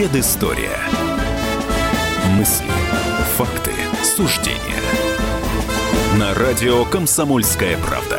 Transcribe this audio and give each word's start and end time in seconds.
Предыстория. 0.00 0.78
Мысли, 2.38 2.64
факты, 3.36 3.72
суждения. 4.02 4.80
На 6.18 6.32
радио 6.32 6.86
«Комсомольская 6.86 7.76
правда». 7.76 8.18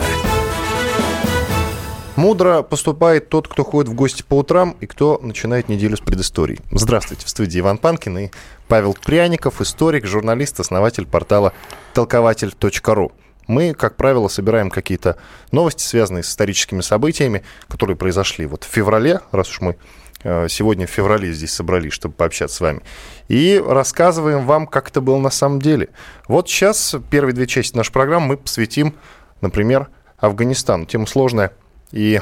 Мудро 2.16 2.62
поступает 2.62 3.30
тот, 3.30 3.48
кто 3.48 3.64
ходит 3.64 3.90
в 3.90 3.96
гости 3.96 4.22
по 4.22 4.38
утрам 4.38 4.78
и 4.80 4.86
кто 4.86 5.20
начинает 5.24 5.70
неделю 5.70 5.98
с 5.98 6.02
предыстории. 6.02 6.60
Здравствуйте, 6.72 7.26
в 7.26 7.30
студии 7.30 7.60
Иван 7.60 7.80
Панкин 7.80 8.18
и 8.20 8.30
Павел 8.68 8.94
Пряников, 8.94 9.60
историк, 9.60 10.06
журналист, 10.06 10.60
основатель 10.60 11.08
портала 11.08 11.52
толкователь.ру. 11.96 13.12
Мы, 13.48 13.74
как 13.74 13.96
правило, 13.96 14.28
собираем 14.28 14.70
какие-то 14.70 15.18
новости, 15.52 15.82
связанные 15.82 16.22
с 16.22 16.30
историческими 16.30 16.82
событиями, 16.82 17.42
которые 17.68 17.98
произошли 17.98 18.46
вот 18.46 18.66
в 18.66 18.68
феврале, 18.68 19.22
раз 19.32 19.50
уж 19.50 19.62
мы 19.62 19.78
сегодня 20.24 20.88
в 20.88 20.90
феврале 20.90 21.32
здесь 21.34 21.54
собрались, 21.54 21.94
чтобы 21.94 22.16
пообщаться 22.16 22.58
с 22.58 22.62
вами. 22.62 22.82
И 23.28 23.62
рассказываем 23.66 24.46
вам, 24.46 24.68
как 24.68 24.90
это 24.90 25.02
было 25.02 25.18
на 25.18 25.32
самом 25.32 25.62
деле. 25.62 25.90
Вот 26.28 26.50
сейчас 26.50 26.96
первые 27.10 27.34
две 27.34 27.48
части 27.48 27.76
нашей 27.76 27.92
программы 27.92 28.28
мы 28.28 28.38
посвятим, 28.38 28.94
например, 29.42 29.90
Афганистану. 30.18 30.86
Тема 30.86 31.08
сложная 31.08 31.54
и 31.92 32.22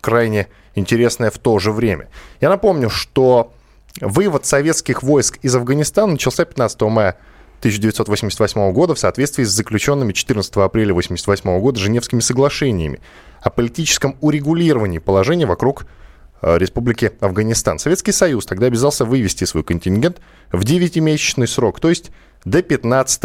крайне 0.00 0.48
интересная 0.74 1.30
в 1.30 1.38
то 1.38 1.58
же 1.58 1.72
время. 1.72 2.08
Я 2.40 2.48
напомню, 2.48 2.90
что 2.90 3.52
вывод 4.00 4.46
советских 4.46 5.02
войск 5.02 5.38
из 5.42 5.54
Афганистана 5.56 6.12
начался 6.12 6.44
15 6.44 6.80
мая 6.82 7.18
1988 7.60 8.72
года 8.72 8.94
в 8.94 8.98
соответствии 8.98 9.42
с 9.42 9.50
заключенными 9.50 10.12
14 10.12 10.56
апреля 10.58 10.92
1988 10.92 11.60
года 11.60 11.80
Женевскими 11.80 12.20
соглашениями 12.20 13.00
о 13.40 13.50
политическом 13.50 14.16
урегулировании 14.20 14.98
положения 14.98 15.46
вокруг 15.46 15.82
э, 15.82 15.86
Республики 16.42 17.12
Афганистан. 17.20 17.78
Советский 17.78 18.12
Союз 18.12 18.46
тогда 18.46 18.66
обязался 18.66 19.04
вывести 19.04 19.44
свой 19.44 19.64
контингент 19.64 20.20
в 20.52 20.62
9-месячный 20.62 21.46
срок, 21.46 21.80
то 21.80 21.88
есть 21.88 22.10
до 22.44 22.62
15 22.62 23.20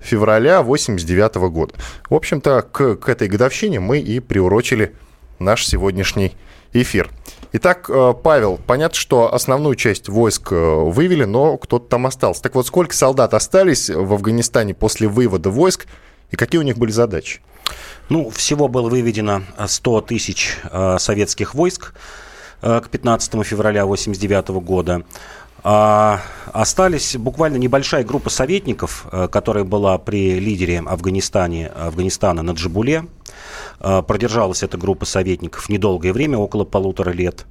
февраля 0.00 0.60
1989 0.60 1.34
года. 1.52 1.74
В 2.08 2.14
общем-то, 2.14 2.62
к, 2.62 2.96
к 2.96 3.08
этой 3.08 3.28
годовщине 3.28 3.80
мы 3.80 3.98
и 3.98 4.20
приурочили 4.20 4.94
наш 5.38 5.66
сегодняшний 5.66 6.34
эфир. 6.72 7.10
Итак, 7.52 7.88
э, 7.88 8.14
Павел, 8.22 8.58
понятно, 8.66 8.96
что 8.96 9.32
основную 9.32 9.74
часть 9.74 10.08
войск 10.08 10.52
э, 10.52 10.54
вывели, 10.54 11.24
но 11.24 11.56
кто-то 11.56 11.88
там 11.88 12.06
остался. 12.06 12.42
Так 12.42 12.54
вот, 12.54 12.66
сколько 12.66 12.94
солдат 12.94 13.34
остались 13.34 13.88
в 13.88 14.12
Афганистане 14.12 14.74
после 14.74 15.08
вывода 15.08 15.50
войск 15.50 15.86
и 16.30 16.36
какие 16.36 16.58
у 16.58 16.64
них 16.64 16.76
были 16.76 16.90
задачи? 16.90 17.40
Ну, 18.08 18.30
всего 18.30 18.68
было 18.68 18.88
выведено 18.88 19.42
100 19.66 20.00
тысяч 20.02 20.58
э, 20.70 20.96
советских 20.98 21.54
войск 21.54 21.94
к 22.60 22.88
15 22.90 23.32
февраля 23.44 23.82
1989 23.82 24.48
года. 24.64 25.02
А 25.64 26.20
остались 26.52 27.16
буквально 27.16 27.56
небольшая 27.56 28.04
группа 28.04 28.30
советников, 28.30 29.06
которая 29.30 29.64
была 29.64 29.98
при 29.98 30.38
лидере 30.38 30.80
Афганистане, 30.80 31.66
Афганистана 31.66 32.42
на 32.42 32.52
Джабуле. 32.52 32.98
А, 32.98 33.06
продержалась 33.78 34.62
эта 34.62 34.76
группа 34.76 35.06
советников 35.06 35.68
недолгое 35.68 36.12
время, 36.12 36.38
около 36.38 36.64
полутора 36.64 37.10
лет. 37.10 37.46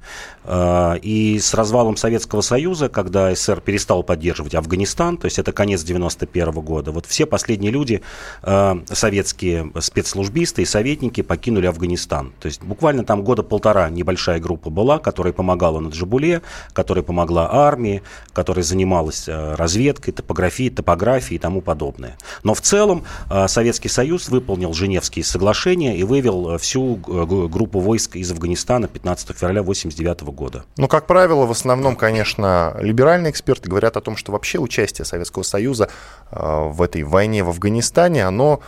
А, 0.50 0.94
и 1.02 1.38
с 1.38 1.52
развалом 1.52 1.98
Советского 1.98 2.40
Союза, 2.40 2.88
когда 2.88 3.34
СССР 3.34 3.60
перестал 3.60 4.02
поддерживать 4.02 4.54
Афганистан, 4.54 5.18
то 5.18 5.26
есть 5.26 5.38
это 5.38 5.52
конец 5.52 5.82
91 5.82 6.52
года, 6.52 6.90
вот 6.90 7.04
все 7.04 7.26
последние 7.26 7.70
люди, 7.70 8.00
а, 8.42 8.80
советские 8.86 9.70
спецслужбисты 9.78 10.62
и 10.62 10.64
советники 10.64 11.20
покинули 11.20 11.66
Афганистан. 11.66 12.32
То 12.40 12.46
есть 12.46 12.62
буквально 12.62 13.04
там 13.04 13.24
года 13.24 13.42
полтора 13.42 13.90
небольшая 13.90 14.40
группа 14.40 14.70
была, 14.70 14.98
которая 14.98 15.34
помогала 15.34 15.80
на 15.80 15.88
Джабуле, 15.88 16.40
которая 16.72 17.02
помогла 17.02 17.50
армии, 17.52 18.02
которая 18.32 18.62
занималась 18.62 19.28
разведкой, 19.28 20.14
топографией, 20.14 20.70
топографией 20.70 21.36
и 21.36 21.38
тому 21.38 21.60
подобное. 21.60 22.16
Но 22.42 22.54
в 22.54 22.62
целом 22.62 23.04
Советский 23.46 23.88
Союз 23.88 24.28
выполнил 24.30 24.72
Женевские 24.72 25.24
соглашения 25.24 25.98
и 25.98 26.04
вывел 26.18 26.54
э, 26.54 26.58
всю 26.58 26.96
э, 26.96 27.48
группу 27.48 27.80
войск 27.80 28.16
из 28.16 28.30
Афганистана 28.30 28.88
15 28.88 29.36
февраля 29.36 29.60
1989 29.60 30.34
года. 30.34 30.64
Ну, 30.76 30.88
как 30.88 31.06
правило, 31.06 31.46
в 31.46 31.50
основном, 31.50 31.96
конечно, 31.96 32.76
либеральные 32.80 33.30
эксперты 33.30 33.68
говорят 33.68 33.96
о 33.96 34.00
том, 34.00 34.16
что 34.16 34.32
вообще 34.32 34.58
участие 34.58 35.04
Советского 35.04 35.42
Союза 35.42 35.88
э, 36.30 36.36
в 36.40 36.82
этой 36.82 37.02
войне 37.04 37.44
в 37.44 37.48
Афганистане, 37.48 38.26
оно 38.26 38.60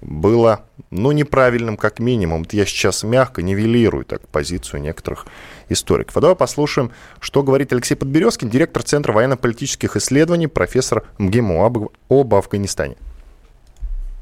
было, 0.00 0.64
ну, 0.90 1.10
неправильным 1.12 1.76
как 1.76 1.98
минимум. 1.98 2.46
Я 2.52 2.66
сейчас 2.66 3.02
мягко 3.02 3.42
нивелирую 3.42 4.04
так 4.04 4.28
позицию 4.28 4.80
некоторых 4.82 5.26
историков. 5.68 6.16
А 6.16 6.20
давай 6.20 6.36
послушаем, 6.36 6.92
что 7.20 7.42
говорит 7.42 7.72
Алексей 7.72 7.96
Подберезкин, 7.96 8.48
директор 8.48 8.82
Центра 8.82 9.12
военно-политических 9.12 9.96
исследований, 9.96 10.46
профессор 10.46 11.04
МГИМО 11.18 11.66
об, 11.66 11.88
об 12.08 12.34
Афганистане. 12.34 12.96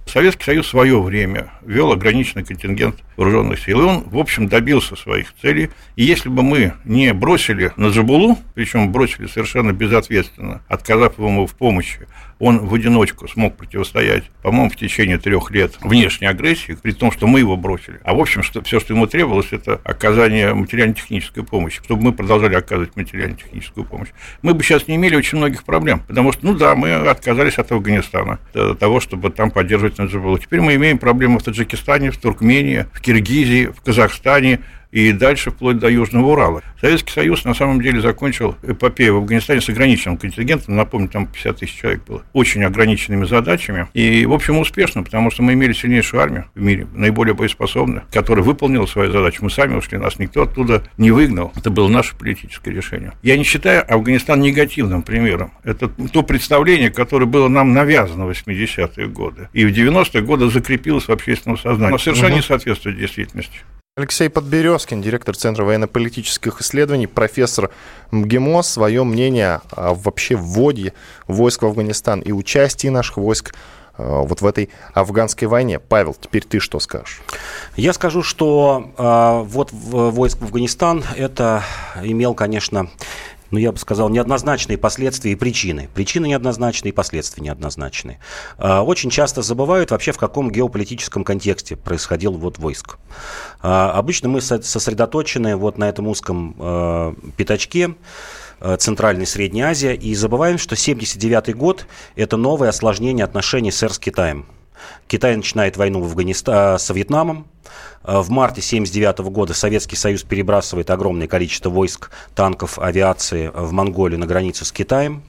Советский 0.06 0.44
Союз 0.44 0.66
в 0.66 0.70
свое 0.70 1.02
время 1.02 1.50
вел 1.62 1.90
ограниченный 1.90 2.44
контингент 2.44 2.96
вооруженных 3.16 3.58
сил, 3.58 3.80
и 3.80 3.84
он, 3.84 4.04
в 4.04 4.18
общем, 4.18 4.46
добился 4.46 4.94
своих 4.94 5.34
целей. 5.42 5.70
И 5.96 6.04
если 6.04 6.28
бы 6.28 6.42
мы 6.42 6.74
не 6.84 7.12
бросили 7.12 7.72
на 7.76 7.88
Джабулу, 7.88 8.38
причем 8.54 8.92
бросили 8.92 9.26
совершенно 9.26 9.72
безответственно, 9.72 10.62
отказав 10.68 11.18
ему 11.18 11.46
в 11.46 11.54
помощи, 11.54 12.06
он 12.38 12.66
в 12.66 12.74
одиночку 12.74 13.26
смог 13.28 13.56
противостоять, 13.56 14.24
по-моему, 14.42 14.70
в 14.70 14.76
течение 14.76 15.18
трех 15.18 15.50
лет 15.50 15.72
внешней 15.80 16.26
агрессии, 16.26 16.76
при 16.80 16.92
том, 16.92 17.10
что 17.10 17.26
мы 17.26 17.40
его 17.40 17.56
бросили. 17.56 17.98
А 18.04 18.14
в 18.14 18.20
общем, 18.20 18.42
что, 18.42 18.62
все, 18.62 18.78
что 18.78 18.92
ему 18.92 19.06
требовалось, 19.06 19.48
это 19.52 19.80
оказание 19.84 20.52
материально-технической 20.52 21.44
помощи, 21.44 21.80
чтобы 21.82 22.02
мы 22.02 22.12
продолжали 22.12 22.54
оказывать 22.54 22.94
материально-техническую 22.94 23.84
помощь. 23.84 24.08
Мы 24.42 24.52
бы 24.54 24.62
сейчас 24.62 24.86
не 24.86 24.96
имели 24.96 25.16
очень 25.16 25.38
многих 25.38 25.64
проблем, 25.64 26.00
потому 26.06 26.32
что, 26.32 26.44
ну 26.44 26.54
да, 26.54 26.74
мы 26.74 26.94
отказались 26.94 27.58
от 27.58 27.72
Афганистана, 27.72 28.38
от 28.52 28.78
того, 28.78 29.00
чтобы 29.00 29.30
там 29.30 29.50
поддерживать 29.50 29.95
Наджибулу. 29.98 30.38
Теперь 30.38 30.60
мы 30.60 30.74
имеем 30.74 30.98
проблемы 30.98 31.38
в 31.38 31.42
Таджикистане, 31.42 32.10
в 32.10 32.16
Туркмении, 32.16 32.86
в 32.92 33.00
Киргизии, 33.00 33.66
в 33.66 33.80
Казахстане, 33.80 34.60
и 34.96 35.12
дальше 35.12 35.50
вплоть 35.50 35.78
до 35.78 35.90
Южного 35.90 36.32
Урала. 36.32 36.62
Советский 36.80 37.12
Союз 37.12 37.44
на 37.44 37.52
самом 37.52 37.82
деле 37.82 38.00
закончил 38.00 38.56
эпопею 38.62 39.14
в 39.14 39.16
Афганистане 39.18 39.60
с 39.60 39.68
ограниченным 39.68 40.16
контингентом, 40.16 40.74
напомню, 40.74 41.08
там 41.08 41.26
50 41.26 41.58
тысяч 41.58 41.78
человек 41.78 42.02
было, 42.06 42.22
очень 42.32 42.64
ограниченными 42.64 43.26
задачами, 43.26 43.88
и, 43.92 44.24
в 44.24 44.32
общем, 44.32 44.58
успешно, 44.58 45.02
потому 45.02 45.30
что 45.30 45.42
мы 45.42 45.52
имели 45.52 45.74
сильнейшую 45.74 46.22
армию 46.22 46.46
в 46.54 46.62
мире, 46.62 46.86
наиболее 46.94 47.34
боеспособную, 47.34 48.04
которая 48.10 48.42
выполнила 48.42 48.86
свою 48.86 49.12
задачу. 49.12 49.44
Мы 49.44 49.50
сами 49.50 49.76
ушли, 49.76 49.98
нас 49.98 50.18
никто 50.18 50.44
оттуда 50.44 50.82
не 50.96 51.10
выгнал. 51.10 51.52
Это 51.54 51.68
было 51.68 51.88
наше 51.88 52.16
политическое 52.16 52.70
решение. 52.70 53.12
Я 53.22 53.36
не 53.36 53.44
считаю 53.44 53.84
Афганистан 53.92 54.40
негативным 54.40 55.02
примером. 55.02 55.52
Это 55.62 55.88
то 55.88 56.22
представление, 56.22 56.90
которое 56.90 57.26
было 57.26 57.48
нам 57.48 57.74
навязано 57.74 58.24
в 58.24 58.30
80-е 58.30 59.08
годы. 59.08 59.50
И 59.52 59.66
в 59.66 59.72
90-е 59.76 60.22
годы 60.22 60.48
закрепилось 60.48 61.04
в 61.04 61.10
общественном 61.10 61.58
сознании. 61.58 61.92
Но 61.92 61.98
совершенно 61.98 62.28
угу. 62.28 62.36
не 62.36 62.42
соответствует 62.42 62.96
действительности. 62.96 63.58
Алексей 63.98 64.28
Подберезкин, 64.28 65.00
директор 65.00 65.34
Центра 65.34 65.64
военно-политических 65.64 66.60
исследований, 66.60 67.06
профессор 67.06 67.70
МГИМО, 68.10 68.60
свое 68.60 69.04
мнение 69.04 69.62
о 69.70 69.94
вообще 69.94 70.36
вводе 70.36 70.92
войск 71.26 71.62
в 71.62 71.66
Афганистан 71.66 72.20
и 72.20 72.30
участии 72.30 72.88
наших 72.88 73.16
войск 73.16 73.54
э, 73.96 74.04
вот 74.06 74.42
в 74.42 74.46
этой 74.46 74.68
афганской 74.92 75.48
войне. 75.48 75.78
Павел, 75.78 76.12
теперь 76.12 76.44
ты 76.44 76.58
что 76.58 76.78
скажешь? 76.78 77.22
Я 77.74 77.94
скажу, 77.94 78.22
что 78.22 78.92
э, 78.98 79.48
вот 79.48 79.70
войск 79.72 80.40
в 80.40 80.44
Афганистан 80.44 81.02
это 81.16 81.62
имел, 82.02 82.34
конечно, 82.34 82.90
ну, 83.50 83.58
я 83.58 83.72
бы 83.72 83.78
сказал, 83.78 84.08
неоднозначные 84.08 84.78
последствия 84.78 85.32
и 85.32 85.34
причины. 85.34 85.88
Причины 85.94 86.26
неоднозначные, 86.26 86.92
последствия 86.92 87.44
неоднозначные. 87.44 88.18
А, 88.58 88.82
очень 88.82 89.10
часто 89.10 89.42
забывают 89.42 89.90
вообще, 89.90 90.12
в 90.12 90.18
каком 90.18 90.50
геополитическом 90.50 91.24
контексте 91.24 91.76
происходил 91.76 92.32
вот 92.32 92.58
войск. 92.58 92.98
А, 93.62 93.92
обычно 93.92 94.28
мы 94.28 94.40
сосредоточены 94.40 95.56
вот 95.56 95.78
на 95.78 95.88
этом 95.88 96.08
узком 96.08 96.56
а, 96.58 97.14
пятачке, 97.36 97.94
Центральной 98.78 99.26
Средней 99.26 99.60
Азии, 99.60 99.94
и 99.94 100.14
забываем, 100.14 100.56
что 100.56 100.76
79 100.76 101.54
год– 101.54 101.86
это 102.16 102.38
новое 102.38 102.70
осложнение 102.70 103.22
отношений 103.22 103.70
с 103.70 103.98
Китаем. 103.98 104.46
Китай 105.08 105.36
начинает 105.36 105.76
войну 105.76 106.00
в 106.00 106.04
Афганистан, 106.06 106.78
с 106.78 106.92
Вьетнамом, 106.92 107.46
Э, 108.06 108.20
в 108.20 108.30
марте 108.30 108.60
1979 108.60 109.30
года 109.30 109.54
Советский 109.54 109.96
Союз 109.96 110.22
перебрасывает 110.22 110.90
огромное 110.90 111.26
количество 111.26 111.70
войск, 111.70 112.10
танков, 112.34 112.78
авиации 112.78 113.50
в 113.52 113.72
Монголию 113.72 114.18
на 114.18 114.26
границу 114.26 114.64
с 114.64 114.72
Китаем. 114.72 115.22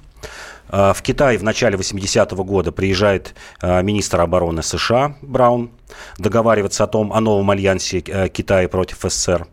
В 0.70 0.98
Китай 1.02 1.38
в 1.38 1.44
начале 1.44 1.78
80-го 1.78 2.44
года 2.44 2.74
приезжает 2.74 3.36
министр 3.62 4.20
обороны 4.20 4.62
США 4.62 5.16
Браун 5.22 5.72
договариваться 6.18 6.84
о 6.84 6.88
том, 6.88 7.14
о 7.14 7.22
новом 7.22 7.50
альянсе 7.52 8.02
Китая 8.02 8.68
против 8.68 8.98
СССР. 9.00 9.48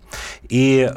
И 0.48 0.90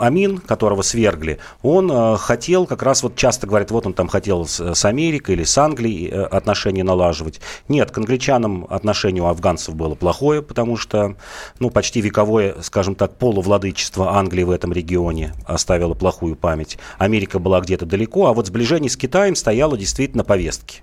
Амин, 0.00 0.38
которого 0.38 0.82
свергли, 0.82 1.38
он 1.62 1.90
э, 1.90 2.16
хотел 2.18 2.66
как 2.66 2.82
раз 2.82 3.02
вот 3.02 3.16
часто 3.16 3.46
говорят, 3.46 3.70
вот 3.70 3.86
он 3.86 3.94
там 3.94 4.08
хотел 4.08 4.46
с, 4.46 4.74
с 4.74 4.84
Америкой 4.84 5.36
или 5.36 5.44
с 5.44 5.56
Англией 5.58 6.10
э, 6.10 6.22
отношения 6.22 6.84
налаживать. 6.84 7.40
Нет, 7.68 7.90
к 7.90 7.98
англичанам 7.98 8.66
отношение 8.68 9.22
у 9.22 9.26
афганцев 9.26 9.74
было 9.74 9.94
плохое, 9.94 10.42
потому 10.42 10.76
что 10.76 11.16
ну, 11.58 11.70
почти 11.70 12.00
вековое, 12.00 12.56
скажем 12.62 12.94
так, 12.94 13.16
полувладычество 13.16 14.16
Англии 14.16 14.42
в 14.44 14.50
этом 14.50 14.72
регионе 14.72 15.34
оставило 15.46 15.94
плохую 15.94 16.36
память. 16.36 16.78
Америка 16.98 17.38
была 17.38 17.60
где-то 17.60 17.86
далеко, 17.86 18.26
а 18.26 18.32
вот 18.32 18.46
сближение 18.46 18.90
с 18.90 18.96
Китаем 18.96 19.34
стояло 19.34 19.76
действительно 19.76 20.18
на 20.18 20.24
повестке. 20.24 20.82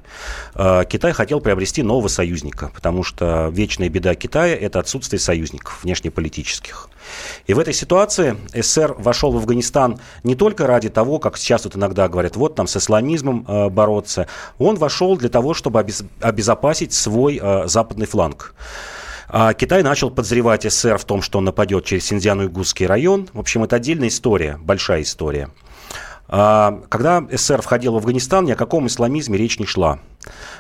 Э, 0.56 0.84
Китай 0.88 1.12
хотел 1.12 1.42
приобрести 1.42 1.84
нового 1.84 2.08
союзника, 2.08 2.72
потому 2.74 3.04
что 3.04 3.50
вечная 3.52 3.90
беда 3.90 4.16
Китая– 4.16 4.56
это 4.60 4.80
отсутствие 4.80 5.20
союзников 5.20 5.84
внешнеполитических. 5.84 6.90
И 7.48 7.54
в 7.54 7.60
этой 7.60 7.74
ситуации 7.74 8.38
СССР 8.54 8.96
вошел 9.06 9.32
в 9.32 9.38
Афганистан 9.38 10.00
не 10.24 10.36
только 10.36 10.68
ради 10.68 10.90
того, 10.90 11.20
как 11.20 11.38
сейчас 11.38 11.64
вот 11.64 11.76
иногда 11.76 12.10
говорят, 12.10 12.36
вот 12.36 12.56
там 12.56 12.68
с 12.68 12.76
исламизмом 12.76 13.46
э, 13.48 13.70
бороться, 13.70 14.28
он 14.58 14.76
вошел 14.76 15.16
для 15.16 15.30
того, 15.30 15.54
чтобы 15.54 15.80
обез, 15.80 16.04
обезопасить 16.20 16.94
свой 16.94 17.40
э, 17.42 17.68
западный 17.68 18.08
фланг. 18.08 18.54
А 19.28 19.54
Китай 19.54 19.84
начал 19.84 20.12
подозревать 20.12 20.64
СССР 20.64 20.98
в 20.98 21.06
том, 21.06 21.22
что 21.22 21.40
он 21.40 21.46
нападет 21.46 21.86
через 21.86 22.06
Синьцзян-Уйгурский 22.06 22.86
район. 22.86 23.28
В 23.34 23.40
общем, 23.40 23.64
это 23.64 23.78
отдельная 23.78 24.10
история, 24.10 24.58
большая 24.62 25.02
история. 25.02 25.50
А, 26.28 26.82
когда 26.90 27.26
СССР 27.32 27.62
входил 27.62 27.94
в 27.94 27.98
Афганистан, 27.98 28.46
ни 28.46 28.52
о 28.52 28.56
каком 28.56 28.88
исламизме 28.88 29.38
речь 29.38 29.60
не 29.60 29.66
шла. 29.66 30.00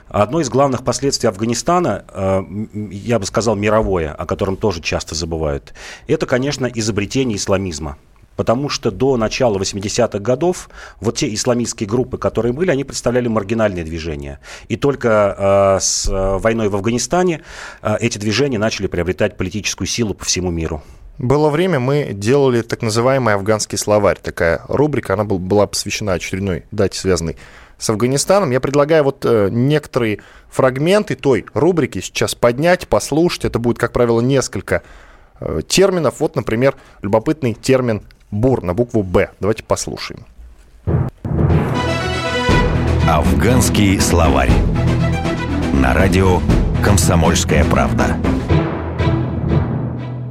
Одно 0.07 0.39
из 0.39 0.49
главных 0.49 0.83
последствий 0.83 1.27
Афганистана, 1.27 2.05
а, 2.09 2.45
я 2.73 3.19
бы 3.19 3.25
сказал, 3.25 3.55
мировое, 3.55 4.11
о 4.11 4.25
котором 4.25 4.57
тоже 4.57 4.81
часто 4.81 5.15
забывают, 5.15 5.73
это, 6.07 6.25
конечно, 6.25 6.67
изобретение 6.67 7.37
исламизма. 7.37 7.97
Потому 8.35 8.69
что 8.69 8.91
до 8.91 9.17
начала 9.17 9.57
80-х 9.57 10.19
годов 10.19 10.69
вот 10.99 11.17
те 11.17 11.33
исламистские 11.33 11.87
группы, 11.87 12.17
которые 12.17 12.53
были, 12.53 12.71
они 12.71 12.83
представляли 12.83 13.27
маргинальные 13.27 13.83
движения. 13.83 14.39
И 14.67 14.75
только 14.75 15.77
э, 15.77 15.79
с 15.81 16.07
войной 16.09 16.69
в 16.69 16.75
Афганистане 16.75 17.41
э, 17.81 17.95
эти 17.99 18.17
движения 18.17 18.57
начали 18.57 18.87
приобретать 18.87 19.37
политическую 19.37 19.87
силу 19.87 20.13
по 20.13 20.25
всему 20.25 20.51
миру. 20.51 20.83
Было 21.17 21.49
время, 21.49 21.79
мы 21.79 22.09
делали 22.11 22.61
так 22.61 22.81
называемый 22.81 23.35
афганский 23.35 23.77
словарь. 23.77 24.17
Такая 24.21 24.61
рубрика, 24.67 25.13
она 25.13 25.23
была 25.23 25.65
посвящена 25.65 26.13
очередной 26.13 26.65
дате, 26.71 26.99
связанной 26.99 27.37
с 27.77 27.89
Афганистаном. 27.89 28.51
Я 28.51 28.59
предлагаю 28.59 29.05
вот 29.05 29.25
э, 29.25 29.49
некоторые 29.49 30.19
фрагменты 30.49 31.15
той 31.15 31.45
рубрики 31.53 32.01
сейчас 32.01 32.35
поднять, 32.35 32.87
послушать. 32.87 33.45
Это 33.45 33.59
будет, 33.59 33.77
как 33.77 33.93
правило, 33.93 34.19
несколько 34.19 34.83
э, 35.39 35.61
терминов. 35.65 36.19
Вот, 36.19 36.35
например, 36.35 36.75
любопытный 37.01 37.53
термин 37.53 38.03
«бур» 38.31 38.63
на 38.63 38.73
букву 38.73 39.03
«Б». 39.03 39.29
Давайте 39.39 39.63
послушаем. 39.63 40.25
Афганский 43.07 43.99
словарь. 43.99 44.51
На 45.73 45.93
радио 45.93 46.39
«Комсомольская 46.83 47.63
правда». 47.65 48.17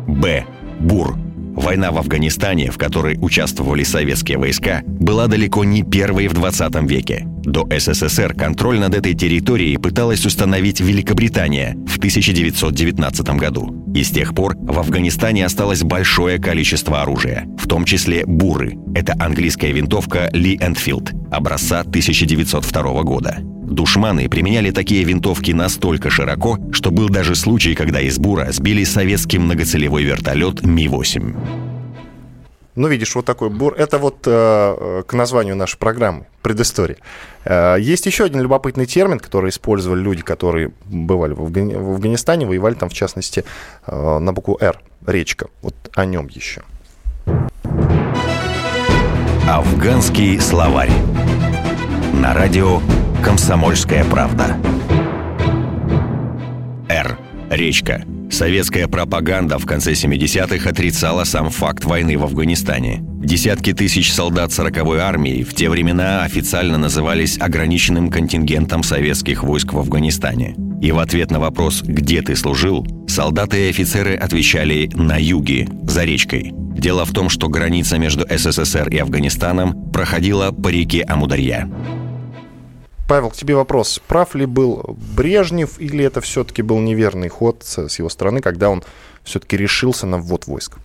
Б. 0.07 0.45
Бур. 0.81 1.24
Война 1.55 1.93
в 1.93 1.99
Афганистане, 1.99 2.71
в 2.71 2.79
которой 2.79 3.17
участвовали 3.21 3.85
советские 3.85 4.39
войска, 4.39 4.83
была 4.85 5.29
далеко 5.29 5.65
не 5.65 5.85
первой 5.85 6.29
в 6.29 6.35
20 6.35 6.75
веке. 6.91 7.23
До 7.45 7.67
СССР 7.71 8.35
контроль 8.35 8.81
над 8.81 8.95
этой 8.95 9.15
территорией 9.15 9.79
пыталась 9.79 10.27
установить 10.27 10.81
Великобритания 10.81 11.77
в 11.87 11.99
1919 11.99 13.29
году. 13.37 13.85
И 13.95 14.03
с 14.03 14.11
тех 14.11 14.35
пор 14.35 14.57
в 14.57 14.79
Афганистане 14.79 15.47
осталось 15.47 15.83
большое 15.83 16.39
количество 16.39 17.03
оружия, 17.03 17.47
в 17.57 17.69
том 17.69 17.85
числе 17.85 18.25
буры. 18.27 18.77
Это 18.95 19.15
английская 19.19 19.73
винтовка 19.73 20.31
Ли 20.33 20.57
Энфилд 20.57 21.13
образца 21.31 21.81
1902 21.81 23.03
года. 23.03 23.39
Душманы 23.41 24.29
применяли 24.29 24.71
такие 24.71 25.05
винтовки 25.05 25.53
настолько 25.53 26.11
широко, 26.11 26.59
что 26.71 26.91
был 26.91 27.09
даже 27.09 27.35
случай, 27.35 27.75
когда 27.75 28.01
из 28.01 28.19
бура 28.19 28.53
сбили 28.53 28.85
советский 28.85 29.39
многоцелевой 29.39 30.05
вертолет 30.05 30.63
Ми-8. 30.63 31.35
Ну, 32.77 32.89
видишь, 32.89 33.15
вот 33.15 33.25
такой 33.25 33.51
бур. 33.51 33.75
Это 33.75 33.99
вот 33.99 34.27
э, 34.27 35.03
к 35.07 35.13
названию 35.13 35.55
нашей 35.55 35.79
программы, 35.79 36.27
предыстория. 36.43 36.97
Э, 37.45 37.77
есть 37.79 38.07
еще 38.07 38.25
один 38.25 38.41
любопытный 38.41 38.87
термин, 38.87 39.21
который 39.21 39.51
использовали 39.51 40.01
люди, 40.01 40.23
которые 40.23 40.73
бывали 40.87 41.35
в, 41.35 41.43
Афгани- 41.43 41.79
в 41.79 41.93
Афганистане, 41.93 42.47
воевали 42.47 42.75
там, 42.75 42.89
в 42.89 42.95
частности, 42.95 43.45
э, 43.87 44.19
на 44.19 44.33
букву 44.33 44.59
«Р», 44.61 44.81
речка. 45.07 45.47
Вот 45.63 45.75
о 45.95 46.05
нем 46.05 46.27
еще. 46.27 46.63
Афганский 49.49 50.41
словарь. 50.41 50.91
На 52.15 52.35
радио 52.35 52.81
«Комсомольская 53.23 54.05
правда». 54.05 54.57
Р. 56.89 57.19
Речка. 57.51 58.05
Советская 58.31 58.89
пропаганда 58.89 59.59
в 59.59 59.67
конце 59.67 59.93
70-х 59.93 60.69
отрицала 60.69 61.25
сам 61.25 61.51
факт 61.51 61.85
войны 61.85 62.19
в 62.19 62.25
Афганистане. 62.25 63.01
Десятки 63.01 63.73
тысяч 63.73 64.13
солдат 64.13 64.51
40-й 64.51 64.99
армии 64.99 65.43
в 65.43 65.55
те 65.55 65.71
времена 65.71 66.25
официально 66.25 66.77
назывались 66.77 67.39
ограниченным 67.39 68.11
контингентом 68.11 68.83
советских 68.83 69.43
войск 69.43 69.73
в 69.73 69.79
Афганистане. 69.79 70.57
И 70.83 70.93
в 70.93 70.99
ответ 70.99 71.31
на 71.31 71.41
вопрос 71.41 71.83
«Где 71.83 72.21
ты 72.23 72.37
служил?» 72.37 72.87
солдаты 73.09 73.67
и 73.67 73.71
офицеры 73.71 74.17
отвечали 74.17 74.91
«На 74.95 75.17
юге, 75.17 75.69
за 75.85 76.05
речкой». 76.05 76.53
Дело 76.53 77.05
в 77.05 77.13
том, 77.13 77.31
что 77.31 77.49
граница 77.49 77.99
между 77.99 78.27
СССР 78.29 78.89
и 78.89 78.99
Афганистаном 78.99 79.91
проходила 79.91 80.51
по 80.51 80.69
реке 80.69 81.03
Амударья. 81.03 81.71
Павел, 83.15 83.31
к 83.31 83.37
тебе 83.37 83.55
вопрос. 83.55 84.01
Прав 84.09 84.35
ли 84.35 84.45
был 84.45 84.97
Брежнев 85.15 85.79
или 85.79 86.05
это 86.05 86.21
все-таки 86.21 86.63
был 86.63 86.81
неверный 86.81 87.29
ход 87.29 87.63
с 87.63 87.97
его 88.01 88.09
стороны, 88.09 88.41
когда 88.41 88.71
он 88.71 88.83
все-таки 89.23 89.57
решился 89.57 90.05
на 90.05 90.19
ввод 90.19 90.49
войск? 90.49 90.79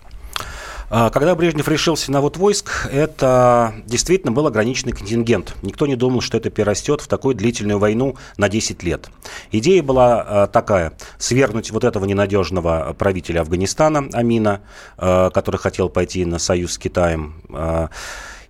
А, 0.90 1.10
когда 1.10 1.34
Брежнев 1.34 1.66
решился 1.66 2.12
на 2.12 2.20
ввод 2.20 2.36
войск, 2.36 2.88
это 2.92 3.74
действительно 3.84 4.30
был 4.30 4.46
ограниченный 4.46 4.92
контингент. 4.92 5.56
Никто 5.62 5.88
не 5.88 5.96
думал, 5.96 6.20
что 6.20 6.36
это 6.36 6.50
перерастет 6.50 7.00
в 7.00 7.08
такую 7.08 7.34
длительную 7.34 7.80
войну 7.80 8.14
на 8.36 8.48
10 8.48 8.84
лет. 8.84 9.10
Идея 9.50 9.82
была 9.82 10.24
а, 10.24 10.46
такая. 10.46 10.92
Свергнуть 11.18 11.72
вот 11.72 11.82
этого 11.82 12.04
ненадежного 12.04 12.94
правителя 12.96 13.40
Афганистана, 13.40 14.08
Амина, 14.12 14.60
а, 14.96 15.30
который 15.30 15.56
хотел 15.56 15.88
пойти 15.88 16.24
на 16.24 16.38
союз 16.38 16.74
с 16.74 16.78
Китаем 16.78 17.42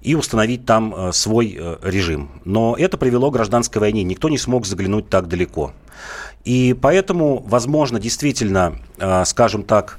и 0.00 0.14
установить 0.14 0.64
там 0.64 0.94
э, 0.94 1.12
свой 1.12 1.56
э, 1.58 1.76
режим. 1.82 2.30
Но 2.44 2.74
это 2.78 2.96
привело 2.96 3.30
к 3.30 3.34
гражданской 3.34 3.80
войне. 3.80 4.02
Никто 4.02 4.28
не 4.28 4.38
смог 4.38 4.66
заглянуть 4.66 5.08
так 5.08 5.28
далеко. 5.28 5.72
И 6.44 6.74
поэтому, 6.80 7.44
возможно, 7.46 8.00
действительно, 8.00 8.78
э, 8.98 9.24
скажем 9.26 9.62
так, 9.62 9.98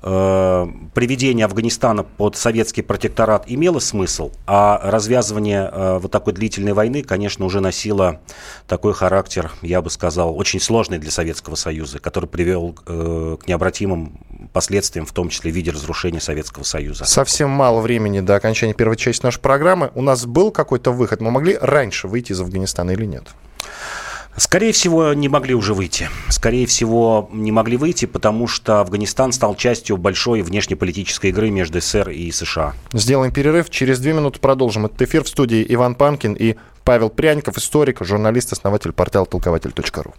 приведение 0.00 1.46
Афганистана 1.46 2.04
под 2.04 2.36
советский 2.36 2.82
протекторат 2.82 3.44
имело 3.46 3.78
смысл, 3.78 4.30
а 4.46 4.80
развязывание 4.82 5.98
вот 5.98 6.12
такой 6.12 6.32
длительной 6.32 6.74
войны, 6.74 7.02
конечно, 7.02 7.44
уже 7.44 7.60
носило 7.60 8.20
такой 8.68 8.94
характер, 8.94 9.50
я 9.62 9.82
бы 9.82 9.90
сказал, 9.90 10.36
очень 10.36 10.60
сложный 10.60 10.98
для 10.98 11.10
Советского 11.10 11.54
Союза, 11.54 11.98
который 11.98 12.28
привел 12.28 12.74
к 12.74 13.48
необратимым 13.48 14.20
последствиям, 14.52 15.06
в 15.06 15.12
том 15.12 15.28
числе 15.28 15.50
в 15.50 15.54
виде 15.54 15.70
разрушения 15.70 16.20
Советского 16.20 16.62
Союза. 16.62 17.04
Совсем 17.04 17.50
мало 17.50 17.80
времени 17.80 18.20
до 18.20 18.36
окончания 18.36 18.74
первой 18.74 18.96
части 18.96 19.24
нашей 19.24 19.40
программы. 19.40 19.90
У 19.94 20.02
нас 20.02 20.26
был 20.26 20.50
какой-то 20.50 20.92
выход? 20.92 21.20
Мы 21.20 21.30
могли 21.30 21.56
раньше 21.60 22.06
выйти 22.06 22.32
из 22.32 22.40
Афганистана 22.40 22.90
или 22.90 23.06
нет? 23.06 23.28
Скорее 24.36 24.72
всего, 24.72 25.14
не 25.14 25.28
могли 25.28 25.54
уже 25.54 25.72
выйти. 25.72 26.10
Скорее 26.28 26.66
всего, 26.66 27.28
не 27.32 27.52
могли 27.52 27.76
выйти, 27.76 28.04
потому 28.04 28.46
что 28.46 28.80
Афганистан 28.80 29.32
стал 29.32 29.54
частью 29.54 29.96
большой 29.96 30.42
внешнеполитической 30.42 31.30
игры 31.30 31.50
между 31.50 31.80
СССР 31.80 32.10
и 32.10 32.30
США. 32.30 32.74
Сделаем 32.92 33.32
перерыв. 33.32 33.70
Через 33.70 33.98
две 33.98 34.12
минуты 34.12 34.38
продолжим 34.38 34.86
этот 34.86 35.00
эфир 35.02 35.24
в 35.24 35.28
студии 35.28 35.64
Иван 35.68 35.94
Панкин 35.94 36.34
и 36.34 36.56
Павел 36.84 37.08
Пряников, 37.08 37.56
историк, 37.56 38.04
журналист, 38.04 38.52
основатель 38.52 38.92
портала 38.92 39.26
толкователь.ру. 39.26 40.14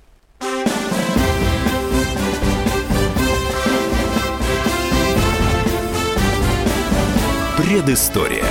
Предыстория. 7.57 8.45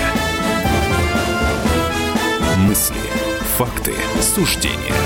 Мысли, 2.59 2.95
факты, 3.57 3.95
суждения. 4.21 5.06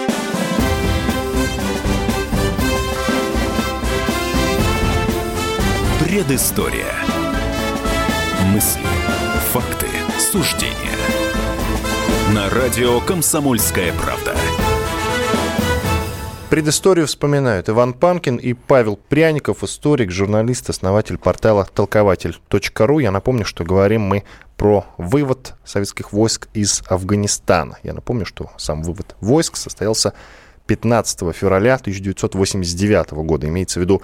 Предыстория. 6.11 6.91
Мысли, 8.47 8.85
факты, 9.53 9.87
суждения. 10.19 10.75
На 12.35 12.49
радио 12.49 12.99
«Комсомольская 12.99 13.93
правда». 13.93 14.35
Предысторию 16.49 17.07
вспоминают 17.07 17.69
Иван 17.69 17.93
Панкин 17.93 18.35
и 18.35 18.51
Павел 18.51 18.97
Пряников, 18.97 19.63
историк, 19.63 20.11
журналист, 20.11 20.69
основатель 20.69 21.17
портала 21.17 21.65
толкователь.ру. 21.73 22.99
Я 22.99 23.11
напомню, 23.11 23.45
что 23.45 23.63
говорим 23.63 24.01
мы 24.01 24.25
про 24.57 24.85
вывод 24.97 25.53
советских 25.63 26.11
войск 26.11 26.49
из 26.53 26.83
Афганистана. 26.89 27.77
Я 27.83 27.93
напомню, 27.93 28.25
что 28.25 28.51
сам 28.57 28.83
вывод 28.83 29.15
войск 29.21 29.55
состоялся 29.55 30.13
15 30.67 31.33
февраля 31.35 31.75
1989 31.75 33.11
года. 33.11 33.47
Имеется 33.47 33.79
в 33.79 33.83
виду 33.83 34.01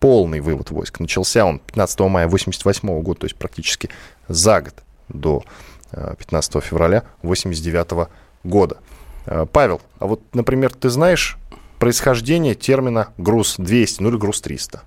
полный 0.00 0.40
вывод 0.40 0.70
войск. 0.70 1.00
Начался 1.00 1.44
он 1.44 1.58
15 1.58 2.00
мая 2.00 2.26
1988 2.26 3.02
года, 3.02 3.20
то 3.20 3.24
есть 3.26 3.36
практически 3.36 3.90
за 4.28 4.60
год 4.60 4.74
до 5.08 5.44
15 5.92 6.56
э, 6.56 6.60
февраля 6.60 6.98
1989 7.22 8.08
года. 8.44 8.78
Э, 9.26 9.46
Павел, 9.50 9.80
а 9.98 10.06
вот, 10.06 10.22
например, 10.34 10.72
ты 10.72 10.90
знаешь 10.90 11.38
происхождение 11.78 12.54
термина 12.54 13.08
груз-200, 13.18 13.96
ну 14.00 14.08
или 14.08 14.16
груз-300? 14.16 14.80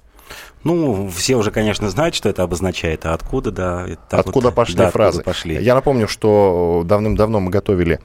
Ну, 0.64 1.10
все 1.10 1.36
уже, 1.38 1.52
конечно, 1.52 1.90
знают, 1.90 2.16
что 2.16 2.30
это 2.30 2.44
обозначает, 2.44 3.06
а 3.06 3.14
откуда, 3.14 3.52
да. 3.52 3.88
Откуда 4.10 4.48
вот, 4.48 4.56
пошли 4.56 4.76
да, 4.76 4.92
фразы? 4.92 5.20
Откуда 5.20 5.24
пошли. 5.24 5.64
Я 5.64 5.74
напомню, 5.74 6.08
что 6.08 6.84
давным-давно 6.86 7.40
мы 7.40 7.50
готовили 7.50 8.00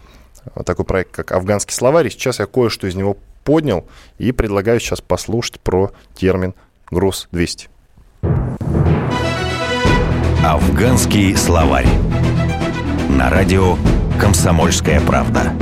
такой 0.65 0.85
проект, 0.85 1.11
как 1.13 1.33
«Афганский 1.33 1.75
словарь», 1.75 2.07
и 2.07 2.11
сейчас 2.11 2.39
я 2.39 2.47
кое-что 2.47 2.87
из 2.87 2.95
него 2.95 3.17
поднял 3.45 3.87
и 4.19 4.33
предлагаю 4.33 4.81
сейчас 4.81 5.01
послушать 5.01 5.61
про 5.61 5.93
термин 6.15 6.55
«груз-200». 6.91 7.69
Афганский 10.45 11.35
словарь. 11.37 11.89
На 13.09 13.31
радио 13.31 13.77
«Комсомольская 14.21 15.01
правда». 15.01 15.53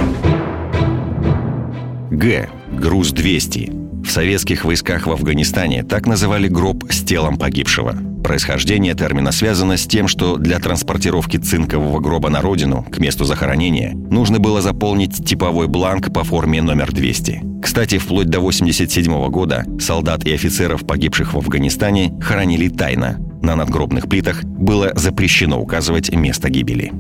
Г. 2.10 2.50
Груз-200. 2.72 4.04
В 4.04 4.10
советских 4.10 4.64
войсках 4.64 5.06
в 5.06 5.12
Афганистане 5.12 5.84
так 5.84 6.06
называли 6.06 6.48
гроб 6.48 6.84
с 6.90 7.02
телом 7.04 7.38
погибшего. 7.38 8.11
Происхождение 8.32 8.94
термина 8.94 9.30
связано 9.30 9.76
с 9.76 9.86
тем, 9.86 10.08
что 10.08 10.38
для 10.38 10.58
транспортировки 10.58 11.36
цинкового 11.36 12.00
гроба 12.00 12.30
на 12.30 12.40
родину, 12.40 12.82
к 12.82 12.98
месту 12.98 13.26
захоронения, 13.26 13.92
нужно 13.92 14.38
было 14.38 14.62
заполнить 14.62 15.22
типовой 15.22 15.68
бланк 15.68 16.10
по 16.14 16.24
форме 16.24 16.62
номер 16.62 16.92
200. 16.92 17.60
Кстати, 17.62 17.98
вплоть 17.98 18.28
до 18.28 18.38
1987 18.38 19.28
года 19.28 19.66
солдат 19.78 20.24
и 20.24 20.32
офицеров, 20.32 20.86
погибших 20.86 21.34
в 21.34 21.36
Афганистане, 21.36 22.18
хоронили 22.22 22.70
тайно. 22.70 23.18
На 23.42 23.54
надгробных 23.54 24.08
плитах 24.08 24.42
было 24.44 24.92
запрещено 24.94 25.60
указывать 25.60 26.10
место 26.10 26.48
гибели. 26.48 26.90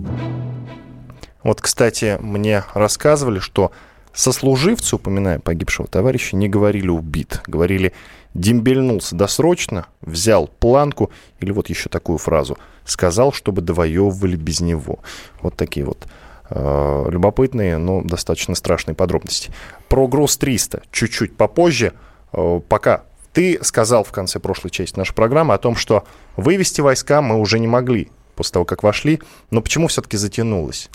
Вот, 1.42 1.62
кстати, 1.62 2.18
мне 2.20 2.62
рассказывали, 2.74 3.38
что 3.38 3.72
сослуживцы, 4.12 4.96
упоминая 4.96 5.38
погибшего 5.38 5.88
товарища, 5.88 6.36
не 6.36 6.48
говорили 6.48 6.88
«убит», 6.88 7.40
говорили 7.46 7.92
«дембельнулся 8.34 9.14
досрочно», 9.14 9.86
«взял 10.00 10.48
планку» 10.48 11.10
или 11.40 11.50
вот 11.52 11.68
еще 11.68 11.88
такую 11.88 12.18
фразу 12.18 12.58
«сказал, 12.84 13.32
чтобы 13.32 13.62
довоевывали 13.62 14.36
без 14.36 14.60
него». 14.60 15.00
Вот 15.40 15.56
такие 15.56 15.86
вот 15.86 16.06
э, 16.50 17.06
любопытные, 17.10 17.78
но 17.78 18.02
достаточно 18.02 18.54
страшные 18.54 18.94
подробности. 18.94 19.52
Про 19.88 20.06
ГРОС-300 20.06 20.84
чуть-чуть 20.90 21.36
попозже. 21.36 21.92
Э, 22.32 22.60
пока 22.68 23.04
ты 23.32 23.58
сказал 23.62 24.04
в 24.04 24.12
конце 24.12 24.38
прошлой 24.38 24.70
части 24.70 24.98
нашей 24.98 25.14
программы 25.14 25.54
о 25.54 25.58
том, 25.58 25.76
что 25.76 26.04
вывести 26.36 26.80
войска 26.80 27.22
мы 27.22 27.40
уже 27.40 27.58
не 27.58 27.66
могли 27.66 28.10
после 28.34 28.54
того, 28.54 28.64
как 28.64 28.82
вошли, 28.82 29.20
но 29.50 29.60
почему 29.60 29.88
все-таки 29.88 30.16
затянулось? 30.16 30.90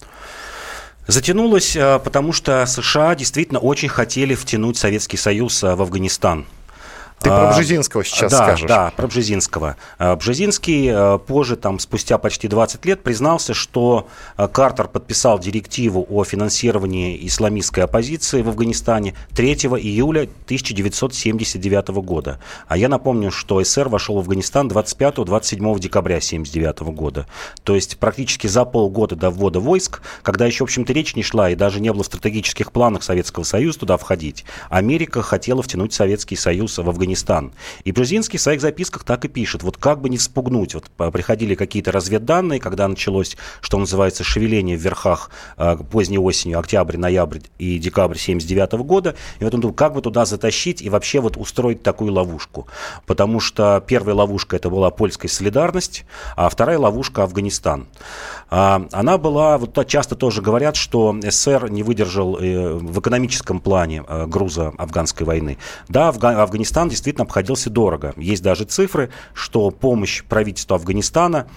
Затянулось, 1.07 1.75
э, 1.75 1.99
потому 2.03 2.33
что 2.33 2.65
США 2.65 3.15
действительно 3.15 3.59
очень 3.59 3.87
хотели 3.87 4.35
втянуть 4.35 4.77
Советский 4.77 5.17
Союз 5.17 5.63
э, 5.63 5.73
в 5.73 5.81
Афганистан. 5.81 6.45
Ты 7.19 7.29
про 7.29 7.49
а, 7.49 7.53
Бжезинского 7.53 8.03
сейчас 8.03 8.31
да, 8.31 8.37
скажешь. 8.37 8.67
Да, 8.67 8.93
про 8.95 9.07
Бжезинского. 9.07 9.75
А, 9.97 10.15
Бжезинский 10.15 10.87
э, 10.87 11.17
позже, 11.17 11.55
там, 11.55 11.79
спустя 11.79 12.19
почти 12.19 12.47
20 12.47 12.85
лет, 12.85 13.01
признался, 13.01 13.55
что 13.55 14.07
э, 14.37 14.47
Картер 14.47 14.87
подписал 14.87 15.39
директиву 15.39 16.05
о 16.09 16.23
финансировании 16.23 17.25
исламистской 17.25 17.85
оппозиции 17.85 18.43
в 18.43 18.49
Афганистане 18.49 19.15
3 19.35 19.53
июля 19.53 20.29
1979 20.45 21.87
года. 21.89 22.39
А 22.67 22.77
я 22.77 22.87
напомню, 22.87 23.31
что 23.31 23.63
СССР 23.63 23.89
вошел 23.89 24.15
в 24.15 24.19
Афганистан 24.19 24.67
25-27 24.67 25.79
декабря 25.79 26.17
1979 26.17 26.79
года. 26.95 27.25
То 27.63 27.73
есть 27.73 27.97
практически 27.97 28.45
за 28.45 28.63
полгода 28.63 29.15
до 29.15 29.31
ввода 29.31 29.59
войск, 29.59 30.01
когда 30.21 30.45
еще, 30.45 30.63
в 30.63 30.67
общем-то, 30.67 30.93
речь 30.93 31.15
не 31.15 31.23
шла 31.23 31.49
и 31.49 31.55
даже 31.55 31.79
не 31.79 31.91
было 31.91 32.03
в 32.03 32.05
стратегических 32.05 32.71
планах 32.71 33.01
Советского 33.01 33.43
Союза 33.43 33.79
туда 33.79 33.97
входить, 33.97 34.45
Америка 34.69 35.23
хотела 35.23 35.63
втянуть 35.63 35.93
Советский 35.93 36.35
Союз 36.35 36.77
в 36.77 36.87
Афганистан 36.87 37.06
Афганистан. 37.07 37.53
И 37.85 37.91
Бжезинский 37.91 38.37
в 38.37 38.41
своих 38.41 38.61
записках 38.61 39.03
так 39.03 39.23
и 39.25 39.27
пишет, 39.27 39.63
вот 39.63 39.77
как 39.77 40.01
бы 40.01 40.09
не 40.09 40.17
спугнуть. 40.17 40.75
Вот 40.75 40.89
приходили 41.11 41.55
какие-то 41.55 41.91
разведданные, 41.91 42.59
когда 42.59 42.87
началось, 42.87 43.37
что 43.61 43.79
называется, 43.79 44.23
шевеление 44.23 44.77
в 44.77 44.81
верхах 44.81 45.29
э, 45.57 45.77
поздней 45.89 46.19
осенью, 46.19 46.59
октябрь, 46.59 46.97
ноябрь 46.97 47.39
и 47.57 47.79
декабрь 47.79 48.17
79 48.17 48.73
года. 48.83 49.15
И 49.39 49.43
вот 49.43 49.53
он 49.53 49.61
думал, 49.61 49.73
как 49.73 49.93
бы 49.93 50.01
туда 50.01 50.25
затащить 50.25 50.81
и 50.81 50.89
вообще 50.89 51.19
вот 51.19 51.37
устроить 51.37 51.81
такую 51.81 52.11
ловушку. 52.11 52.67
Потому 53.05 53.39
что 53.39 53.83
первая 53.85 54.15
ловушка 54.15 54.57
это 54.57 54.69
была 54.69 54.89
польская 54.89 55.29
солидарность, 55.29 56.03
а 56.35 56.49
вторая 56.49 56.77
ловушка 56.77 57.23
Афганистан. 57.23 57.87
А, 58.49 58.85
она 58.91 59.17
была, 59.17 59.57
вот 59.57 59.77
часто 59.87 60.15
тоже 60.15 60.41
говорят, 60.41 60.75
что 60.75 61.15
СССР 61.21 61.69
не 61.69 61.83
выдержал 61.83 62.37
э, 62.37 62.73
в 62.73 62.99
экономическом 62.99 63.59
плане 63.59 64.03
э, 64.07 64.25
груза 64.25 64.73
афганской 64.77 65.25
войны. 65.25 65.57
Да, 65.89 66.09
Афганистан 66.09 66.89
действительно 66.97 67.23
обходился 67.25 67.69
дорого. 67.69 68.13
Есть 68.17 68.43
даже 68.43 68.65
цифры, 68.65 69.09
что 69.33 69.69
помощь 69.71 70.23
правительству 70.23 70.75
Афганистана, 70.75 71.47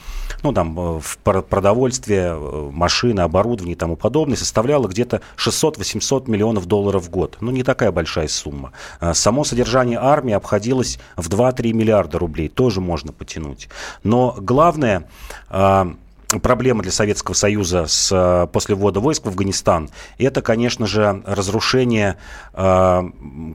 ну, 0.42 0.52
там, 0.52 0.78
э, 0.78 1.00
в 1.00 1.18
продовольствие, 1.18 2.35
э, 2.35 2.70
машины, 2.73 3.20
оборудование 3.20 3.75
и 3.75 3.78
тому 3.78 3.97
подобное, 3.97 4.37
составляла 4.37 4.87
где-то 4.87 5.23
600-800 5.37 6.28
миллионов 6.30 6.66
долларов 6.66 7.04
в 7.06 7.11
год. 7.11 7.38
Ну, 7.40 7.50
не 7.50 7.62
такая 7.62 7.90
большая 7.90 8.28
сумма. 8.28 8.73
А 9.00 9.14
само 9.14 9.44
содержание 9.44 9.99
армии 9.99 10.35
обходилось 10.35 10.99
в 11.16 11.28
2-3 11.28 11.73
миллиарда 11.73 12.18
рублей. 12.18 12.49
Тоже 12.49 12.80
можно 12.80 13.12
потянуть. 13.12 13.68
Но 14.02 14.37
главное 14.38 15.09
а, 15.49 15.94
проблема 16.38 16.82
для 16.82 16.92
Советского 16.92 17.34
Союза 17.34 17.87
с, 17.87 18.10
э, 18.12 18.46
после 18.52 18.75
ввода 18.75 19.00
войск 19.00 19.25
в 19.25 19.28
Афганистан, 19.28 19.90
это, 20.18 20.42
конечно 20.42 20.87
же, 20.87 21.22
разрушение 21.26 22.16
э, 22.52 23.02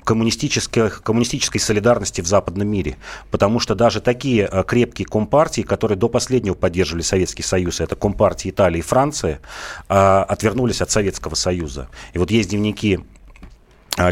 коммунистической, 0.04 0.90
коммунистической 0.90 1.62
солидарности 1.62 2.22
в 2.22 2.28
западном 2.28 2.68
мире. 2.68 2.98
Потому 3.32 3.60
что 3.60 3.76
даже 3.76 4.02
такие 4.02 4.50
э, 4.52 4.64
крепкие 4.68 5.06
компартии, 5.06 5.62
которые 5.62 5.98
до 5.98 6.10
последнего 6.10 6.56
поддерживали 6.56 7.04
Советский 7.04 7.44
Союз, 7.44 7.80
это 7.80 7.96
компартии 7.96 8.50
Италии 8.50 8.80
и 8.80 8.82
Франции, 8.82 9.40
э, 9.88 9.94
отвернулись 9.96 10.82
от 10.82 10.92
Советского 10.92 11.36
Союза. 11.36 11.88
И 12.14 12.18
вот 12.18 12.32
есть 12.32 12.50
дневники 12.50 13.00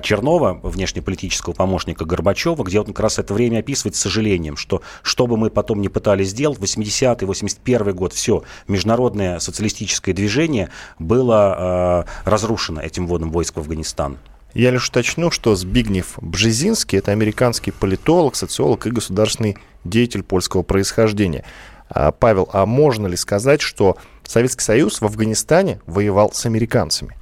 Чернова, 0.01 0.59
внешнеполитического 0.63 1.53
помощника 1.53 2.05
Горбачева, 2.05 2.63
где 2.63 2.79
он 2.79 2.87
как 2.87 2.99
раз 3.01 3.19
это 3.19 3.33
время 3.33 3.59
описывает 3.59 3.95
с 3.95 3.99
сожалением, 3.99 4.55
что 4.55 4.81
что 5.01 5.27
бы 5.27 5.37
мы 5.37 5.49
потом 5.49 5.81
не 5.81 5.89
пытались 5.89 6.29
сделать, 6.29 6.59
80-й, 6.59 7.25
81 7.25 7.95
год, 7.95 8.13
все, 8.13 8.43
международное 8.67 9.39
социалистическое 9.39 10.15
движение 10.15 10.69
было 10.99 12.05
э, 12.25 12.29
разрушено 12.29 12.81
этим 12.81 13.07
вводом 13.07 13.31
войск 13.31 13.55
в 13.55 13.59
Афганистан. 13.59 14.17
Я 14.53 14.69
лишь 14.69 14.87
уточню, 14.87 15.31
что 15.31 15.55
Збигнев 15.55 16.13
Бжезинский– 16.21 16.97
это 16.99 17.11
американский 17.11 17.71
политолог, 17.71 18.35
социолог 18.35 18.85
и 18.85 18.91
государственный 18.91 19.57
деятель 19.83 20.21
польского 20.21 20.61
происхождения. 20.61 21.43
А, 21.89 22.11
Павел, 22.11 22.47
а 22.53 22.65
можно 22.67 23.07
ли 23.07 23.17
сказать, 23.17 23.61
что 23.61 23.97
Советский 24.23 24.63
Союз 24.63 25.01
в 25.01 25.05
Афганистане 25.05 25.81
воевал 25.87 26.31
с 26.31 26.45
американцами? 26.45 27.17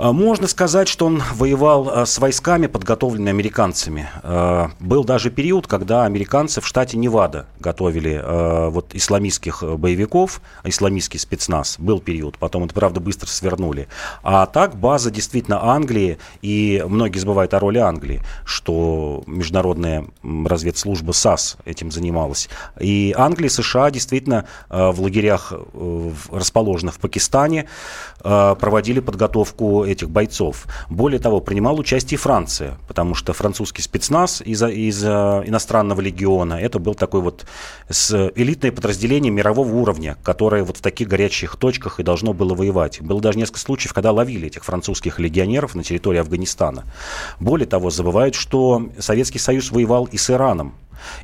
А, 0.00 0.12
можно 0.12 0.48
сказать, 0.48 0.88
что 0.88 1.04
он 1.04 1.22
воевал 1.34 1.90
а, 1.90 2.06
с 2.06 2.18
войсками, 2.18 2.66
подготовленными 2.68 3.28
американцами. 3.28 4.08
А, 4.22 4.70
был 4.80 5.04
даже 5.04 5.30
период, 5.30 5.66
когда 5.66 6.06
американцы 6.06 6.62
в 6.62 6.66
штате 6.66 6.96
Невада 6.96 7.46
готовили 7.58 8.70
вот 8.70 8.94
исламистских 8.94 9.62
боевиков, 9.62 10.40
исламистский 10.64 11.18
спецназ. 11.18 11.76
Был 11.78 12.00
период, 12.00 12.38
потом 12.38 12.64
это, 12.64 12.74
правда, 12.74 13.00
быстро 13.00 13.26
свернули. 13.26 13.88
А 14.22 14.46
так 14.46 14.76
база 14.76 15.10
действительно 15.10 15.62
Англии, 15.62 16.18
и 16.40 16.82
многие 16.86 17.18
забывают 17.18 17.52
о 17.52 17.58
роли 17.58 17.78
Англии, 17.78 18.22
что 18.44 19.22
международная 19.26 20.06
разведслужба 20.22 21.12
САС 21.12 21.58
этим 21.66 21.90
занималась. 21.90 22.48
И 22.80 23.14
Англия 23.16 23.48
и 23.48 23.52
США 23.52 23.90
действительно 23.90 24.46
в 24.68 25.00
лагерях, 25.00 25.52
э, 25.52 26.10
расположенных 26.32 26.94
в 26.94 26.98
Пакистане, 27.00 27.66
проводили 28.22 29.00
подготовку 29.00 29.84
этих 29.92 30.10
бойцов. 30.10 30.66
Более 30.88 31.20
того, 31.20 31.40
принимал 31.40 31.78
участие 31.78 32.18
Франция, 32.18 32.78
потому 32.88 33.14
что 33.14 33.32
французский 33.32 33.82
спецназ 33.82 34.40
из, 34.40 34.62
из 34.62 35.04
иностранного 35.04 36.00
легиона, 36.00 36.54
это 36.54 36.78
был 36.78 36.94
такой 36.94 37.20
вот 37.20 37.46
с 37.88 38.30
элитное 38.34 38.72
подразделение 38.72 39.30
мирового 39.30 39.72
уровня, 39.74 40.16
которое 40.22 40.64
вот 40.64 40.78
в 40.78 40.80
таких 40.80 41.08
горячих 41.08 41.56
точках 41.56 42.00
и 42.00 42.02
должно 42.02 42.32
было 42.32 42.54
воевать. 42.54 43.00
Было 43.00 43.20
даже 43.20 43.38
несколько 43.38 43.60
случаев, 43.60 43.92
когда 43.92 44.12
ловили 44.12 44.46
этих 44.46 44.64
французских 44.64 45.18
легионеров 45.18 45.74
на 45.74 45.82
территории 45.82 46.18
Афганистана. 46.18 46.84
Более 47.38 47.66
того, 47.66 47.90
забывают, 47.90 48.34
что 48.34 48.88
Советский 48.98 49.38
Союз 49.38 49.70
воевал 49.70 50.06
и 50.06 50.16
с 50.16 50.30
Ираном. 50.30 50.74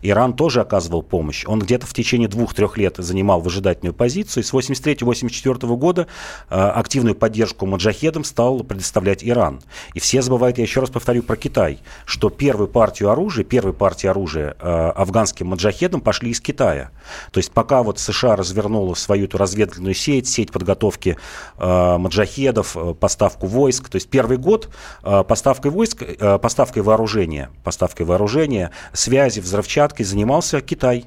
Иран 0.03 0.35
тоже 0.35 0.61
оказывал 0.61 1.03
помощь. 1.03 1.45
Он 1.47 1.61
где-то 1.61 1.87
в 1.87 1.95
течение 1.95 2.29
двух-трех 2.29 2.77
лет 2.79 2.97
занимал 2.99 3.41
выжидательную 3.41 3.95
позицию. 3.95 4.43
И 4.43 4.47
с 4.47 4.53
1983-1984 4.53 5.77
года 5.77 6.07
э, 6.51 6.55
активную 6.57 7.15
поддержку 7.15 7.67
маджахедам 7.67 8.25
стал 8.25 8.63
предоставлять 8.63 9.25
Иран. 9.25 9.61
И 9.95 10.01
все 10.01 10.23
забывают, 10.23 10.59
я 10.59 10.65
еще 10.65 10.81
раз 10.81 10.91
повторю 10.91 11.23
про 11.23 11.37
Китай, 11.37 11.81
что 12.05 12.31
первую 12.31 12.69
партию 12.69 13.11
оружия, 13.11 13.45
первую 13.45 13.75
партию 13.75 14.11
оружия 14.11 14.57
э, 14.59 14.93
афганским 14.95 15.49
маджахедам 15.49 16.01
пошли 16.01 16.31
из 16.31 16.41
Китая. 16.41 16.91
То 17.31 17.39
есть 17.39 17.53
пока 17.53 17.83
вот 17.83 17.99
США 17.99 18.37
развернула 18.37 18.95
свою 18.95 19.27
эту 19.27 19.39
разведывательную 19.39 19.95
сеть, 19.95 20.29
сеть 20.29 20.53
подготовки 20.53 21.17
э, 21.59 21.97
маджахедов, 21.99 22.77
э, 22.77 22.95
поставку 22.95 23.47
войск, 23.47 23.89
то 23.89 23.97
есть 23.97 24.09
первый 24.09 24.39
год 24.39 24.69
поставкой 25.03 25.71
войск, 25.71 26.03
поставкой 26.41 26.83
вооружения, 26.83 27.51
поставкой 27.65 28.07
вооружения, 28.07 28.71
связи, 28.93 29.41
взрыв 29.41 29.66
взрывчаткой 29.67 30.05
занимался 30.05 30.61
Китай 30.61 31.07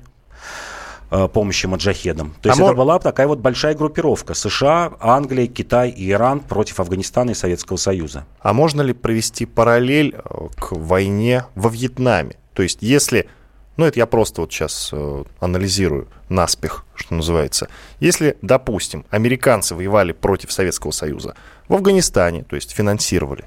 э, 1.12 1.28
помощи 1.30 1.66
маджахедам. 1.66 2.36
То 2.42 2.50
есть 2.50 2.60
а 2.60 2.64
это 2.64 2.74
мор... 2.74 2.76
была 2.76 3.00
такая 3.00 3.28
вот 3.28 3.40
большая 3.40 3.74
группировка. 3.74 4.34
США, 4.34 4.92
Англия, 5.00 5.48
Китай 5.48 5.90
и 5.90 6.12
Иран 6.12 6.42
против 6.42 6.80
Афганистана 6.80 7.32
и 7.32 7.34
Советского 7.34 7.78
Союза. 7.78 8.26
А 8.42 8.54
можно 8.54 8.82
ли 8.82 8.94
провести 8.94 9.46
параллель 9.46 10.16
э, 10.16 10.48
к 10.58 10.74
войне 10.74 11.46
во 11.56 11.70
Вьетнаме? 11.70 12.36
То 12.54 12.64
есть 12.64 12.80
если, 12.82 13.30
ну 13.78 13.86
это 13.86 13.98
я 13.98 14.06
просто 14.06 14.42
вот 14.42 14.52
сейчас 14.52 14.90
э, 14.92 15.24
анализирую 15.40 16.10
наспех, 16.28 16.86
что 16.96 17.16
называется. 17.16 17.70
Если, 18.02 18.38
допустим, 18.42 19.06
американцы 19.10 19.74
воевали 19.74 20.12
против 20.12 20.52
Советского 20.52 20.92
Союза 20.92 21.36
в 21.70 21.74
Афганистане, 21.76 22.44
то 22.44 22.56
есть 22.56 22.72
финансировали 22.72 23.46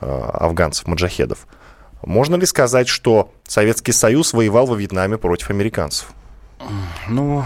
э, 0.00 0.30
афганцев-маджахедов, 0.34 1.46
можно 2.02 2.36
ли 2.36 2.46
сказать, 2.46 2.88
что 2.88 3.32
Советский 3.46 3.92
Союз 3.92 4.32
воевал 4.32 4.66
во 4.66 4.76
Вьетнаме 4.76 5.18
против 5.18 5.50
американцев? 5.50 6.10
Ну, 7.08 7.44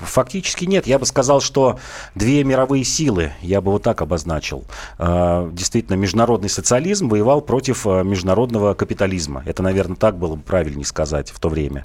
Фактически 0.00 0.64
нет. 0.64 0.86
Я 0.86 0.98
бы 0.98 1.06
сказал, 1.06 1.40
что 1.40 1.78
две 2.14 2.42
мировые 2.42 2.84
силы, 2.84 3.32
я 3.42 3.60
бы 3.60 3.72
вот 3.72 3.82
так 3.82 4.00
обозначил. 4.00 4.64
А, 4.98 5.50
действительно, 5.52 5.96
международный 5.96 6.48
социализм 6.48 7.08
воевал 7.08 7.42
против 7.42 7.86
а, 7.86 8.02
международного 8.02 8.74
капитализма. 8.74 9.42
Это, 9.44 9.62
наверное, 9.62 9.96
так 9.96 10.18
было 10.18 10.36
бы 10.36 10.42
правильнее 10.42 10.86
сказать 10.86 11.30
в 11.30 11.38
то 11.38 11.48
время. 11.48 11.84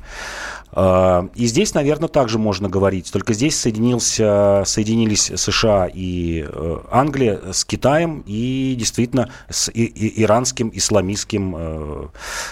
А, 0.75 1.29
и 1.35 1.45
здесь, 1.45 1.73
наверное, 1.73 2.09
также 2.09 2.37
можно 2.37 2.67
говорить. 2.67 3.11
Только 3.11 3.33
здесь 3.33 3.57
соединился, 3.57 4.63
соединились 4.65 5.31
США 5.33 5.89
и 5.91 6.45
э, 6.47 6.77
Англия 6.91 7.39
с 7.53 7.63
Китаем 7.63 8.23
и 8.27 8.75
действительно 8.77 9.29
с 9.49 9.71
иранским 9.73 10.69
исламистским 10.73 11.55
э, 11.57 12.07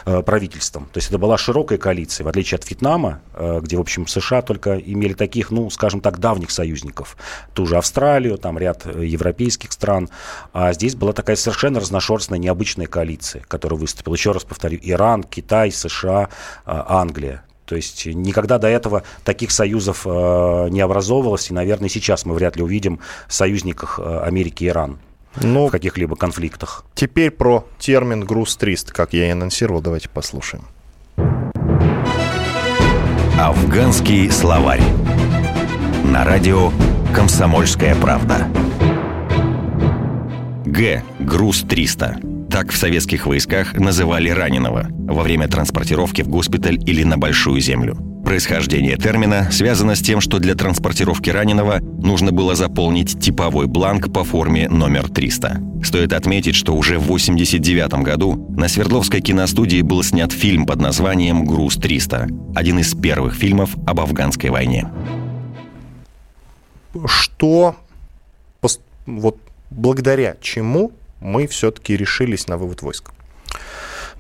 э, 0.05 0.23
правительством. 0.23 0.85
То 0.93 0.99
есть 0.99 1.09
это 1.09 1.17
была 1.17 1.37
широкая 1.37 1.77
коалиция, 1.77 2.23
в 2.23 2.29
отличие 2.29 2.57
от 2.57 2.69
Вьетнама, 2.69 3.21
где, 3.61 3.77
в 3.77 3.81
общем, 3.81 4.07
США 4.07 4.41
только 4.41 4.77
имели 4.77 5.13
таких, 5.13 5.51
ну, 5.51 5.69
скажем 5.69 5.99
так, 5.99 6.19
давних 6.19 6.51
союзников. 6.51 7.17
Ту 7.53 7.65
же 7.65 7.77
Австралию, 7.77 8.37
там 8.37 8.57
ряд 8.57 8.85
европейских 8.85 9.71
стран. 9.71 10.09
А 10.53 10.71
здесь 10.73 10.95
была 10.95 11.13
такая 11.13 11.35
совершенно 11.35 11.79
разношерстная, 11.79 12.39
необычная 12.39 12.87
коалиция, 12.87 13.43
которая 13.47 13.79
выступила. 13.79 14.13
Еще 14.13 14.31
раз 14.31 14.43
повторю, 14.43 14.79
Иран, 14.81 15.23
Китай, 15.23 15.71
США, 15.71 16.29
Англия. 16.65 17.43
То 17.65 17.75
есть 17.75 18.05
никогда 18.05 18.57
до 18.57 18.67
этого 18.67 19.03
таких 19.23 19.51
союзов 19.51 20.05
э, 20.05 20.67
не 20.69 20.81
образовывалось, 20.81 21.49
и, 21.49 21.53
наверное, 21.53 21.89
сейчас 21.89 22.25
мы 22.25 22.33
вряд 22.33 22.55
ли 22.55 22.63
увидим 22.63 22.99
союзниках 23.27 23.99
э, 23.99 24.19
Америки 24.19 24.65
и 24.65 24.67
Иран 24.67 24.99
ну, 25.41 25.67
в 25.67 25.71
каких-либо 25.71 26.15
конфликтах. 26.15 26.85
Теперь 26.93 27.31
про 27.31 27.65
термин 27.79 28.21
«груз-300», 28.21 28.91
как 28.91 29.13
я 29.13 29.27
и 29.27 29.29
анонсировал, 29.31 29.81
давайте 29.81 30.09
послушаем. 30.09 30.65
Афганский 33.39 34.29
словарь. 34.29 34.83
На 36.05 36.23
радио 36.23 36.71
«Комсомольская 37.15 37.95
правда». 37.95 38.47
Г. 40.65 41.03
Груз-300. 41.19 42.32
Так 42.53 42.71
в 42.71 42.77
советских 42.77 43.25
войсках 43.25 43.73
называли 43.73 44.29
раненого 44.29 44.85
во 44.91 45.23
время 45.23 45.47
транспортировки 45.47 46.21
в 46.21 46.27
госпиталь 46.27 46.77
или 46.87 47.03
на 47.03 47.17
Большую 47.17 47.59
Землю. 47.59 47.97
Происхождение 48.23 48.95
термина 48.95 49.49
связано 49.51 49.95
с 49.95 50.01
тем, 50.01 50.21
что 50.21 50.37
для 50.37 50.53
транспортировки 50.53 51.31
раненого 51.31 51.79
нужно 51.79 52.31
было 52.31 52.53
заполнить 52.53 53.19
типовой 53.19 53.65
бланк 53.65 54.13
по 54.13 54.23
форме 54.23 54.69
номер 54.69 55.09
300. 55.09 55.61
Стоит 55.83 56.13
отметить, 56.13 56.53
что 56.53 56.75
уже 56.75 56.99
в 56.99 57.05
1989 57.05 58.03
году 58.03 58.47
на 58.55 58.67
Свердловской 58.67 59.21
киностудии 59.21 59.81
был 59.81 60.03
снят 60.03 60.31
фильм 60.31 60.67
под 60.67 60.79
названием 60.79 61.45
«Груз-300», 61.45 62.53
один 62.55 62.77
из 62.77 62.93
первых 62.93 63.33
фильмов 63.33 63.75
об 63.87 63.99
афганской 63.99 64.51
войне. 64.51 64.87
Что 67.07 67.75
вот 69.07 69.39
благодаря 69.71 70.35
чему 70.39 70.91
мы 71.23 71.47
все-таки 71.47 71.95
решились 71.95 72.47
на 72.47 72.57
вывод 72.57 72.81
войск? 72.81 73.12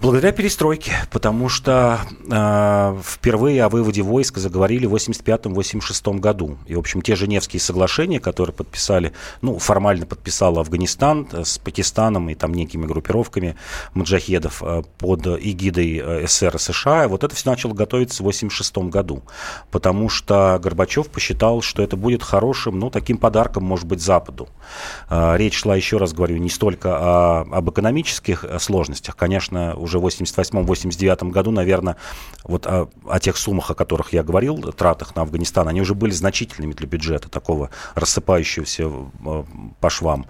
Благодаря 0.01 0.31
перестройке, 0.31 0.93
потому 1.11 1.49
что 1.49 1.99
э, 2.29 3.01
впервые 3.03 3.63
о 3.63 3.69
выводе 3.69 4.01
войск 4.01 4.37
заговорили 4.37 4.85
в 4.85 4.95
85-86 4.95 6.19
году. 6.19 6.57
И, 6.67 6.75
в 6.75 6.79
общем, 6.79 7.01
те 7.01 7.15
Женевские 7.15 7.59
соглашения, 7.59 8.19
которые 8.19 8.53
подписали, 8.53 9.13
ну, 9.41 9.59
формально 9.59 10.05
подписал 10.05 10.59
Афганистан 10.59 11.27
с 11.31 11.57
Пакистаном 11.57 12.29
и 12.29 12.35
там 12.35 12.53
некими 12.53 12.85
группировками 12.85 13.55
маджахедов 13.93 14.61
э, 14.63 14.83
под 14.97 15.27
эгидой 15.27 16.01
э, 16.03 16.27
СССР 16.27 16.55
и 16.55 16.59
США, 16.59 17.07
вот 17.07 17.23
это 17.23 17.35
все 17.35 17.49
начало 17.49 17.73
готовиться 17.73 18.23
в 18.23 18.25
86 18.25 18.77
году, 18.89 19.23
потому 19.71 20.09
что 20.09 20.59
Горбачев 20.61 21.07
посчитал, 21.07 21.61
что 21.61 21.81
это 21.81 21.95
будет 21.95 22.23
хорошим, 22.23 22.79
ну, 22.79 22.89
таким 22.89 23.17
подарком, 23.17 23.63
может 23.63 23.85
быть, 23.85 24.01
Западу. 24.01 24.49
Э, 25.09 25.37
речь 25.37 25.59
шла, 25.59 25.75
еще 25.75 25.97
раз 25.97 26.13
говорю, 26.13 26.37
не 26.37 26.49
столько 26.49 26.89
о, 26.97 27.41
об 27.51 27.69
экономических 27.69 28.43
э, 28.43 28.59
сложностях, 28.59 29.15
конечно, 29.15 29.75
уже 29.83 29.99
в 29.99 30.07
88-89 30.07 31.29
году, 31.29 31.51
наверное, 31.51 31.97
вот 32.43 32.65
о, 32.65 32.89
о 33.07 33.19
тех 33.19 33.37
суммах, 33.37 33.69
о 33.69 33.75
которых 33.75 34.13
я 34.13 34.23
говорил, 34.23 34.57
тратах 34.71 35.15
на 35.15 35.21
Афганистан, 35.21 35.67
они 35.67 35.81
уже 35.81 35.93
были 35.93 36.11
значительными 36.11 36.73
для 36.73 36.87
бюджета, 36.87 37.29
такого 37.29 37.69
рассыпающегося 37.95 38.89
э, 39.25 39.43
по 39.79 39.89
швам. 39.89 40.25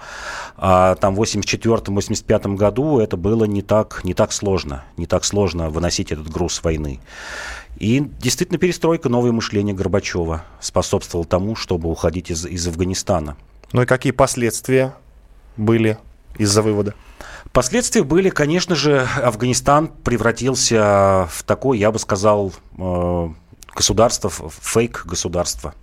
А 0.57 0.95
там 0.95 1.15
в 1.15 1.21
84-85 1.21 2.55
году 2.55 2.99
это 2.99 3.17
было 3.17 3.45
не 3.45 3.61
так, 3.61 4.01
не 4.03 4.13
так 4.13 4.31
сложно, 4.31 4.83
не 4.97 5.05
так 5.05 5.23
сложно 5.23 5.69
выносить 5.69 6.11
этот 6.11 6.29
груз 6.29 6.63
войны. 6.63 6.99
И 7.77 8.03
действительно 8.19 8.59
перестройка, 8.59 9.09
новое 9.09 9.31
мышление 9.31 9.75
Горбачева 9.75 10.43
способствовало 10.59 11.27
тому, 11.27 11.55
чтобы 11.55 11.89
уходить 11.89 12.29
из, 12.29 12.45
из 12.45 12.67
Афганистана. 12.67 13.35
Ну 13.71 13.81
и 13.81 13.85
какие 13.85 14.11
последствия 14.11 14.95
были 15.57 15.97
из-за 16.37 16.61
вывода? 16.61 16.93
Последствия 17.53 18.01
были, 18.01 18.31
конечно 18.31 18.73
же, 18.73 19.07
Афганистан 19.15 19.87
превратился 19.87 21.29
в 21.31 21.43
такой, 21.43 21.77
я 21.77 21.91
бы 21.91 21.99
сказал, 21.99 22.51
э, 22.79 23.29
государство, 23.75 24.31
фейк-государство. 24.31 25.75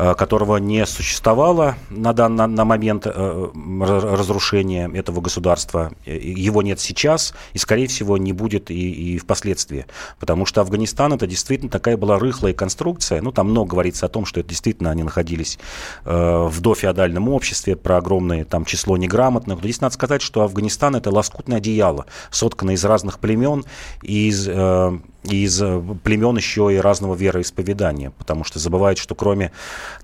Э, 0.00 0.14
которого 0.14 0.58
не 0.58 0.86
существовало 0.86 1.74
на, 1.90 2.12
на, 2.12 2.46
на 2.46 2.64
момент 2.64 3.04
э, 3.06 3.48
разрушения 3.80 4.88
этого 4.94 5.20
государства. 5.20 5.90
Его 6.06 6.62
нет 6.62 6.78
сейчас 6.78 7.34
и, 7.52 7.58
скорее 7.58 7.88
всего, 7.88 8.16
не 8.16 8.32
будет 8.32 8.70
и, 8.70 9.14
и 9.14 9.18
впоследствии. 9.18 9.86
Потому 10.20 10.46
что 10.46 10.60
Афганистан 10.60 11.14
это 11.14 11.26
действительно 11.26 11.68
такая 11.68 11.96
была 11.96 12.20
рыхлая 12.20 12.52
конструкция. 12.52 13.20
Ну, 13.20 13.32
там 13.32 13.50
много 13.50 13.70
говорится 13.70 14.06
о 14.06 14.08
том, 14.08 14.24
что 14.24 14.38
это 14.38 14.50
действительно 14.50 14.92
они 14.92 15.02
находились 15.02 15.58
э, 16.04 16.48
в 16.48 16.60
дофеодальном 16.60 17.28
обществе, 17.28 17.74
про 17.74 17.96
огромное 17.96 18.44
там 18.44 18.64
число 18.64 18.96
неграмотных. 18.96 19.56
Но 19.56 19.62
здесь 19.64 19.80
надо 19.80 19.94
сказать, 19.94 20.22
что 20.22 20.42
Афганистан 20.42 20.94
это 20.94 21.10
лоскутное 21.10 21.58
одеяло, 21.58 22.06
сотканное 22.30 22.74
из 22.74 22.84
разных 22.84 23.18
племен, 23.18 23.64
из 24.02 24.46
э, 24.46 24.98
из 25.24 25.60
э, 25.60 25.82
племен 26.04 26.36
еще 26.36 26.72
и 26.72 26.76
разного 26.76 27.14
вероисповедания, 27.14 28.10
потому 28.10 28.44
что 28.44 28.58
забывают, 28.58 28.98
что 28.98 29.14
кроме 29.14 29.50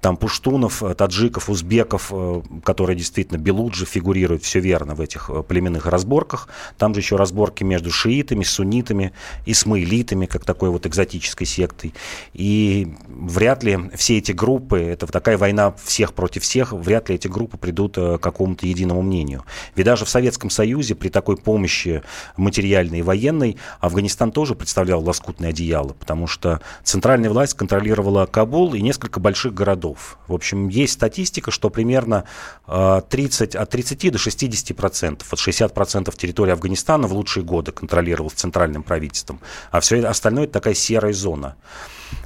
там 0.01 0.17
пуштунов, 0.17 0.83
э, 0.83 0.95
таджиков, 0.95 1.49
узбеков, 1.49 2.09
э, 2.11 2.43
которые 2.65 2.97
действительно 2.97 3.39
белуджи 3.39 3.87
фигурируют, 3.87 4.43
все 4.43 4.59
верно 4.59 4.95
в 4.95 5.01
этих 5.01 5.31
племенных 5.47 5.87
разборках, 5.87 6.49
там 6.79 6.95
же 6.95 7.01
еще 7.01 7.15
разборки 7.17 7.63
между 7.63 7.91
шиитами, 7.91 8.43
суннитами, 8.43 9.13
исмаилитами, 9.47 10.27
как 10.27 10.45
такой 10.45 10.71
вот 10.71 10.87
экзотической 10.87 11.47
сектой. 11.47 11.95
И 12.33 12.95
вряд 13.07 13.63
ли 13.63 13.79
все 13.95 14.19
эти 14.19 14.33
группы, 14.33 14.81
это 14.81 15.07
такая 15.07 15.39
война 15.39 15.75
всех 15.85 16.13
против 16.13 16.43
всех, 16.43 16.73
вряд 16.73 17.09
ли 17.09 17.15
эти 17.15 17.29
группы 17.29 17.57
придут 17.57 17.95
к 17.95 18.19
какому-то 18.19 18.67
единому 18.67 19.03
мнению. 19.03 19.45
Ведь 19.77 19.87
даже 19.87 20.05
в 20.05 20.09
Советском 20.09 20.51
Союзе 20.51 20.97
при 20.97 21.09
такой 21.09 21.37
помощи 21.37 22.03
материальной 22.37 22.99
и 22.99 23.03
военной 23.03 23.57
Афганистан 23.81 24.33
тоже 24.33 24.57
представлял 24.57 25.04
лоскутное 25.05 25.51
одеяло, 25.51 25.93
потому 25.93 26.27
что 26.27 26.61
центральная 26.83 27.31
власть 27.31 27.55
контролировала 27.55 28.27
Кабул 28.27 28.75
и 28.75 28.81
несколько 28.81 29.21
больших 29.21 29.55
городов. 29.55 30.19
В 30.27 30.33
общем, 30.33 30.69
есть 30.69 30.95
статистика, 30.95 31.51
что 31.51 31.71
примерно 31.71 32.25
30, 32.67 33.55
а, 33.55 33.63
от 33.63 33.71
30 33.71 34.11
до 34.11 34.19
60 34.19 34.77
процентов, 34.77 35.33
от 35.33 35.39
60 35.39 35.73
процентов 35.75 36.17
территории 36.17 36.53
Афганистана 36.53 37.07
в 37.07 37.13
лучшие 37.13 37.45
годы 37.45 37.73
контролировалась 37.73 38.35
центральным 38.35 38.83
правительством, 38.83 39.41
а 39.71 39.81
все 39.81 40.05
остальное 40.05 40.45
это 40.45 40.55
такая 40.55 40.75
серая 40.75 41.13
зона. 41.13 41.57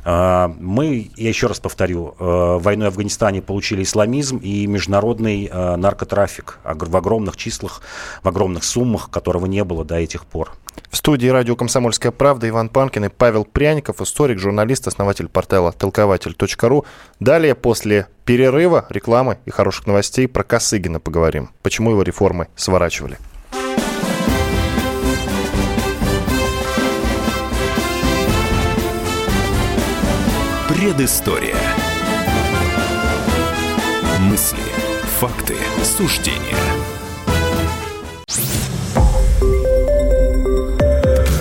А, 0.05 0.55
мы, 0.59 1.11
я 1.17 1.29
еще 1.29 1.47
раз 1.47 1.61
повторю, 1.61 2.15
а, 2.19 2.59
войной 2.59 2.89
в 2.89 2.93
Афганистане 2.93 3.43
получили 3.43 3.83
исламизм 3.83 4.39
и 4.39 4.67
международный 4.67 5.51
наркотрафик 5.53 6.59
в 6.65 6.97
огромных 6.97 7.37
числах, 7.37 7.83
в 8.23 8.29
огромных 8.29 8.65
суммах, 8.65 9.11
которого 9.11 9.47
не 9.47 9.65
было 9.65 9.85
до 9.85 9.97
этих 9.97 10.25
пор. 10.25 10.53
В 10.91 10.97
студии 10.97 11.29
радио 11.29 11.57
«Комсомольская 11.57 12.13
правда» 12.13 12.49
Иван 12.49 12.69
Панкин 12.69 13.07
и 13.07 13.09
Павел 13.09 13.45
Пряников, 13.45 14.01
историк, 14.01 14.39
журналист, 14.39 14.87
основатель 14.87 15.29
портала 15.29 15.73
толкователь.ру. 15.73 16.87
Далее, 17.21 17.55
после 17.55 18.07
перерыва, 18.25 18.87
рекламы 18.89 19.39
и 19.45 19.51
хороших 19.51 19.87
новостей 19.87 20.29
про 20.29 20.45
Косыгина 20.45 21.01
поговорим. 21.01 21.51
Почему 21.63 21.91
его 21.91 22.03
реформы 22.03 22.49
сворачивали. 22.57 23.19
Предыстория. 30.69 31.57
Мысли, 34.21 34.59
факты, 35.19 35.57
суждения– 35.83 36.57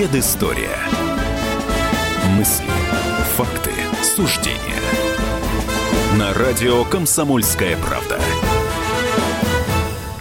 Предыстория. 0.00 0.78
Мысли, 2.30 2.64
факты, 3.36 3.70
суждения. 4.02 4.80
На 6.18 6.32
радио 6.32 6.84
«Комсомольская 6.86 7.76
правда». 7.76 8.18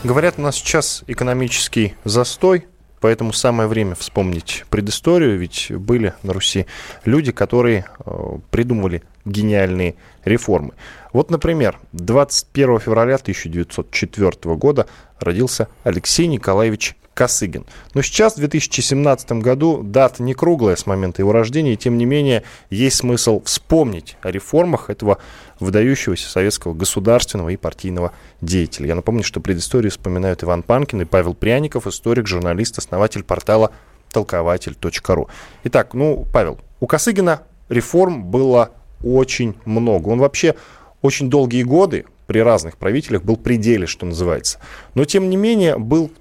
Говорят, 0.04 0.36
у 0.38 0.42
нас 0.42 0.58
сейчас 0.58 1.06
экономический 1.08 1.96
застой, 2.04 2.68
поэтому 3.00 3.34
самое 3.34 3.68
время 3.68 3.96
вспомнить 3.96 4.66
предысторию, 4.70 5.38
ведь 5.38 5.72
были 5.72 6.14
на 6.24 6.34
Руси 6.34 6.66
люди, 7.06 7.32
которые 7.32 7.86
э, 8.06 8.38
придумывали 8.52 9.04
гениальные 9.26 9.96
реформы. 10.26 10.74
Вот, 11.14 11.32
например, 11.32 11.80
21 11.94 12.80
февраля 12.80 13.16
1904 13.16 14.56
года 14.56 14.88
родился 15.20 15.68
Алексей 15.84 16.28
Николаевич 16.28 16.96
Косыгин. 17.20 17.66
Но 17.94 18.02
сейчас, 18.02 18.36
в 18.36 18.38
2017 18.38 19.34
году, 19.34 19.82
дата 19.84 20.24
не 20.24 20.34
круглая 20.34 20.78
с 20.78 20.86
момента 20.86 21.22
его 21.22 21.34
рождения, 21.34 21.74
и 21.74 21.78
тем 21.78 21.98
не 21.98 22.06
менее 22.06 22.44
есть 22.70 22.96
смысл 22.98 23.42
вспомнить 23.44 24.16
о 24.22 24.32
реформах 24.32 24.90
этого 24.90 25.18
выдающегося 25.60 26.30
советского 26.30 26.74
государственного 26.74 27.50
и 27.50 27.58
партийного 27.58 28.14
деятеля. 28.42 28.88
Я 28.88 28.96
напомню, 28.96 29.24
что 29.24 29.40
предысторию 29.40 29.92
вспоминают 29.92 30.44
Иван 30.44 30.64
Панкин 30.64 31.02
и 31.02 31.06
Павел 31.06 31.34
Пряников, 31.34 31.88
историк, 31.88 32.28
журналист, 32.28 32.78
основатель 32.78 33.24
портала 33.24 33.72
толкователь.ру. 34.12 35.30
Итак, 35.66 35.94
ну, 35.94 36.26
Павел, 36.32 36.60
у 36.80 36.88
Косыгина 36.88 37.44
реформ 37.70 38.24
было 38.24 38.72
очень 39.04 39.56
много. 39.66 40.10
Он 40.10 40.20
вообще 40.20 40.56
очень 41.02 41.30
долгие 41.30 41.64
годы 41.64 42.06
при 42.28 42.40
разных 42.40 42.78
правителях 42.78 43.24
был 43.24 43.38
пределе, 43.38 43.88
что 43.88 44.06
называется. 44.06 44.60
Но, 44.94 45.06
тем 45.06 45.30
не 45.30 45.38
менее, 45.38 45.78
был 45.78 46.12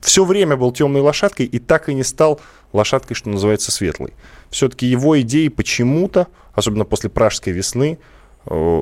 все 0.00 0.24
время 0.24 0.56
был 0.56 0.72
темной 0.72 1.00
лошадкой 1.00 1.46
и 1.46 1.58
так 1.58 1.88
и 1.88 1.94
не 1.94 2.02
стал 2.02 2.40
лошадкой, 2.72 3.14
что 3.14 3.28
называется, 3.28 3.70
светлой. 3.70 4.14
Все-таки 4.50 4.86
его 4.86 5.20
идеи 5.20 5.48
почему-то, 5.48 6.28
особенно 6.54 6.84
после 6.84 7.10
пражской 7.10 7.52
весны, 7.52 7.98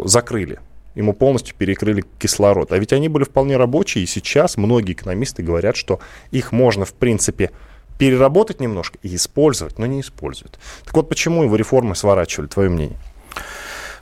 закрыли. 0.05 0.61
Ему 0.95 1.13
полностью 1.13 1.55
перекрыли 1.57 2.05
кислород. 2.19 2.73
А 2.73 2.79
ведь 2.79 2.93
они 2.93 3.09
были 3.09 3.25
вполне 3.25 3.57
рабочие, 3.57 4.05
и 4.05 4.07
сейчас 4.07 4.57
многие 4.57 4.93
экономисты 4.93 5.43
говорят, 5.43 5.77
что 5.77 6.01
их 6.31 6.53
можно, 6.53 6.85
в 6.85 6.95
принципе, 6.95 7.53
переработать 7.99 8.61
немножко 8.61 8.99
и 9.03 9.15
использовать, 9.15 9.79
но 9.79 9.87
не 9.87 10.01
используют. 10.01 10.59
Так 10.85 10.95
вот, 10.95 11.09
почему 11.09 11.45
его 11.45 11.55
реформы 11.55 11.95
сворачивали, 11.95 12.49
твое 12.49 12.71
мнение? 12.71 12.99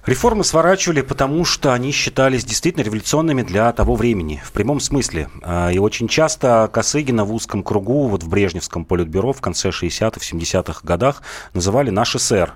Реформы 0.07 0.43
сворачивали, 0.43 1.03
потому 1.03 1.45
что 1.45 1.75
они 1.75 1.93
считались 1.93 2.45
действительно 2.45 2.83
революционными 2.83 3.43
для 3.43 3.71
того 3.73 3.95
времени, 3.95 4.41
в 4.43 4.53
прямом 4.53 4.81
смысле. 4.81 5.29
А, 5.43 5.71
и 5.71 5.79
очень 5.79 6.09
часто 6.09 6.71
Косыгина 6.73 7.27
в 7.27 7.35
узком 7.35 7.63
кругу, 7.63 8.09
вот 8.09 8.23
в 8.23 8.29
Брежневском 8.29 8.87
политбюро 8.87 9.35
в 9.35 9.43
конце 9.43 9.69
60-х, 9.69 10.21
70-х 10.21 10.81
годах 10.83 11.23
называли 11.53 11.91
«наш 11.91 12.15
СССР», 12.15 12.55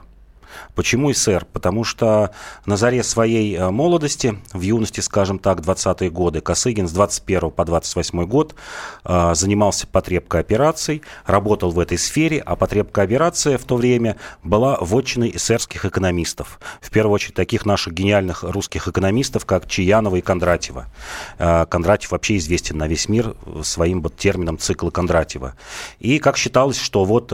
Почему 0.75 1.13
СССР? 1.13 1.47
Потому 1.53 1.85
что 1.85 2.31
на 2.67 2.77
заре 2.77 3.03
своей 3.03 3.57
э, 3.57 3.71
молодости, 3.71 4.39
в 4.53 4.61
юности, 4.61 5.01
скажем 5.01 5.39
так, 5.39 5.61
20-е 5.61 6.11
годы, 6.11 6.41
Косыгин 6.41 6.89
с 6.89 6.93
21 6.93 7.51
по 7.51 7.65
28 7.65 8.25
год 8.25 8.55
э, 9.05 9.35
занимался 9.35 9.87
потребкой 9.87 10.41
операций, 10.41 11.03
работал 11.25 11.71
в 11.71 11.79
этой 11.79 11.99
сфере, 11.99 12.41
а 12.41 12.57
потребка 12.57 13.03
операция 13.03 13.59
в 13.59 13.65
то 13.65 13.77
время 13.77 14.17
была 14.43 14.79
вотчиной 14.81 15.33
эсерских 15.35 15.85
экономистов. 15.85 16.61
В 16.81 16.91
первую 16.91 17.15
очередь 17.15 17.35
таких 17.35 17.67
наших 17.67 17.93
гениальных 17.93 18.43
русских 18.43 18.89
экономистов, 18.89 19.47
как 19.47 19.69
Чаянова 19.69 20.17
и 20.17 20.21
Кондратьева. 20.21 20.87
Э, 21.39 21.67
Кондратьев 21.67 22.13
вообще 22.13 22.37
известен 22.37 22.79
на 22.79 22.89
весь 22.89 23.09
мир 23.09 23.35
своим 23.63 24.03
вот 24.03 24.17
термином 24.17 24.59
цикла 24.59 24.91
Кондратьева. 24.91 25.55
И 25.99 26.19
как 26.19 26.37
считалось, 26.37 26.79
что 26.79 27.05
вот 27.05 27.33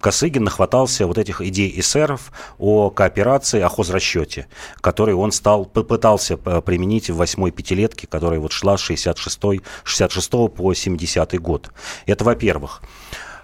Косыгин 0.00 0.44
нахватался 0.44 1.06
вот 1.06 1.18
этих 1.18 1.40
идей 1.40 1.72
эсеров, 1.78 2.01
эсеров 2.02 2.32
о 2.58 2.90
кооперации, 2.90 3.60
о 3.60 3.68
хозрасчете, 3.68 4.46
который 4.80 5.14
он 5.14 5.32
стал, 5.32 5.64
попытался 5.64 6.38
э, 6.44 6.60
применить 6.60 7.10
в 7.10 7.16
восьмой 7.16 7.50
пятилетке, 7.50 8.06
которая 8.06 8.40
вот 8.40 8.52
шла 8.52 8.76
с 8.76 8.80
66, 8.80 9.62
66 9.84 10.30
по 10.54 10.74
70 10.74 11.40
год. 11.40 11.70
Это 12.06 12.24
во-первых. 12.24 12.82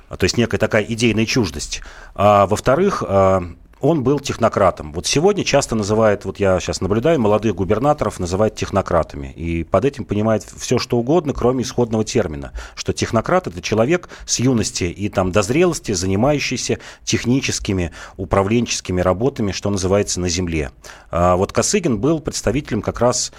То 0.08 0.24
есть 0.24 0.38
некая 0.38 0.58
такая 0.58 0.82
идейная 0.84 1.26
чуждость. 1.26 1.82
А 2.14 2.46
во-вторых, 2.46 3.02
а, 3.06 3.42
он 3.80 4.02
был 4.02 4.20
технократом. 4.20 4.92
Вот 4.92 5.06
сегодня 5.06 5.44
часто 5.44 5.74
называют, 5.74 6.24
вот 6.24 6.40
я 6.40 6.58
сейчас 6.60 6.80
наблюдаю, 6.80 7.20
молодых 7.20 7.54
губернаторов 7.54 8.18
называют 8.18 8.54
технократами. 8.54 9.32
И 9.32 9.64
под 9.64 9.84
этим 9.84 10.04
понимают 10.04 10.44
все, 10.44 10.78
что 10.78 10.98
угодно, 10.98 11.32
кроме 11.32 11.62
исходного 11.62 12.04
термина. 12.04 12.52
Что 12.74 12.92
технократ– 12.92 13.46
это 13.48 13.62
человек 13.62 14.08
с 14.26 14.40
юности 14.40 14.84
и 14.84 15.08
там 15.08 15.32
до 15.32 15.42
зрелости, 15.42 15.92
занимающийся 15.92 16.78
техническими, 17.04 17.92
управленческими 18.16 19.00
работами, 19.00 19.52
что 19.52 19.70
называется, 19.70 20.20
на 20.20 20.28
земле. 20.28 20.70
А 21.10 21.36
вот 21.36 21.52
Косыгин 21.52 21.98
был 21.98 22.20
представителем 22.20 22.82
как 22.82 23.00
раз 23.00 23.32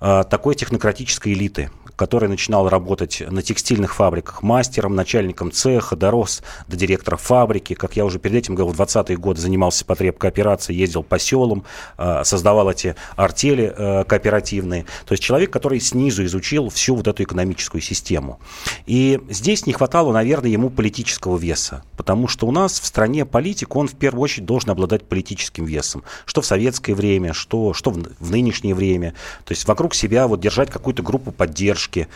а, 0.00 0.24
такой 0.24 0.54
технократической 0.54 1.32
элиты 1.34 1.70
который 2.00 2.30
начинал 2.30 2.66
работать 2.66 3.22
на 3.28 3.42
текстильных 3.42 3.94
фабриках 3.94 4.42
мастером, 4.42 4.94
начальником 4.94 5.52
цеха, 5.52 5.96
дорос 5.96 6.42
до 6.66 6.74
директора 6.74 7.18
фабрики. 7.18 7.74
Как 7.74 7.94
я 7.94 8.06
уже 8.06 8.18
перед 8.18 8.36
этим 8.36 8.54
говорил, 8.54 8.74
в 8.74 8.80
20-е 8.80 9.18
годы 9.18 9.42
занимался 9.42 9.84
потребкооперацией, 9.84 10.78
ездил 10.78 11.02
по 11.02 11.18
селам, 11.18 11.64
э, 11.98 12.22
создавал 12.24 12.70
эти 12.70 12.96
артели 13.16 13.74
э, 13.76 14.04
кооперативные. 14.04 14.86
То 15.04 15.12
есть 15.12 15.22
человек, 15.22 15.50
который 15.50 15.78
снизу 15.78 16.24
изучил 16.24 16.70
всю 16.70 16.96
вот 16.96 17.06
эту 17.06 17.22
экономическую 17.22 17.82
систему. 17.82 18.40
И 18.86 19.20
здесь 19.28 19.66
не 19.66 19.74
хватало, 19.74 20.10
наверное, 20.10 20.48
ему 20.48 20.70
политического 20.70 21.36
веса, 21.36 21.84
потому 21.98 22.28
что 22.28 22.46
у 22.46 22.50
нас 22.50 22.80
в 22.80 22.86
стране 22.86 23.26
политик, 23.26 23.76
он 23.76 23.88
в 23.88 23.94
первую 23.94 24.22
очередь 24.22 24.46
должен 24.46 24.70
обладать 24.70 25.04
политическим 25.04 25.66
весом. 25.66 26.02
Что 26.24 26.40
в 26.40 26.46
советское 26.46 26.94
время, 26.94 27.34
что, 27.34 27.74
что 27.74 27.90
в, 27.90 28.02
в 28.18 28.30
нынешнее 28.30 28.74
время. 28.74 29.12
То 29.44 29.52
есть 29.52 29.68
вокруг 29.68 29.94
себя 29.94 30.26
вот 30.26 30.40
держать 30.40 30.70
какую-то 30.70 31.02
группу 31.02 31.30
поддержки, 31.30 31.89
поддержки, 31.90 32.08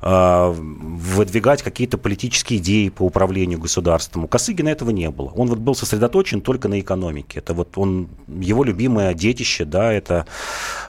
а, 0.00 0.52
выдвигать 0.52 1.62
какие-то 1.62 1.98
политические 1.98 2.58
идеи 2.58 2.88
по 2.88 3.02
управлению 3.02 3.58
государством. 3.58 4.24
У 4.24 4.28
Косыгина 4.28 4.68
этого 4.68 4.90
не 4.90 5.10
было. 5.10 5.30
Он 5.34 5.48
вот 5.48 5.58
был 5.58 5.74
сосредоточен 5.74 6.40
только 6.40 6.68
на 6.68 6.80
экономике. 6.80 7.38
Это 7.38 7.54
вот 7.54 7.76
он, 7.76 8.08
его 8.28 8.64
любимое 8.64 9.14
детище, 9.14 9.64
да, 9.64 9.92
это 9.92 10.26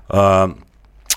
а, 0.10 0.56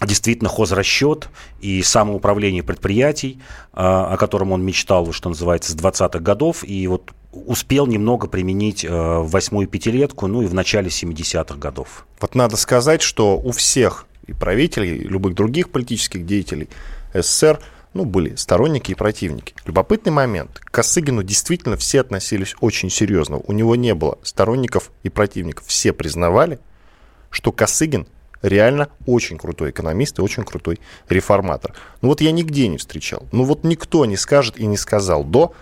действительно 0.05 0.49
хозрасчет 0.49 1.29
и 1.61 1.83
самоуправление 1.83 2.63
предприятий, 2.63 3.41
а, 3.73 4.13
о 4.13 4.17
котором 4.17 4.53
он 4.53 4.65
мечтал, 4.65 5.13
что 5.13 5.29
называется, 5.29 5.73
с 5.73 5.77
20-х 5.77 6.21
годов, 6.21 6.65
и 6.65 6.87
вот 6.87 7.13
успел 7.33 7.87
немного 7.87 8.27
применить 8.27 8.85
в 8.85 9.27
восьмую 9.27 9.69
пятилетку, 9.69 10.27
ну 10.29 10.43
и 10.43 10.47
в 10.47 10.55
начале 10.55 10.89
70-х 10.89 11.57
годов. 11.57 12.07
Вот 12.21 12.35
надо 12.35 12.57
сказать, 12.57 13.03
что 13.03 13.39
у 13.39 13.51
всех 13.53 14.07
и 14.29 14.35
правителей, 14.35 14.99
и 14.99 15.09
любых 15.09 15.35
других 15.35 15.71
политических 15.71 16.25
деятелей 16.25 16.69
СССР, 17.15 17.61
ну, 17.95 18.05
были 18.05 18.35
сторонники 18.37 18.93
и 18.93 18.95
противники. 18.95 19.55
Любопытный 19.65 20.13
момент. 20.13 20.59
К 20.59 20.71
Косыгину 20.71 21.23
действительно 21.23 21.77
все 21.77 22.01
относились 22.01 22.55
очень 22.61 22.91
серьезно. 22.91 23.39
У 23.39 23.53
него 23.53 23.77
не 23.77 23.95
было 23.95 24.19
сторонников 24.23 24.91
и 25.03 25.09
противников. 25.09 25.67
Все 25.67 25.93
признавали, 25.93 26.61
что 27.31 27.51
Косыгин 27.51 28.07
реально 28.43 28.89
очень 29.07 29.39
крутой 29.39 29.71
экономист 29.71 30.19
и 30.19 30.23
очень 30.23 30.45
крутой 30.45 30.81
реформатор. 31.09 31.75
Ну 32.03 32.09
вот 32.09 32.21
я 32.21 32.31
нигде 32.31 32.69
не 32.69 32.79
встречал. 32.79 33.27
Ну 33.33 33.45
вот 33.45 33.65
никто 33.65 34.05
не 34.05 34.17
скажет 34.17 34.59
и 34.59 34.67
не 34.67 34.77
сказал 34.77 35.25
до 35.25 35.55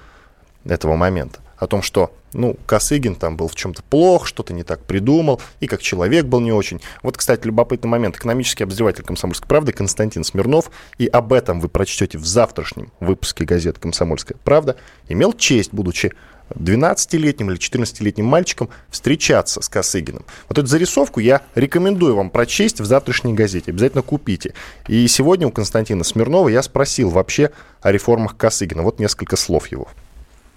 этого 0.64 0.96
момента 0.96 1.40
о 1.56 1.66
том, 1.66 1.80
что, 1.80 2.14
ну, 2.36 2.56
Косыгин 2.66 3.14
там 3.14 3.36
был 3.36 3.48
в 3.48 3.54
чем-то 3.54 3.82
плох, 3.82 4.26
что-то 4.26 4.52
не 4.52 4.62
так 4.62 4.84
придумал, 4.84 5.40
и 5.60 5.66
как 5.66 5.80
человек 5.80 6.26
был 6.26 6.40
не 6.40 6.52
очень. 6.52 6.80
Вот, 7.02 7.16
кстати, 7.16 7.46
любопытный 7.46 7.88
момент. 7.88 8.16
Экономический 8.16 8.64
обозреватель 8.64 9.04
«Комсомольской 9.04 9.48
правды» 9.48 9.72
Константин 9.72 10.22
Смирнов, 10.22 10.70
и 10.98 11.06
об 11.06 11.32
этом 11.32 11.60
вы 11.60 11.68
прочтете 11.68 12.18
в 12.18 12.26
завтрашнем 12.26 12.92
выпуске 13.00 13.44
газеты 13.44 13.80
«Комсомольская 13.80 14.36
правда», 14.44 14.76
имел 15.08 15.32
честь, 15.32 15.72
будучи 15.72 16.12
12-летним 16.50 17.50
или 17.50 17.58
14-летним 17.58 18.26
мальчиком 18.26 18.68
встречаться 18.90 19.62
с 19.62 19.68
Косыгиным. 19.68 20.24
Вот 20.48 20.58
эту 20.58 20.66
зарисовку 20.66 21.20
я 21.20 21.40
рекомендую 21.54 22.14
вам 22.14 22.30
прочесть 22.30 22.80
в 22.80 22.84
завтрашней 22.84 23.32
газете. 23.32 23.72
Обязательно 23.72 24.02
купите. 24.02 24.54
И 24.86 25.08
сегодня 25.08 25.48
у 25.48 25.50
Константина 25.50 26.04
Смирнова 26.04 26.48
я 26.48 26.62
спросил 26.62 27.10
вообще 27.10 27.50
о 27.80 27.90
реформах 27.90 28.36
Косыгина. 28.36 28.82
Вот 28.82 29.00
несколько 29.00 29.36
слов 29.36 29.68
его 29.68 29.88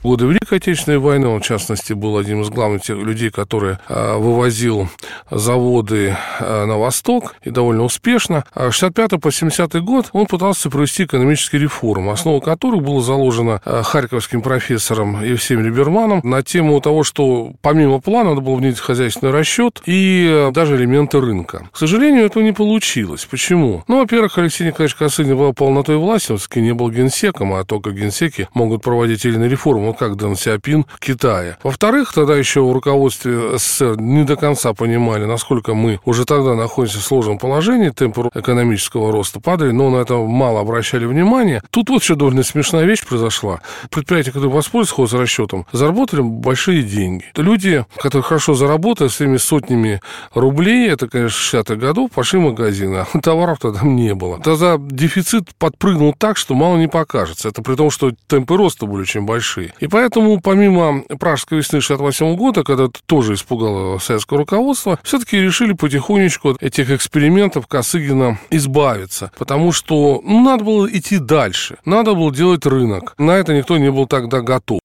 годы 0.03 0.25
Великой 0.25 0.57
Отечественной 0.57 0.97
войны, 0.97 1.27
он, 1.27 1.41
в 1.41 1.45
частности, 1.45 1.93
был 1.93 2.17
одним 2.17 2.41
из 2.41 2.49
главных 2.49 2.81
тех 2.81 2.97
людей, 2.97 3.29
который 3.29 3.77
а, 3.87 4.17
вывозил 4.17 4.89
заводы 5.29 6.15
а, 6.39 6.65
на 6.65 6.77
восток 6.77 7.35
и 7.43 7.49
довольно 7.49 7.83
успешно. 7.83 8.43
А 8.53 8.71
65 8.71 9.21
по 9.21 9.31
70 9.31 9.81
год 9.83 10.09
он 10.13 10.25
пытался 10.25 10.69
провести 10.69 11.03
экономические 11.03 11.61
реформы, 11.61 12.11
основа 12.11 12.39
которых 12.39 12.83
была 12.83 13.01
заложена 13.01 13.61
харьковским 13.63 14.41
профессором 14.41 15.23
Евсеем 15.23 15.63
Либерманом 15.63 16.21
на 16.23 16.43
тему 16.43 16.79
того, 16.81 17.03
что 17.03 17.53
помимо 17.61 17.99
плана 17.99 18.29
надо 18.29 18.41
было 18.41 18.55
внедрить 18.55 18.79
хозяйственный 18.79 19.31
расчет 19.31 19.81
и 19.85 20.49
даже 20.53 20.75
элементы 20.75 21.19
рынка. 21.19 21.67
К 21.71 21.77
сожалению, 21.77 22.25
этого 22.25 22.43
не 22.43 22.53
получилось. 22.53 23.25
Почему? 23.25 23.83
Ну, 23.87 23.99
во-первых, 23.99 24.37
Алексей 24.37 24.67
Николаевич 24.67 24.95
Косыгин 24.95 25.37
был 25.37 25.53
полнотой 25.53 25.97
власти, 25.97 26.31
он 26.31 26.39
не 26.55 26.73
был 26.73 26.89
генсеком, 26.89 27.53
а 27.53 27.63
только 27.63 27.91
генсеки 27.91 28.47
могут 28.53 28.81
проводить 28.81 29.25
или 29.25 29.35
иные 29.35 29.49
реформы 29.49 29.88
ну, 29.89 29.93
как 29.95 30.17
Дэн 30.17 30.35
Сиапин 30.35 30.85
Китая. 30.99 31.57
Во-вторых, 31.63 32.13
тогда 32.13 32.35
еще 32.35 32.61
в 32.61 32.71
руководстве 32.71 33.57
СССР 33.57 33.99
не 33.99 34.23
до 34.23 34.35
конца 34.35 34.73
понимали, 34.73 35.25
насколько 35.25 35.73
мы 35.73 35.99
уже 36.05 36.25
тогда 36.25 36.53
находимся 36.53 36.99
в 36.99 37.03
сложном 37.03 37.39
положении, 37.39 37.89
темпы 37.89 38.29
экономического 38.35 39.11
роста 39.11 39.39
падали, 39.39 39.71
но 39.71 39.89
на 39.89 39.97
это 39.97 40.15
мало 40.17 40.59
обращали 40.61 41.05
внимание. 41.05 41.63
Тут 41.71 41.89
вот 41.89 42.03
еще 42.03 42.13
довольно 42.13 42.43
смешная 42.43 42.85
вещь 42.85 43.03
произошла. 43.03 43.61
Предприятия, 43.89 44.31
которые 44.31 44.51
воспользовались 44.51 44.95
хозрасчетом, 44.95 45.65
заработали 45.71 46.21
большие 46.21 46.83
деньги. 46.83 47.25
Люди, 47.35 47.83
которые 47.97 48.23
хорошо 48.23 48.53
заработали 48.53 49.07
своими 49.07 49.37
сотнями 49.37 50.01
рублей, 50.35 50.87
это, 50.87 51.07
конечно, 51.07 51.57
60-х 51.57 51.75
годов, 51.77 52.11
пошли 52.11 52.37
в 52.37 52.43
магазины, 52.43 52.97
а 53.11 53.19
товаров 53.23 53.57
тогда 53.59 53.81
не 53.81 54.13
было. 54.13 54.39
Тогда 54.39 54.77
дефицит 54.79 55.55
подпрыгнул 55.57 56.13
так, 56.15 56.37
что 56.37 56.53
мало 56.53 56.77
не 56.77 56.87
покажется. 56.87 57.49
Это 57.49 57.63
при 57.63 57.75
том, 57.75 57.89
что 57.89 58.11
темпы 58.27 58.55
роста 58.55 58.85
были 58.85 59.01
очень 59.01 59.21
большие. 59.21 59.73
И 59.79 59.87
поэтому, 59.87 60.39
помимо 60.41 61.03
Пражской 61.19 61.59
весны 61.59 61.81
68 61.81 62.35
года, 62.35 62.63
когда 62.63 62.85
это 62.85 62.99
тоже 63.05 63.33
испугало 63.33 63.97
советское 63.99 64.37
руководство, 64.37 64.99
все-таки 65.03 65.39
решили 65.39 65.73
потихонечку 65.73 66.51
от 66.51 66.63
этих 66.63 66.91
экспериментов 66.91 67.67
Косыгина 67.67 68.37
избавиться. 68.49 69.31
Потому 69.37 69.71
что 69.71 70.21
ну, 70.23 70.43
надо 70.43 70.65
было 70.65 70.87
идти 70.91 71.17
дальше. 71.17 71.77
Надо 71.85 72.13
было 72.13 72.33
делать 72.33 72.65
рынок. 72.65 73.13
На 73.17 73.31
это 73.37 73.53
никто 73.53 73.77
не 73.77 73.89
был 73.89 74.05
тогда 74.05 74.41
готов. 74.41 74.79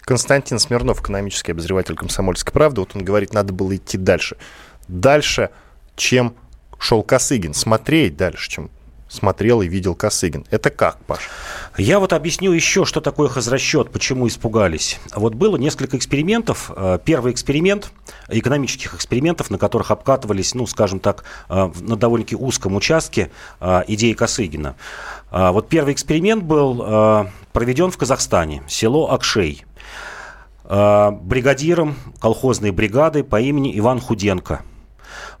Константин 0.00 0.58
Смирнов, 0.58 1.00
экономический 1.00 1.52
обозреватель 1.52 1.96
«Комсомольской 1.96 2.52
правды», 2.52 2.80
вот 2.80 2.94
он 2.94 3.02
говорит, 3.02 3.32
надо 3.32 3.52
было 3.52 3.74
идти 3.74 3.98
дальше. 3.98 4.36
Дальше, 4.86 5.50
чем 5.96 6.34
шел 6.78 7.02
Косыгин, 7.02 7.54
смотреть 7.54 8.16
дальше, 8.16 8.48
чем 8.48 8.70
смотрел 9.08 9.62
и 9.62 9.68
видел 9.68 9.94
Косыгин. 9.94 10.44
Это 10.50 10.70
как, 10.70 10.98
Паш? 11.04 11.28
Я 11.78 12.00
вот 12.00 12.12
объясню 12.12 12.52
еще, 12.52 12.84
что 12.84 13.00
такое 13.00 13.28
хозрасчет, 13.28 13.90
почему 13.90 14.26
испугались. 14.26 14.98
Вот 15.14 15.34
было 15.34 15.56
несколько 15.56 15.96
экспериментов. 15.96 16.70
Э, 16.74 16.98
первый 17.04 17.32
эксперимент, 17.32 17.90
экономических 18.28 18.94
экспериментов, 18.94 19.50
на 19.50 19.58
которых 19.58 19.90
обкатывались, 19.90 20.54
ну, 20.54 20.66
скажем 20.66 21.00
так, 21.00 21.24
э, 21.48 21.70
на 21.80 21.96
довольно-таки 21.96 22.36
узком 22.36 22.76
участке 22.76 23.30
э, 23.60 23.82
идеи 23.88 24.12
Косыгина. 24.12 24.76
Вот 25.30 25.68
первый 25.68 25.92
эксперимент 25.92 26.44
был 26.44 27.28
проведен 27.52 27.90
в 27.90 27.98
Казахстане, 27.98 28.62
село 28.68 29.12
Акшей. 29.12 29.64
Бригадиром 30.64 31.96
колхозной 32.20 32.70
бригады 32.70 33.24
по 33.24 33.40
имени 33.40 33.76
Иван 33.76 34.00
Худенко– 34.00 34.62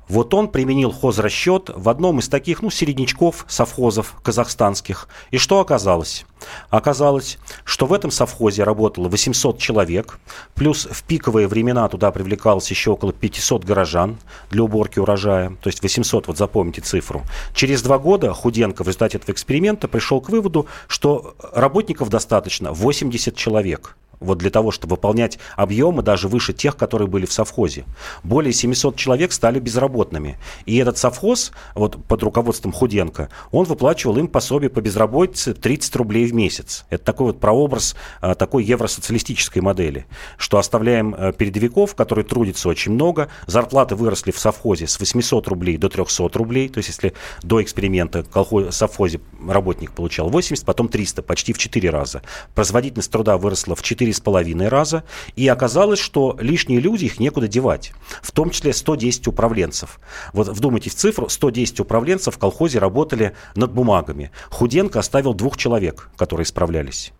вот 0.08 0.34
он 0.34 0.48
применил 0.48 0.92
хозрасчет 0.92 1.70
в 1.74 1.88
одном 1.88 2.20
из 2.20 2.28
таких, 2.28 2.62
ну, 2.62 2.70
середнячков 2.70 3.44
совхозов 3.48 4.14
казахстанских. 4.22 5.08
И 5.30 5.38
что 5.38 5.60
оказалось? 5.60 6.24
Оказалось, 6.70 7.38
что 7.64 7.86
в 7.86 7.92
этом 7.92 8.10
совхозе 8.10 8.62
работало 8.62 9.08
800 9.08 9.58
человек, 9.58 10.18
плюс 10.54 10.86
в 10.90 11.02
пиковые 11.02 11.48
времена 11.48 11.88
туда 11.88 12.12
привлекалось 12.12 12.70
еще 12.70 12.92
около 12.92 13.12
500 13.12 13.64
горожан 13.64 14.18
для 14.50 14.62
уборки 14.62 14.98
урожая, 14.98 15.56
то 15.60 15.68
есть 15.68 15.82
800, 15.82 16.28
вот 16.28 16.38
запомните 16.38 16.82
цифру. 16.82 17.22
Через 17.54 17.82
два 17.82 17.98
года 17.98 18.32
Худенко 18.32 18.84
в 18.84 18.86
результате 18.86 19.18
этого 19.18 19.32
эксперимента 19.32 19.88
пришел 19.88 20.20
к 20.20 20.28
выводу, 20.28 20.66
что 20.86 21.34
работников 21.52 22.10
достаточно 22.10 22.72
80 22.72 23.34
человек 23.34 23.96
вот 24.20 24.38
для 24.38 24.50
того, 24.50 24.70
чтобы 24.70 24.96
выполнять 24.96 25.38
объемы 25.56 26.02
даже 26.02 26.28
выше 26.28 26.52
тех, 26.52 26.76
которые 26.76 27.08
были 27.08 27.26
в 27.26 27.32
совхозе. 27.32 27.84
Более 28.22 28.52
700 28.52 28.96
человек 28.96 29.32
стали 29.32 29.58
безработными. 29.60 30.38
И 30.64 30.76
этот 30.76 30.98
совхоз, 30.98 31.52
вот 31.74 32.02
под 32.04 32.22
руководством 32.22 32.72
Худенко, 32.72 33.28
он 33.50 33.64
выплачивал 33.66 34.16
им 34.18 34.28
пособие 34.28 34.70
по 34.70 34.80
безработице 34.80 35.54
30 35.54 35.96
рублей 35.96 36.26
в 36.26 36.34
месяц. 36.34 36.84
Это 36.90 37.04
такой 37.04 37.28
вот 37.28 37.40
прообраз 37.40 37.96
а, 38.20 38.34
такой 38.34 38.64
евросоциалистической 38.64 39.62
модели, 39.62 40.06
что 40.38 40.58
оставляем 40.58 41.14
а, 41.16 41.32
передовиков, 41.32 41.94
которые 41.94 42.24
трудятся 42.24 42.68
очень 42.68 42.92
много, 42.92 43.28
зарплаты 43.46 43.94
выросли 43.94 44.30
в 44.30 44.38
совхозе 44.38 44.86
с 44.86 44.98
800 44.98 45.48
рублей 45.48 45.76
до 45.76 45.88
300 45.88 46.28
рублей, 46.34 46.68
то 46.68 46.78
есть 46.78 46.88
если 46.88 47.12
до 47.42 47.62
эксперимента 47.62 48.24
в 48.32 48.70
совхозе 48.70 49.20
работник 49.48 49.92
получал 49.92 50.28
80, 50.28 50.64
потом 50.64 50.88
300, 50.88 51.22
почти 51.22 51.52
в 51.52 51.58
4 51.58 51.90
раза. 51.90 52.22
Производительность 52.54 53.10
труда 53.10 53.38
выросла 53.38 53.74
в 53.74 53.82
4 53.82 54.05
4,5 54.10 54.68
раза. 54.68 55.04
И 55.34 55.46
оказалось, 55.48 55.98
что 55.98 56.36
лишние 56.40 56.80
люди, 56.80 57.04
их 57.04 57.20
некуда 57.20 57.48
девать. 57.48 57.92
В 58.22 58.32
том 58.32 58.50
числе 58.50 58.72
110 58.72 59.28
управленцев. 59.28 60.00
Вот 60.32 60.48
вдумайтесь 60.48 60.94
в 60.94 60.98
цифру. 60.98 61.28
110 61.28 61.80
управленцев 61.80 62.34
в 62.34 62.38
колхозе 62.38 62.78
работали 62.78 63.34
над 63.54 63.72
бумагами. 63.72 64.30
Худенко 64.50 64.98
оставил 64.98 65.34
двух 65.34 65.56
человек, 65.56 66.10
которые 66.16 66.46
справлялись. 66.46 67.12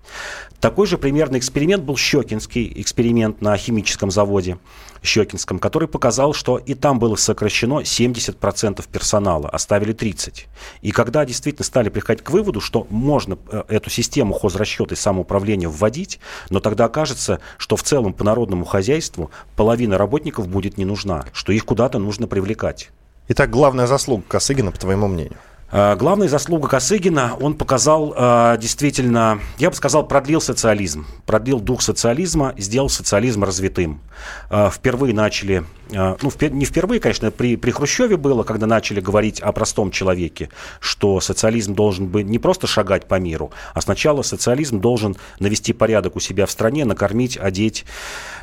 Такой 0.61 0.87
же 0.87 0.99
примерный 0.99 1.39
эксперимент 1.39 1.85
был 1.85 1.97
Щекинский 1.97 2.73
эксперимент 2.77 3.41
на 3.41 3.57
химическом 3.57 4.11
заводе 4.11 4.59
Щекинском, 5.03 5.59
который 5.59 5.89
показал, 5.89 6.33
что 6.33 6.59
и 6.59 6.75
там 6.75 6.99
было 6.99 7.17
сокращено 7.17 7.81
70% 7.81 8.85
персонала, 8.91 9.49
оставили 9.49 9.95
30%. 9.95 10.45
И 10.83 10.91
когда 10.91 11.25
действительно 11.25 11.65
стали 11.65 11.89
приходить 11.89 12.25
к 12.25 12.31
выводу, 12.31 12.61
что 12.61 12.87
можно 12.91 13.39
э, 13.51 13.63
эту 13.69 13.91
систему 13.91 14.35
хозрасчета 14.35 14.95
и 14.95 14.97
самоуправления 14.97 15.69
вводить, 15.69 16.19
но 16.51 16.61
тогда 16.61 16.76
окажется, 16.85 17.41
что 17.59 17.77
в 17.77 17.83
целом 17.83 18.13
по 18.13 18.25
народному 18.25 18.65
хозяйству 18.65 19.31
половина 19.57 19.99
работников 19.99 20.49
будет 20.49 20.77
не 20.79 20.85
нужна, 20.85 21.25
что 21.33 21.53
их 21.53 21.65
куда-то 21.65 21.99
нужно 21.99 22.27
привлекать. 22.27 22.91
Итак, 23.29 23.51
главная 23.51 23.87
заслуга 23.87 24.25
Косыгина, 24.29 24.71
по 24.71 24.79
твоему 24.79 25.09
мнению? 25.09 25.39
Э, 25.73 25.97
главная 25.97 26.29
заслуга 26.29 26.69
Косыгина, 26.69 27.37
он 27.41 27.55
показал 27.55 28.15
э, 28.17 28.57
действительно, 28.61 29.41
я 29.59 29.71
бы 29.71 29.77
сказал, 29.77 30.07
продлил 30.07 30.41
социализм, 30.41 31.07
продлил 31.27 31.61
дух 31.61 31.83
социализма, 31.83 32.55
сделал 32.57 32.89
социализм 32.89 33.43
развитым. 33.43 34.01
Э, 34.49 34.71
впервые 34.73 35.13
начали, 35.13 35.65
ну 35.91 36.33
не 36.51 36.65
впервые, 36.65 37.01
конечно, 37.01 37.31
при, 37.31 37.57
при 37.57 37.71
Хрущеве 37.71 38.17
было, 38.17 38.43
когда 38.43 38.67
начали 38.67 39.01
говорить 39.01 39.41
о 39.41 39.53
простом 39.53 39.91
человеке, 39.91 40.51
что 40.81 41.21
социализм 41.21 41.75
должен 41.75 42.07
быть 42.07 42.27
не 42.27 42.39
просто 42.39 42.67
шагать 42.67 43.07
по 43.07 43.17
миру, 43.17 43.51
а 43.75 43.81
сначала 43.81 44.23
социализм 44.23 44.81
должен 44.81 45.17
навести 45.39 45.73
порядок 45.73 46.17
у 46.17 46.21
себя 46.21 46.47
в 46.47 46.51
стране, 46.51 46.85
накормить, 46.85 47.37
одеть 47.37 47.85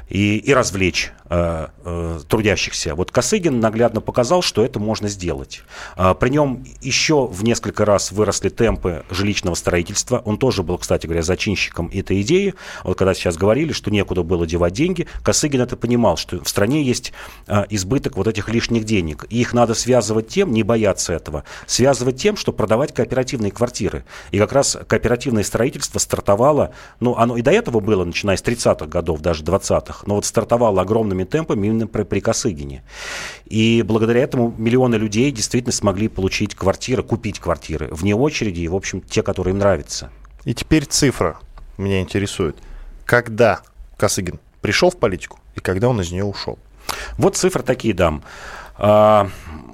и, 0.10 0.38
и 0.38 0.54
развлечь 0.54 1.12
э, 1.30 1.68
э, 1.84 2.20
трудящихся. 2.28 2.96
Вот 2.96 3.12
Косыгин 3.12 3.60
наглядно 3.60 4.02
показал, 4.02 4.42
что 4.42 4.64
это 4.64 4.80
можно 4.80 5.08
сделать. 5.08 5.64
Э, 5.96 6.14
при 6.20 6.30
нем 6.30 6.64
еще 6.82 7.28
в 7.28 7.44
несколько 7.44 7.86
раз 7.86 8.12
выросли 8.12 8.50
темпы 8.50 9.04
жилищного 9.10 9.56
строительства. 9.56 10.22
Он 10.26 10.38
тоже 10.38 10.64
был, 10.64 10.78
кстати 10.78 11.06
говоря, 11.06 11.24
зачинщиком 11.24 11.90
этой 11.94 12.22
идеи. 12.22 12.54
Вот 12.84 12.98
когда 12.98 13.14
сейчас 13.14 13.38
говорили, 13.38 13.74
что 13.74 13.92
некуда 13.92 14.24
было 14.24 14.46
девать 14.46 14.74
деньги, 14.74 15.08
Косыгин 15.24 15.62
это 15.62 15.78
понимал, 15.78 16.18
что 16.18 16.44
в 16.44 16.50
стране 16.50 16.84
есть 16.84 17.14
э, 17.48 17.66
избыток 17.70 18.18
вот 18.18 18.28
этих 18.28 18.50
лишних 18.50 18.84
денег. 18.84 19.26
И 19.30 19.42
их 19.42 19.54
надо 19.54 19.74
связывать 19.74 20.28
тем, 20.28 20.52
не 20.52 20.64
бояться 20.64 21.14
этого, 21.14 21.44
связывать 21.66 22.18
тем, 22.18 22.38
что 22.38 22.52
продавать 22.52 22.94
кооперативные 22.94 23.52
квартиры. 23.52 24.06
И 24.32 24.38
как 24.38 24.52
раз 24.52 24.78
кооперативное 24.88 25.44
строительство 25.44 26.00
стартовало, 26.00 26.74
ну, 27.00 27.16
оно 27.16 27.38
и 27.38 27.42
до 27.42 27.52
этого 27.52 27.80
было, 27.80 28.04
начиная 28.04 28.38
с 28.38 28.44
30-х 28.44 28.86
годов, 28.88 29.22
даже 29.22 29.44
20-х, 29.44 29.93
Штатах, 29.94 30.08
но 30.08 30.16
вот 30.16 30.26
стартовал 30.26 30.80
огромными 30.80 31.24
темпами 31.24 31.68
именно 31.68 31.88
при, 31.88 32.04
при 32.04 32.20
Косыгине. 32.20 32.84
И 33.46 33.84
благодаря 33.86 34.22
этому 34.22 34.54
миллионы 34.58 34.96
людей 34.96 35.32
действительно 35.32 35.74
смогли 35.74 36.08
получить 36.08 36.56
квартиры, 36.56 37.04
купить 37.04 37.40
квартиры 37.40 37.88
вне 37.92 38.16
очереди 38.16 38.62
и, 38.62 38.68
в 38.68 38.76
общем, 38.76 39.02
те, 39.02 39.22
которые 39.22 39.54
им 39.54 39.60
нравятся. 39.60 40.10
И 40.46 40.54
теперь 40.54 40.86
цифра 40.86 41.38
меня 41.78 42.02
интересует. 42.02 42.58
Когда 43.06 43.62
Косыгин 43.98 44.40
пришел 44.62 44.90
в 44.90 44.98
политику 44.98 45.40
и 45.56 45.60
когда 45.60 45.90
он 45.90 46.02
из 46.02 46.12
нее 46.12 46.26
ушел? 46.26 46.58
Вот 47.18 47.38
цифры 47.38 47.64
такие 47.64 47.94
дам. 47.94 48.24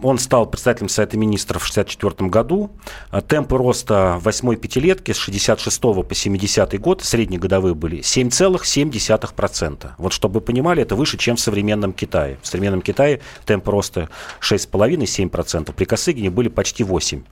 Он 0.01 0.17
стал 0.17 0.45
председателем 0.45 0.87
Совета 0.89 1.17
Министров 1.17 1.63
в 1.63 1.71
1964 1.71 2.29
году. 2.29 2.71
А, 3.11 3.21
темпы 3.21 3.57
роста 3.57 4.17
восьмой 4.21 4.55
пятилетки 4.55 5.11
с 5.11 5.17
66 5.17 5.81
по 5.81 6.15
70 6.15 6.79
год, 6.79 7.03
средние 7.03 7.39
годовые 7.39 7.75
были 7.75 7.99
7,7%. 7.99 9.91
Вот 9.97 10.13
чтобы 10.13 10.35
вы 10.35 10.41
понимали, 10.41 10.83
это 10.83 10.95
выше, 10.95 11.17
чем 11.17 11.35
в 11.35 11.39
современном 11.39 11.91
Китае. 11.93 12.37
В 12.41 12.47
современном 12.47 12.81
Китае 12.81 13.21
темпы 13.45 13.71
роста 13.71 14.09
6,5-7%, 14.41 15.73
при 15.73 15.85
Косыгине 15.85 16.29
были 16.29 16.47
почти 16.47 16.83
8%. 16.83 17.23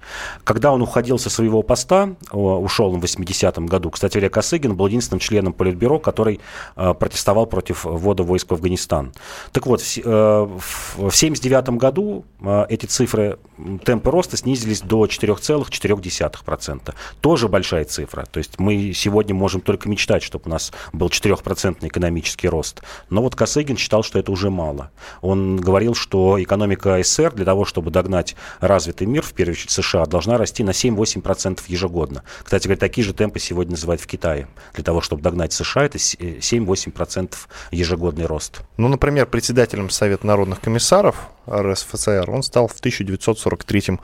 Когда 0.44 0.72
он 0.72 0.82
уходил 0.82 1.20
со 1.20 1.30
своего 1.30 1.62
поста, 1.62 2.16
ушел 2.32 2.94
он 2.94 3.00
в 3.00 3.04
80-м 3.04 3.66
году, 3.68 3.92
кстати 3.92 4.14
говоря, 4.14 4.30
Косыгин 4.30 4.76
был 4.76 4.88
единственным 4.88 5.20
членом 5.20 5.54
Политбюро, 5.54 6.00
который 6.00 6.42
а, 6.76 6.94
протестовал 6.94 7.46
против 7.46 7.86
ввода 7.86 8.24
войск 8.24 8.50
в 8.50 8.54
Афганистан. 8.54 9.14
Так 9.52 9.66
вот, 9.68 9.82
в 9.82 9.98
1979 9.98 11.70
году 11.78 12.26
а, 12.42 12.57
эти 12.70 12.86
цифры, 12.86 13.38
темпы 13.84 14.12
роста 14.12 14.38
снизились 14.38 14.82
до 14.82 15.06
4,4%. 15.06 16.94
Тоже 17.22 17.48
большая 17.48 17.86
цифра. 17.86 18.26
То 18.26 18.38
есть 18.40 18.60
мы 18.60 18.94
сегодня 18.94 19.36
можем 19.36 19.62
только 19.62 19.90
мечтать, 19.90 20.24
чтобы 20.24 20.46
у 20.48 20.50
нас 20.50 20.72
был 20.94 21.08
4% 21.08 21.86
экономический 21.88 22.48
рост. 22.48 22.82
Но 23.10 23.22
вот 23.22 23.36
Косыгин 23.36 23.78
считал, 23.78 24.04
что 24.04 24.20
это 24.20 24.32
уже 24.32 24.50
мало. 24.50 24.92
Он 25.22 25.58
говорил, 25.58 25.94
что 25.96 26.42
экономика 26.42 27.02
СССР 27.04 27.34
для 27.34 27.46
того, 27.46 27.66
чтобы 27.66 27.92
догнать 27.92 28.36
развитый 28.60 29.08
мир, 29.08 29.24
в 29.24 29.34
первую 29.34 29.54
очередь 29.54 29.72
США, 29.72 30.06
должна 30.06 30.38
расти 30.38 30.64
на 30.64 30.72
7-8% 30.72 31.62
ежегодно. 31.68 32.24
Кстати 32.44 32.68
говоря, 32.68 32.80
такие 32.80 33.06
же 33.06 33.14
темпы 33.14 33.40
сегодня 33.40 33.72
называют 33.72 34.02
в 34.02 34.08
Китае. 34.08 34.48
Для 34.74 34.84
того, 34.84 35.02
чтобы 35.02 35.22
догнать 35.22 35.54
США, 35.54 35.86
это 35.86 35.98
7-8% 35.98 37.36
ежегодный 37.72 38.26
рост. 38.26 38.62
Ну, 38.78 38.88
например, 38.88 39.26
председателем 39.26 39.90
Совета 39.90 40.26
народных 40.28 40.62
комиссаров 40.62 41.30
РСФСР 41.50 42.30
он 42.30 42.44
стал 42.44 42.68
в 42.68 42.78
1943 42.78 44.00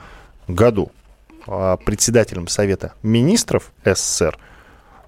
году. 0.48 0.90
А 1.46 1.76
председателем 1.76 2.48
Совета 2.48 2.94
министров 3.02 3.70
СССР 3.84 4.38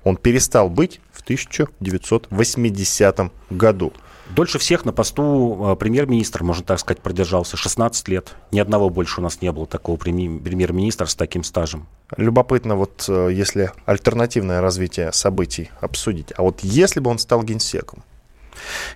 он 0.05 0.17
перестал 0.17 0.69
быть 0.69 1.01
в 1.13 1.23
1980 1.23 3.33
году. 3.51 3.93
Дольше 4.35 4.59
всех 4.59 4.85
на 4.85 4.93
посту 4.93 5.65
а, 5.65 5.77
премьер-министра, 5.77 6.43
можно 6.43 6.65
так 6.65 6.81
сказать, 6.81 7.01
продержался 7.01 7.57
16 7.57 8.09
лет. 8.09 8.35
Ни 8.51 8.59
одного 8.59 8.91
больше 8.91 9.21
у 9.21 9.23
нас 9.23 9.41
не 9.41 9.53
было 9.53 9.67
такого 9.67 9.97
премьер-министра 9.97 11.07
с 11.07 11.15
таким 11.15 11.45
стажем. 11.45 11.87
Любопытно, 12.17 12.75
вот 12.75 13.05
э, 13.09 13.31
если 13.33 13.73
альтернативное 13.85 14.61
развитие 14.61 15.13
событий 15.13 15.71
обсудить. 15.81 16.33
А 16.37 16.43
вот 16.43 16.61
если 16.61 17.01
бы 17.01 17.11
он 17.11 17.19
стал 17.19 17.43
генсеком, 17.43 18.03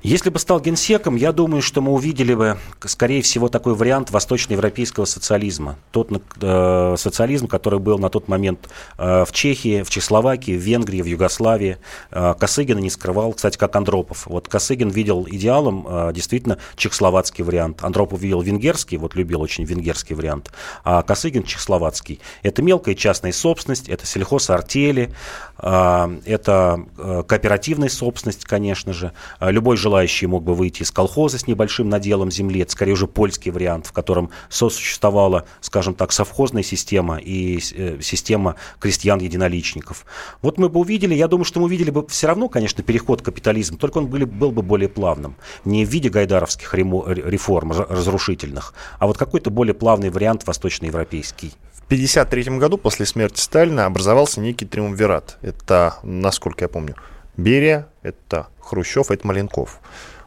если 0.02 0.30
бы 0.30 0.38
стал 0.38 0.60
генсеком, 0.60 1.16
я 1.16 1.32
думаю, 1.32 1.62
что 1.62 1.80
мы 1.80 1.92
увидели 1.92 2.34
бы, 2.34 2.58
скорее 2.84 3.22
всего, 3.22 3.48
такой 3.48 3.74
вариант 3.74 4.10
восточноевропейского 4.10 5.04
социализма. 5.04 5.76
Тот 5.90 6.10
э, 6.40 6.94
социализм, 6.96 7.46
который 7.46 7.78
был 7.78 7.98
на 7.98 8.10
тот 8.10 8.28
момент 8.28 8.68
э, 8.98 9.24
в 9.24 9.32
Чехии, 9.32 9.82
в 9.82 9.90
Чехословакии, 9.90 10.52
в 10.52 10.60
Венгрии, 10.60 11.02
в 11.02 11.06
Югославии. 11.06 11.78
Э, 12.10 12.34
Косыгин 12.38 12.78
не 12.78 12.90
скрывал, 12.90 13.32
кстати, 13.32 13.58
как 13.58 13.74
Андропов. 13.76 14.26
Вот 14.26 14.48
Косыгин 14.48 14.88
видел 14.88 15.26
идеалом 15.28 15.86
э, 15.88 16.12
действительно 16.14 16.58
чехословацкий 16.76 17.44
вариант. 17.44 17.82
Андропов 17.82 18.20
видел 18.20 18.40
венгерский, 18.40 18.96
вот 18.96 19.14
любил 19.14 19.40
очень 19.40 19.64
венгерский 19.64 20.14
вариант. 20.14 20.50
А 20.84 21.02
Косыгин 21.02 21.42
чехословацкий. 21.44 22.20
Это 22.42 22.62
мелкая 22.62 22.94
частная 22.94 23.32
собственность, 23.32 23.88
это 23.88 24.06
сельхозартели, 24.06 25.12
э, 25.58 26.18
это 26.24 26.84
э, 26.98 27.22
кооперативная 27.26 27.88
собственность, 27.88 28.44
конечно 28.44 28.92
же. 28.92 29.12
Э, 29.50 29.52
любой 29.52 29.76
желающий 29.76 30.26
мог 30.26 30.44
бы 30.44 30.54
выйти 30.54 30.82
из 30.82 30.90
колхоза 30.90 31.38
с 31.38 31.46
небольшим 31.46 31.88
наделом 31.88 32.30
земли. 32.30 32.60
Это 32.60 32.72
скорее 32.72 32.92
уже 32.92 33.06
польский 33.06 33.50
вариант, 33.50 33.86
в 33.86 33.92
котором 33.92 34.30
сосуществовала, 34.48 35.44
скажем 35.60 35.94
так, 35.94 36.12
совхозная 36.12 36.62
система 36.62 37.18
и 37.18 37.58
э, 37.74 37.98
система 38.00 38.56
крестьян-единоличников. 38.78 40.06
Вот 40.42 40.58
мы 40.58 40.68
бы 40.68 40.80
увидели, 40.80 41.14
я 41.14 41.28
думаю, 41.28 41.44
что 41.44 41.60
мы 41.60 41.66
увидели 41.66 41.90
бы 41.90 42.06
все 42.06 42.28
равно, 42.28 42.48
конечно, 42.48 42.82
переход 42.82 43.22
к 43.22 43.24
капитализму, 43.24 43.76
только 43.76 43.98
он 43.98 44.06
были, 44.06 44.24
был 44.24 44.52
бы 44.52 44.62
более 44.62 44.88
плавным. 44.88 45.36
Не 45.64 45.84
в 45.84 45.88
виде 45.88 46.08
гайдаровских 46.08 46.72
реформ 46.74 47.72
разрушительных, 47.72 48.74
а 48.98 49.06
вот 49.06 49.18
какой-то 49.18 49.50
более 49.50 49.74
плавный 49.74 50.10
вариант 50.10 50.46
восточноевропейский. 50.46 51.52
В 51.72 51.92
1953 51.92 52.58
году 52.58 52.78
после 52.78 53.04
смерти 53.04 53.40
Сталина 53.40 53.86
образовался 53.86 54.40
некий 54.40 54.64
триумвират. 54.64 55.38
Это, 55.42 55.96
насколько 56.04 56.64
я 56.64 56.68
помню, 56.68 56.94
Берия, 57.40 57.88
это 58.03 58.48
Хрущев, 58.61 59.11
это 59.11 59.26
Маленков. 59.26 59.81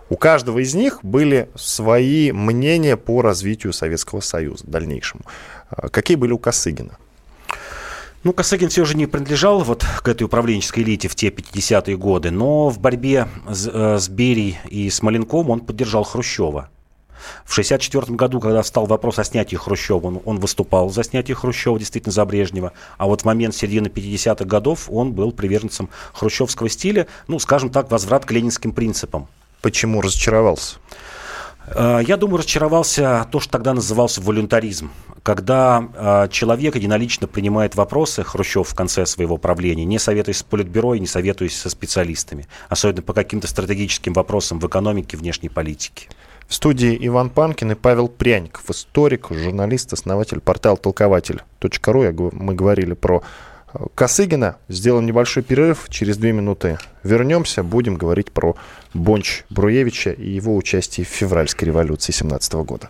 У 0.10 0.18
каждого 0.18 0.60
из 0.60 0.74
них 0.74 1.00
были 1.04 1.50
свои 1.56 2.32
мнения 2.32 2.98
по 2.98 3.22
развитию 3.22 3.74
Советского 3.74 4.20
Союза 4.20 4.66
дальнейшему. 4.68 5.24
А 5.70 5.90
какие 5.90 6.18
были 6.18 6.32
у 6.32 6.38
Косыгина? 6.38 6.98
Ну, 8.24 8.32
Косыгин 8.32 8.70
все 8.70 8.86
же 8.86 8.96
не 8.96 9.06
принадлежал 9.06 9.60
вот 9.64 9.86
к 10.02 10.08
этой 10.08 10.24
управленческой 10.24 10.84
элите 10.84 11.08
в 11.08 11.16
те 11.16 11.28
50-е 11.30 11.98
годы, 11.98 12.32
но 12.32 12.70
в 12.70 12.80
борьбе 12.80 13.28
с, 13.50 13.68
э, 13.68 13.98
с 14.00 14.08
Берией 14.08 14.60
и 14.70 14.90
с 14.90 15.02
Маленковым 15.02 15.50
он 15.50 15.60
поддержал 15.60 16.04
Хрущева. 16.04 16.70
В 17.46 17.52
1964 17.52 18.16
году, 18.16 18.40
когда 18.40 18.62
встал 18.62 18.86
вопрос 18.86 19.20
о 19.20 19.24
снятии 19.24 19.56
Хрущева, 19.56 20.08
он, 20.08 20.22
он 20.26 20.40
выступал 20.40 20.90
за 20.90 21.04
снятие 21.04 21.36
Хрущева, 21.36 21.78
действительно 21.80 22.12
за 22.12 22.26
Брежнева. 22.26 22.74
А 22.98 23.06
вот 23.06 23.22
в 23.22 23.26
момент 23.26 23.56
середины 23.56 23.88
50-х 23.88 24.46
годов 24.46 24.90
он 24.90 25.14
был 25.14 25.32
приверженцем 25.32 25.90
хрущевского 26.14 26.70
стиля, 26.70 27.08
ну, 27.28 27.40
скажем 27.40 27.70
так, 27.70 27.92
возврат 27.92 28.26
к 28.26 28.32
ленинским 28.32 28.72
принципам. 28.72 29.28
Почему 29.62 30.02
разочаровался? 30.02 30.78
Э, 31.68 32.02
я 32.06 32.18
думаю, 32.18 32.40
разочаровался 32.40 33.28
то, 33.32 33.40
что 33.40 33.52
тогда 33.52 33.74
назывался 33.74 34.22
волюнтаризм. 34.22 34.92
Когда 35.24 35.88
э, 35.94 36.28
человек 36.32 36.76
единолично 36.76 37.28
принимает 37.28 37.76
вопросы, 37.76 38.24
Хрущев 38.24 38.68
в 38.68 38.76
конце 38.76 39.06
своего 39.06 39.38
правления, 39.38 39.86
не 39.86 40.00
советуясь 40.00 40.40
с 40.40 40.44
политбюро 40.44 40.96
и 40.96 41.00
не 41.00 41.08
советуясь 41.08 41.58
со 41.58 41.70
специалистами, 41.70 42.48
особенно 42.70 43.02
по 43.02 43.14
каким-то 43.14 43.48
стратегическим 43.48 44.14
вопросам 44.14 44.60
в 44.60 44.68
экономике, 44.68 45.18
внешней 45.18 45.50
политике. 45.50 46.10
В 46.48 46.54
студии 46.54 46.98
Иван 47.08 47.30
Панкин 47.30 47.72
и 47.72 47.76
Павел 47.76 48.08
Пряников, 48.08 48.70
историк, 48.70 49.28
журналист, 49.32 49.94
основатель 49.94 50.40
портала 50.40 50.78
толкователь.ру. 50.78 52.32
Мы 52.34 52.54
говорили 52.54 52.94
про 52.94 53.24
Косыгина. 53.96 54.58
Сделаем 54.68 55.06
небольшой 55.06 55.44
перерыв. 55.44 55.88
Через 55.90 56.18
две 56.18 56.32
минуты 56.32 56.78
вернемся. 57.04 57.64
Будем 57.64 57.96
говорить 57.96 58.32
про 58.32 58.56
Бонч 58.94 59.44
Бруевича 59.50 60.12
и 60.12 60.30
его 60.30 60.56
участие 60.56 61.06
в 61.06 61.10
февральской 61.10 61.68
революции 61.68 62.12
17 62.12 62.54
года. 62.54 62.90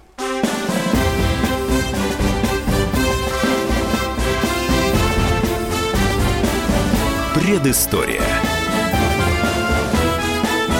Предыстория. 7.33 8.21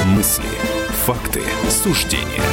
Мысли, 0.05 0.43
факты, 1.05 1.41
суждения. 1.69 2.52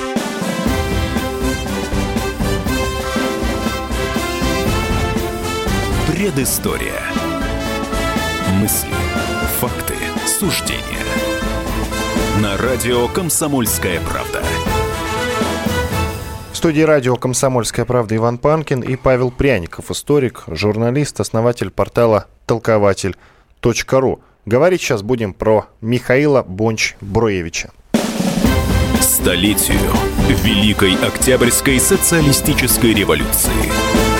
Предыстория. 6.21 7.01
Мысли, 8.59 8.93
факты, 9.59 9.95
суждения. 10.27 11.03
На 12.43 12.57
радио 12.57 13.07
«Комсомольская 13.07 13.99
правда». 14.01 14.43
В 16.51 16.55
студии 16.55 16.81
радио 16.81 17.15
«Комсомольская 17.15 17.85
правда» 17.85 18.17
Иван 18.17 18.37
Панкин 18.37 18.81
и 18.81 18.97
Павел 18.97 19.31
Пряников, 19.31 19.89
историк, 19.89 20.43
журналист, 20.45 21.19
основатель 21.19 21.71
портала 21.71 22.27
«Толкователь.ру». 22.45 24.19
Говорить 24.45 24.81
сейчас 24.81 25.01
будем 25.01 25.33
про 25.33 25.69
Михаила 25.81 26.43
Бонч-Броевича. 26.43 27.71
Столетию 29.01 29.91
Великой 30.43 30.93
Октябрьской 31.03 31.79
социалистической 31.79 32.93
революции– 32.93 33.51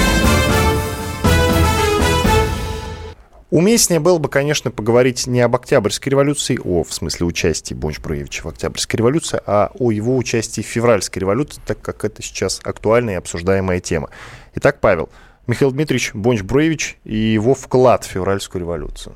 Уместнее 3.51 3.99
было 3.99 4.17
бы, 4.17 4.29
конечно, 4.29 4.71
поговорить 4.71 5.27
не 5.27 5.41
об 5.41 5.57
Октябрьской 5.57 6.09
революции, 6.09 6.57
о, 6.63 6.85
в 6.85 6.93
смысле, 6.93 7.25
участии 7.25 7.73
Бонч 7.73 7.99
Бруевича 7.99 8.43
в 8.43 8.47
Октябрьской 8.47 8.97
революции, 8.97 9.41
а 9.45 9.71
о 9.77 9.91
его 9.91 10.15
участии 10.15 10.61
в 10.61 10.65
Февральской 10.65 11.19
революции, 11.19 11.59
так 11.65 11.81
как 11.81 12.05
это 12.05 12.23
сейчас 12.23 12.61
актуальная 12.63 13.15
и 13.15 13.17
обсуждаемая 13.17 13.81
тема. 13.81 14.09
Итак, 14.55 14.79
Павел, 14.79 15.09
Михаил 15.47 15.71
Дмитриевич 15.71 16.11
Бонч 16.13 16.43
Бруевич 16.43 16.97
и 17.03 17.13
его 17.13 17.53
вклад 17.53 18.05
в 18.05 18.07
Февральскую 18.07 18.61
революцию. 18.61 19.15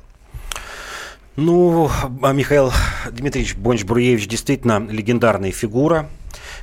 Ну, 1.36 1.90
а 2.22 2.32
Михаил 2.32 2.72
Дмитриевич 3.10 3.56
Бонч-Бруевич 3.56 4.26
действительно 4.26 4.86
легендарная 4.86 5.50
фигура 5.50 6.10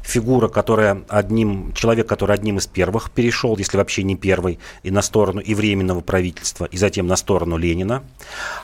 фигура, 0.04 0.50
которая 0.50 1.04
одним, 1.08 1.74
человек, 1.74 2.08
который 2.08 2.36
одним 2.36 2.58
из 2.58 2.68
первых 2.68 3.10
перешел, 3.10 3.58
если 3.58 3.78
вообще 3.78 4.04
не 4.04 4.16
первый, 4.16 4.60
и 4.84 4.92
на 4.92 5.02
сторону 5.02 5.40
и 5.40 5.56
Временного 5.56 6.02
правительства, 6.02 6.66
и 6.66 6.78
затем 6.78 7.08
на 7.08 7.16
сторону 7.16 7.58
Ленина. 7.58 8.04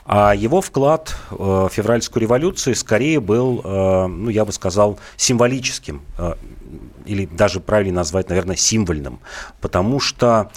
А 0.06 0.36
его 0.36 0.62
вклад 0.62 1.16
э, 1.32 1.36
в 1.36 1.70
февральскую 1.72 2.22
революцию 2.22 2.76
скорее 2.76 3.20
был, 3.20 3.62
э, 3.64 4.08
ну, 4.08 4.30
я 4.30 4.46
бы 4.46 4.52
сказал, 4.52 5.00
символическим, 5.16 6.02
э, 6.18 6.34
или 7.06 7.26
даже 7.26 7.60
правильно 7.60 7.96
назвать, 7.96 8.30
наверное, 8.30 8.56
символьным, 8.56 9.20
потому 9.62 10.00
что 10.00 10.52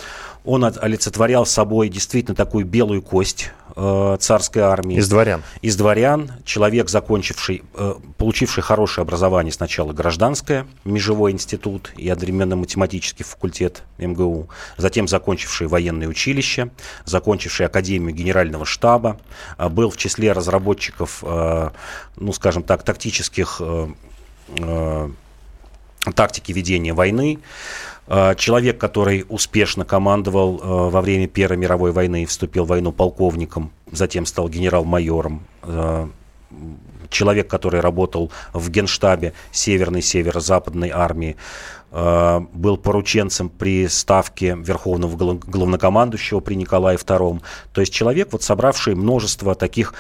он 0.45 0.64
олицетворял 0.64 1.47
собой 1.47 1.88
действительно 1.88 2.34
такую 2.34 2.64
белую 2.66 3.01
кость 3.01 3.51
э, 3.76 4.16
царской 4.18 4.62
армии. 4.62 4.97
Из 4.97 5.09
дворян. 5.09 5.43
Из 5.61 5.76
дворян. 5.76 6.32
Человек, 6.45 6.88
закончивший, 6.88 7.62
э, 7.74 7.95
получивший 8.18 8.62
хорошее 8.62 9.03
образование 9.03 9.53
сначала 9.53 9.93
гражданское, 9.93 10.66
межевой 10.84 11.30
институт 11.30 11.93
и 11.97 12.09
одновременно 12.09 12.57
математический 12.57 13.24
факультет 13.24 13.82
МГУ, 13.99 14.49
затем 14.76 15.07
закончивший 15.07 15.68
военное 15.68 16.09
училище, 16.09 16.70
закончивший 17.05 17.66
Академию 17.66 18.14
Генерального 18.14 18.64
штаба, 18.64 19.20
э, 19.59 19.68
был 19.68 19.90
в 19.90 19.97
числе 19.97 20.32
разработчиков, 20.32 21.22
э, 21.22 21.70
ну, 22.16 22.32
скажем 22.32 22.64
так, 22.64 22.82
тактических 22.82 23.59
э, 23.61 23.88
э, 24.59 25.11
тактики 26.14 26.51
ведения 26.51 26.95
войны. 26.95 27.38
Э, 28.14 28.34
человек, 28.36 28.78
который 28.78 29.24
успешно 29.30 29.86
командовал 29.86 30.60
э, 30.60 30.90
во 30.90 31.00
время 31.00 31.26
Первой 31.26 31.56
мировой 31.56 31.92
войны, 31.92 32.26
вступил 32.26 32.66
в 32.66 32.68
войну 32.68 32.92
полковником, 32.92 33.72
затем 33.90 34.26
стал 34.26 34.50
генерал-майором. 34.50 35.46
Э, 35.62 36.08
человек, 37.08 37.48
который 37.48 37.80
работал 37.80 38.30
в 38.52 38.68
генштабе 38.68 39.32
Северной, 39.50 40.02
Северо-Западной 40.02 40.90
армии, 40.90 41.36
был 41.90 42.78
порученцем 42.78 43.50
при 43.50 43.86
ставке 43.86 44.56
Верховного 44.58 45.34
главнокомандующего 45.34 46.40
при 46.40 46.54
Николае 46.54 46.96
II. 46.96 47.42
То 47.74 47.80
есть 47.82 47.92
человек, 47.92 48.32
вот 48.32 48.42
собравший 48.42 48.94
множество 48.94 49.54
таких 49.54 49.92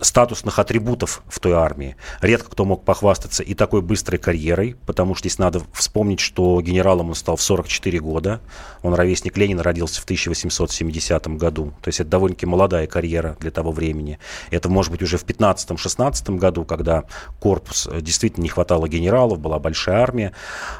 статусных 0.00 0.58
атрибутов 0.58 1.22
в 1.28 1.40
той 1.40 1.52
армии. 1.52 1.96
Редко 2.20 2.50
кто 2.50 2.64
мог 2.64 2.84
похвастаться 2.84 3.42
и 3.42 3.54
такой 3.54 3.82
быстрой 3.82 4.18
карьерой, 4.18 4.76
потому 4.86 5.14
что 5.14 5.28
здесь 5.28 5.38
надо 5.38 5.62
вспомнить, 5.72 6.20
что 6.20 6.60
генералом 6.60 7.08
он 7.08 7.14
стал 7.14 7.36
в 7.36 7.42
44 7.42 7.98
года. 8.00 8.40
Он 8.82 8.94
ровесник 8.94 9.36
Ленина, 9.36 9.62
родился 9.62 10.00
в 10.00 10.04
1870 10.04 11.26
году. 11.36 11.72
То 11.82 11.88
есть 11.88 12.00
это 12.00 12.10
довольно-таки 12.10 12.46
молодая 12.46 12.86
карьера 12.86 13.36
для 13.40 13.50
того 13.50 13.72
времени. 13.72 14.18
Это 14.50 14.68
может 14.68 14.92
быть 14.92 15.02
уже 15.02 15.18
в 15.18 15.24
15-16 15.24 16.36
году, 16.36 16.64
когда 16.64 17.04
корпус 17.40 17.88
э, 17.90 18.00
действительно 18.00 18.44
не 18.44 18.48
хватало 18.48 18.88
генералов, 18.88 19.38
была 19.40 19.58
большая 19.58 19.98
армия. 20.00 20.32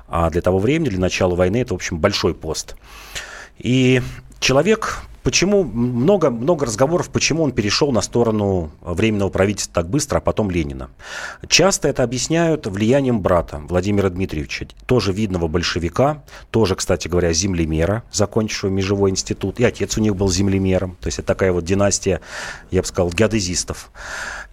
А 0.07 0.31
для 0.31 0.43
того 0.43 0.59
времени, 0.59 0.91
для 0.91 1.01
начала 1.01 1.35
войны, 1.35 1.59
это, 1.59 1.75
в 1.75 1.77
общем, 1.77 1.99
большой 1.99 2.35
пост. 2.35 2.77
И 3.59 4.03
человек 4.41 5.09
Почему 5.28 5.62
много, 5.62 6.30
много 6.30 6.64
разговоров, 6.64 7.11
почему 7.11 7.43
он 7.43 7.53
перешел 7.53 7.93
на 7.93 8.01
сторону 8.01 8.70
Временного 8.80 9.28
правительства 9.28 9.82
так 9.82 9.91
быстро, 9.91 10.16
а 10.16 10.20
потом 10.22 10.51
Ленина? 10.51 10.89
Часто 11.49 11.89
это 11.89 12.03
объясняют 12.03 12.66
влиянием 12.66 13.20
брата 13.20 13.61
Владимира 13.68 14.09
Дмитриевича, 14.09 14.68
тоже 14.86 15.12
видного 15.12 15.47
большевика, 15.47 16.22
тоже, 16.51 16.76
кстати 16.76 17.09
говоря, 17.09 17.34
землемера, 17.34 18.05
закончившего 18.11 18.70
межевой 18.70 19.11
институт. 19.11 19.61
И 19.61 19.64
отец 19.64 19.99
у 19.99 20.01
них 20.01 20.16
был 20.16 20.30
землемером. 20.30 20.97
То 20.99 21.09
есть 21.09 21.18
это 21.18 21.28
такая 21.28 21.53
вот 21.53 21.62
династия, 21.62 22.22
я 22.70 22.80
бы 22.80 22.86
сказал, 22.86 23.11
геодезистов. 23.11 23.91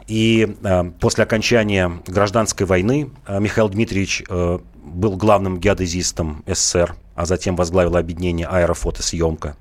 И 0.08 0.58
э, 0.62 0.84
после 1.00 1.24
окончания 1.24 2.02
гражданской 2.06 2.66
войны 2.66 3.12
э, 3.28 3.40
Михаил 3.40 3.70
Дмитриевич 3.70 4.24
э, 4.28 4.60
был 4.84 5.16
главным 5.16 5.58
геодезистом 5.58 6.44
СССР, 6.48 6.96
а 7.16 7.26
затем 7.26 7.56
возглавил 7.56 7.96
объединение 7.96 8.48
аэрофотосъемка. 8.48 9.56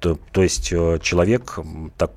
То, 0.00 0.18
то 0.32 0.42
есть 0.42 0.72
э, 0.72 0.98
человек 1.02 1.58
так 1.96 2.10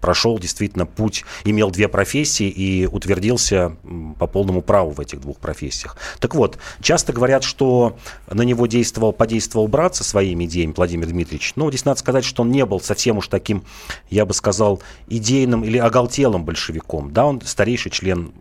прошел 0.00 0.38
действительно 0.38 0.86
путь, 0.86 1.24
имел 1.44 1.70
две 1.70 1.88
профессии 1.88 2.48
и 2.48 2.86
утвердился 2.86 3.76
по 4.18 4.26
полному 4.26 4.62
праву 4.62 4.90
в 4.90 5.00
этих 5.00 5.20
двух 5.20 5.38
профессиях. 5.38 5.96
Так 6.18 6.34
вот, 6.34 6.58
часто 6.80 7.12
говорят, 7.12 7.44
что 7.44 7.96
на 8.28 8.42
него 8.42 8.66
действовал, 8.66 9.12
подействовал 9.12 9.68
брат 9.68 9.94
со 9.96 10.04
своими 10.04 10.44
идеями, 10.44 10.72
Владимир 10.76 11.06
Дмитриевич. 11.06 11.52
Но 11.56 11.68
здесь 11.70 11.84
надо 11.84 12.00
сказать, 12.00 12.24
что 12.24 12.42
он 12.42 12.50
не 12.50 12.64
был 12.64 12.80
совсем 12.80 13.18
уж 13.18 13.28
таким, 13.28 13.64
я 14.08 14.24
бы 14.24 14.34
сказал, 14.34 14.82
идейным 15.08 15.64
или 15.64 15.78
оголтелым 15.78 16.44
большевиком. 16.44 17.12
Да, 17.12 17.26
он 17.26 17.40
старейший 17.42 17.90
член 17.90 18.32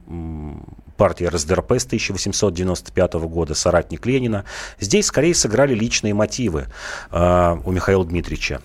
партии 0.98 1.24
РСДРП 1.24 1.72
с 1.74 1.86
1895 1.86 3.14
года, 3.14 3.56
соратник 3.56 4.06
Ленина. 4.06 4.44
Здесь 4.80 5.06
скорее 5.06 5.34
сыграли 5.34 5.74
личные 5.74 6.14
мотивы 6.14 6.68
э, 7.12 7.58
у 7.64 7.72
Михаила 7.72 8.06
Дмитриевича 8.06 8.62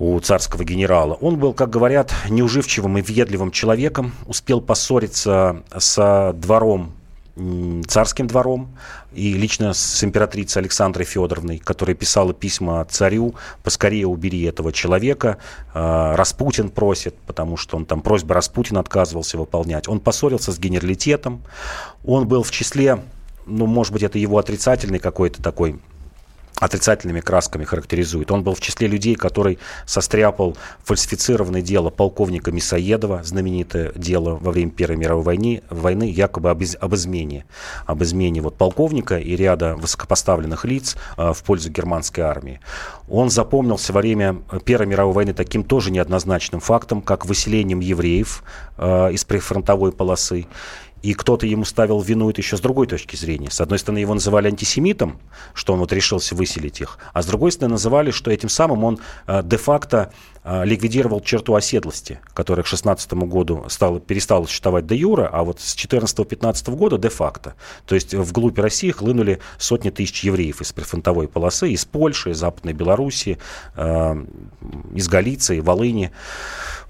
у 0.00 0.18
царского 0.18 0.64
генерала. 0.64 1.14
Он 1.20 1.38
был, 1.38 1.52
как 1.52 1.70
говорят, 1.70 2.12
неуживчивым 2.28 2.98
и 2.98 3.02
въедливым 3.02 3.52
человеком, 3.52 4.12
успел 4.26 4.60
поссориться 4.60 5.62
с 5.76 6.32
двором 6.34 6.94
царским 7.86 8.26
двором 8.26 8.76
и 9.12 9.32
лично 9.32 9.72
с 9.72 10.04
императрицей 10.04 10.60
Александрой 10.60 11.06
Федоровной, 11.06 11.58
которая 11.58 11.94
писала 11.94 12.34
письма 12.34 12.84
царю, 12.84 13.34
поскорее 13.62 14.06
убери 14.06 14.42
этого 14.42 14.72
человека, 14.72 15.38
э, 15.72 16.14
Распутин 16.16 16.68
просит, 16.68 17.14
потому 17.26 17.56
что 17.56 17.76
он 17.76 17.86
там 17.86 18.02
просьбы 18.02 18.34
Распутина 18.34 18.80
отказывался 18.80 19.38
выполнять. 19.38 19.88
Он 19.88 20.00
поссорился 20.00 20.52
с 20.52 20.58
генералитетом, 20.58 21.42
он 22.04 22.26
был 22.26 22.42
в 22.42 22.50
числе, 22.50 23.02
ну, 23.46 23.66
может 23.66 23.92
быть, 23.92 24.02
это 24.02 24.18
его 24.18 24.36
отрицательный 24.36 24.98
какой-то 24.98 25.42
такой 25.42 25.80
отрицательными 26.60 27.20
красками 27.20 27.64
характеризует. 27.64 28.30
Он 28.30 28.44
был 28.44 28.54
в 28.54 28.60
числе 28.60 28.86
людей, 28.86 29.16
который 29.16 29.58
состряпал 29.86 30.56
фальсифицированное 30.84 31.62
дело 31.62 31.90
полковника 31.90 32.52
Мисоедова, 32.52 33.22
знаменитое 33.24 33.92
дело 33.96 34.36
во 34.36 34.52
время 34.52 34.70
Первой 34.70 34.96
мировой 34.96 35.24
войны, 35.24 35.62
войны 35.70 36.04
якобы 36.04 36.50
об, 36.50 36.60
из, 36.60 36.76
об 36.78 36.94
измене. 36.94 37.46
Об 37.86 38.02
измене 38.02 38.42
вот 38.42 38.56
полковника 38.56 39.18
и 39.18 39.34
ряда 39.34 39.74
высокопоставленных 39.74 40.64
лиц 40.64 40.96
э, 41.16 41.32
в 41.32 41.42
пользу 41.42 41.70
германской 41.70 42.22
армии. 42.22 42.60
Он 43.08 43.30
запомнился 43.30 43.92
во 43.92 44.00
время 44.00 44.42
Первой 44.64 44.86
мировой 44.86 45.14
войны 45.14 45.32
таким 45.32 45.64
тоже 45.64 45.90
неоднозначным 45.90 46.60
фактом, 46.60 47.00
как 47.00 47.24
выселением 47.24 47.80
евреев 47.80 48.44
э, 48.76 49.12
из 49.12 49.24
прифронтовой 49.24 49.92
полосы 49.92 50.46
и 51.02 51.14
кто-то 51.14 51.46
ему 51.46 51.64
ставил 51.64 52.00
вину 52.00 52.30
это 52.30 52.40
еще 52.40 52.56
с 52.56 52.60
другой 52.60 52.86
точки 52.86 53.16
зрения. 53.16 53.50
С 53.50 53.60
одной 53.60 53.78
стороны, 53.78 53.98
его 53.98 54.14
называли 54.14 54.48
антисемитом, 54.48 55.18
что 55.54 55.72
он 55.72 55.80
вот 55.80 55.92
решился 55.92 56.34
выселить 56.34 56.80
их, 56.80 56.98
а 57.12 57.22
с 57.22 57.26
другой 57.26 57.52
стороны, 57.52 57.72
называли, 57.72 58.10
что 58.10 58.30
этим 58.30 58.48
самым 58.48 58.84
он 58.84 58.98
э, 59.26 59.42
де-факто 59.44 60.12
ликвидировал 60.44 61.20
черту 61.20 61.54
оседлости, 61.54 62.18
которая 62.32 62.64
к 62.64 62.66
16 62.66 63.12
году 63.12 63.66
стала, 63.68 64.00
перестала 64.00 64.44
существовать 64.46 64.86
де 64.86 64.96
юра, 64.96 65.28
а 65.30 65.44
вот 65.44 65.60
с 65.60 65.76
14-15 65.76 66.74
года 66.76 66.98
де-факто. 66.98 67.54
То 67.86 67.94
есть 67.94 68.14
вглубь 68.14 68.58
России 68.58 68.90
хлынули 68.90 69.40
сотни 69.58 69.90
тысяч 69.90 70.24
евреев 70.24 70.60
из 70.60 70.72
прифронтовой 70.72 71.28
полосы, 71.28 71.70
из 71.70 71.84
Польши, 71.84 72.30
из 72.30 72.38
Западной 72.38 72.72
Белоруссии, 72.72 73.38
э, 73.76 74.24
из 74.94 75.08
Галиции, 75.08 75.60
Волыни. 75.60 76.10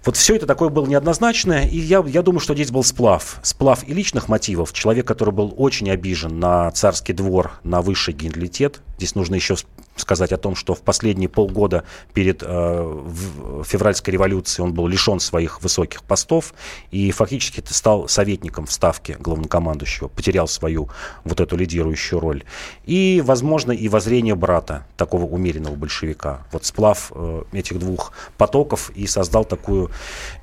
Вот 0.04 0.16
все 0.16 0.36
это 0.36 0.46
такое 0.46 0.70
было 0.70 0.86
неоднозначное, 0.86 1.66
и 1.66 1.76
я, 1.76 2.02
я 2.06 2.22
думаю, 2.22 2.40
что 2.40 2.54
здесь 2.54 2.70
был 2.70 2.82
сплав. 2.82 3.38
Сплав 3.42 3.86
и 3.86 3.92
личных 3.92 4.28
мотивов. 4.28 4.72
Человек, 4.72 5.06
который 5.06 5.34
был 5.34 5.52
очень 5.56 5.90
обижен 5.90 6.40
на 6.40 6.70
царский 6.70 7.12
двор, 7.12 7.52
на 7.64 7.82
высший 7.82 8.14
генералитет. 8.14 8.80
Здесь 8.96 9.14
нужно 9.14 9.34
еще 9.34 9.56
сказать 10.00 10.32
о 10.32 10.36
том, 10.36 10.54
что 10.56 10.74
в 10.74 10.80
последние 10.80 11.28
полгода 11.28 11.84
перед 12.14 12.42
э, 12.42 13.62
февральской 13.64 14.12
революцией 14.12 14.64
он 14.64 14.74
был 14.74 14.86
лишен 14.86 15.20
своих 15.20 15.62
высоких 15.62 16.02
постов 16.02 16.54
и 16.90 17.10
фактически 17.10 17.62
стал 17.66 18.08
советником 18.08 18.66
в 18.66 18.72
ставке 18.72 19.16
главнокомандующего, 19.18 20.08
потерял 20.08 20.48
свою 20.48 20.88
вот 21.24 21.40
эту 21.40 21.56
лидирующую 21.56 22.20
роль. 22.20 22.44
И, 22.84 23.22
возможно, 23.24 23.72
и 23.72 23.88
воззрение 23.88 24.34
брата, 24.34 24.86
такого 24.96 25.24
умеренного 25.24 25.74
большевика. 25.74 26.46
Вот 26.52 26.64
сплав 26.64 27.12
э, 27.14 27.42
этих 27.52 27.78
двух 27.78 28.12
потоков 28.36 28.90
и 28.90 29.06
создал 29.06 29.44
такую 29.44 29.90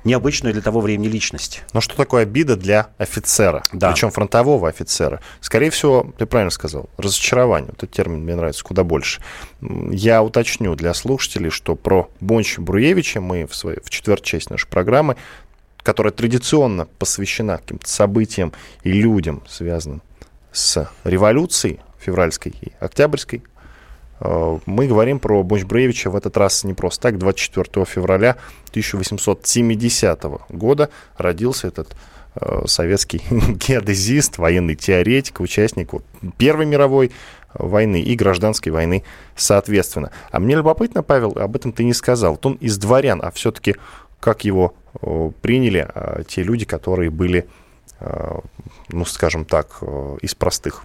необычную 0.04 0.52
для 0.52 0.62
того 0.62 0.80
времени 0.80 1.08
личность. 1.08 1.62
Но 1.72 1.80
что 1.80 1.96
такое 1.96 2.22
обида 2.22 2.56
для 2.56 2.88
офицера? 2.98 3.62
Да. 3.72 3.92
Причем 3.92 4.10
фронтового 4.10 4.68
офицера. 4.68 5.20
Скорее 5.40 5.70
всего, 5.70 6.12
ты 6.16 6.26
правильно 6.26 6.50
сказал, 6.50 6.88
разочарование. 6.96 7.70
Вот 7.70 7.78
этот 7.78 7.90
термин 7.90 8.20
мне 8.20 8.36
нравится 8.36 8.64
куда 8.64 8.84
больше. 8.84 9.20
Я 9.60 10.22
уточню 10.22 10.74
для 10.74 10.94
слушателей, 10.94 11.50
что 11.50 11.74
про 11.74 12.10
Бонча 12.20 12.60
Бруевича 12.60 13.20
мы 13.20 13.46
в, 13.46 13.54
своей, 13.54 13.80
в 13.80 13.90
четвертой 13.90 14.26
части 14.26 14.52
нашей 14.52 14.68
программы, 14.68 15.16
которая 15.82 16.12
традиционно 16.12 16.86
посвящена 16.98 17.58
каким-то 17.58 17.88
событиям 17.88 18.52
и 18.82 18.92
людям, 18.92 19.42
связанным 19.48 20.02
с 20.52 20.90
революцией 21.04 21.80
февральской 21.98 22.54
и 22.60 22.72
октябрьской, 22.80 23.42
э, 24.20 24.58
мы 24.66 24.86
говорим 24.86 25.18
про 25.18 25.42
Бонч 25.42 25.64
Бруевича 25.64 26.10
в 26.10 26.16
этот 26.16 26.36
раз 26.36 26.64
не 26.64 26.74
просто 26.74 27.02
так. 27.02 27.18
24 27.18 27.84
февраля 27.86 28.36
1870 28.70 30.24
года 30.50 30.90
родился 31.16 31.68
этот 31.68 31.96
э, 32.34 32.64
советский 32.66 33.22
геодезист, 33.30 34.38
военный 34.38 34.74
теоретик, 34.74 35.40
участник 35.40 35.90
Первой 36.36 36.66
мировой 36.66 37.12
войны 37.54 38.00
и 38.00 38.14
гражданской 38.14 38.72
войны 38.72 39.04
соответственно. 39.36 40.10
А 40.30 40.40
мне 40.40 40.54
любопытно, 40.54 41.02
Павел, 41.02 41.32
об 41.36 41.56
этом 41.56 41.72
ты 41.72 41.84
не 41.84 41.94
сказал. 41.94 42.32
Вот 42.32 42.46
он 42.46 42.54
из 42.54 42.78
дворян, 42.78 43.20
а 43.22 43.30
все-таки 43.30 43.76
как 44.20 44.44
его 44.44 44.74
приняли 45.42 45.88
а, 45.94 46.24
те 46.24 46.42
люди, 46.42 46.64
которые 46.64 47.10
были, 47.10 47.48
а, 48.00 48.40
ну, 48.88 49.04
скажем 49.04 49.44
так, 49.44 49.82
из 50.22 50.34
простых 50.34 50.84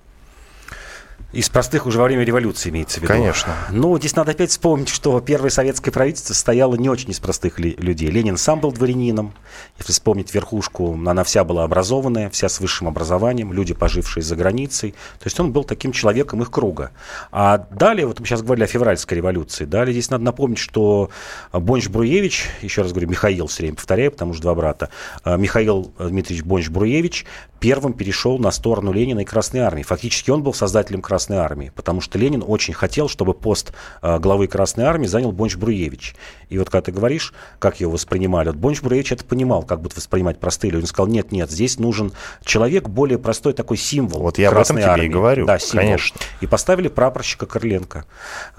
из 1.34 1.50
простых 1.50 1.88
уже 1.88 2.00
во 2.00 2.06
время 2.06 2.24
революции 2.24 2.70
имеется 2.70 3.00
в 3.00 3.04
виду. 3.04 3.12
Конечно. 3.12 3.54
Ну, 3.72 3.98
здесь 3.98 4.16
надо 4.16 4.32
опять 4.32 4.52
вспомнить, 4.52 4.90
что 4.90 5.20
первое 5.20 5.50
советское 5.50 5.92
правительство 5.92 6.34
состояло 6.34 6.76
не 6.76 6.90
очень 6.90 7.10
из 7.10 7.20
простых 7.20 7.60
людей. 7.60 8.10
Ленин 8.10 8.38
сам 8.38 8.60
был 8.60 8.72
дворянином. 8.72 9.34
Если 9.80 9.92
вспомнить 9.92 10.34
верхушку, 10.34 10.94
она 10.94 11.24
вся 11.24 11.44
была 11.44 11.64
образованная, 11.64 12.30
вся 12.30 12.50
с 12.50 12.60
высшим 12.60 12.88
образованием, 12.88 13.52
люди, 13.52 13.74
пожившие 13.74 14.22
за 14.22 14.36
границей. 14.36 14.92
То 15.20 15.26
есть 15.26 15.40
он 15.40 15.52
был 15.52 15.64
таким 15.64 15.92
человеком 15.92 16.44
их 16.44 16.52
круга. 16.52 16.92
А 17.32 17.58
далее, 17.72 18.06
вот 18.06 18.20
мы 18.20 18.28
сейчас 18.28 18.44
говорили 18.44 18.66
о 18.66 18.68
февральской 18.68 19.18
революции, 19.18 19.66
далее 19.66 19.92
здесь 19.92 20.12
надо 20.12 20.24
напомнить, 20.24 20.60
что 20.60 21.10
Бонч-Бруевич, 21.52 22.46
еще 22.62 22.84
раз 22.84 22.92
говорю, 22.92 23.10
Михаил 23.10 23.48
все 23.48 23.64
время 23.64 23.76
повторяю, 23.76 24.12
потому 24.12 24.34
что 24.34 24.44
два 24.44 24.54
брата, 24.54 24.90
а, 25.24 25.38
Михаил 25.38 25.92
Дмитриевич 25.98 26.46
Бонч-Бруевич 26.46 27.26
первым 27.64 27.94
перешел 27.94 28.38
на 28.40 28.52
сторону 28.52 28.92
Ленина 28.92 29.22
и 29.22 29.24
Красной 29.24 29.62
Армии. 29.62 29.84
Фактически 29.84 30.30
он 30.30 30.44
был 30.44 30.54
создателем 30.54 31.02
Красной 31.02 31.23
Армии, 31.32 31.72
потому 31.76 32.02
что 32.02 32.18
Ленин 32.18 32.44
очень 32.46 32.74
хотел, 32.74 33.08
чтобы 33.08 33.34
пост 33.34 33.74
э, 34.02 34.20
главы 34.20 34.48
Красной 34.48 34.86
Армии 34.86 35.08
занял 35.08 35.32
Бонч 35.32 35.56
Бруевич. 35.56 36.16
И 36.50 36.58
вот 36.58 36.70
когда 36.70 36.84
ты 36.84 36.92
говоришь, 36.92 37.34
как 37.60 37.80
его 37.80 37.92
воспринимали, 37.92 38.50
вот 38.50 38.58
Бонч 38.58 38.82
Бруевич 38.82 39.12
это 39.12 39.26
понимал, 39.26 39.64
как 39.64 39.82
будут 39.82 39.98
воспринимать 39.98 40.40
простые 40.40 40.72
люди. 40.72 40.84
Он 40.84 40.88
сказал, 40.88 41.08
нет, 41.08 41.32
нет, 41.32 41.50
здесь 41.50 41.80
нужен 41.80 42.12
человек 42.44 42.90
более 42.90 43.18
простой, 43.18 43.54
такой 43.54 43.78
символ 43.78 44.22
Вот 44.22 44.38
я 44.38 44.50
Красной 44.50 44.84
об 44.84 44.90
этом 44.90 44.96
тебе 44.96 45.06
и 45.08 45.10
говорю, 45.10 45.46
да, 45.46 45.60
символ. 45.60 45.86
конечно. 45.86 46.20
И 46.42 46.48
поставили 46.48 46.88
прапорщика 46.88 47.46
Крыленко 47.46 48.06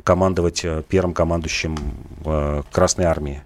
командовать 0.02 0.64
э, 0.64 0.82
первым 0.88 1.14
командующим 1.14 1.76
э, 2.24 2.62
Красной 2.72 3.04
Армии. 3.04 3.42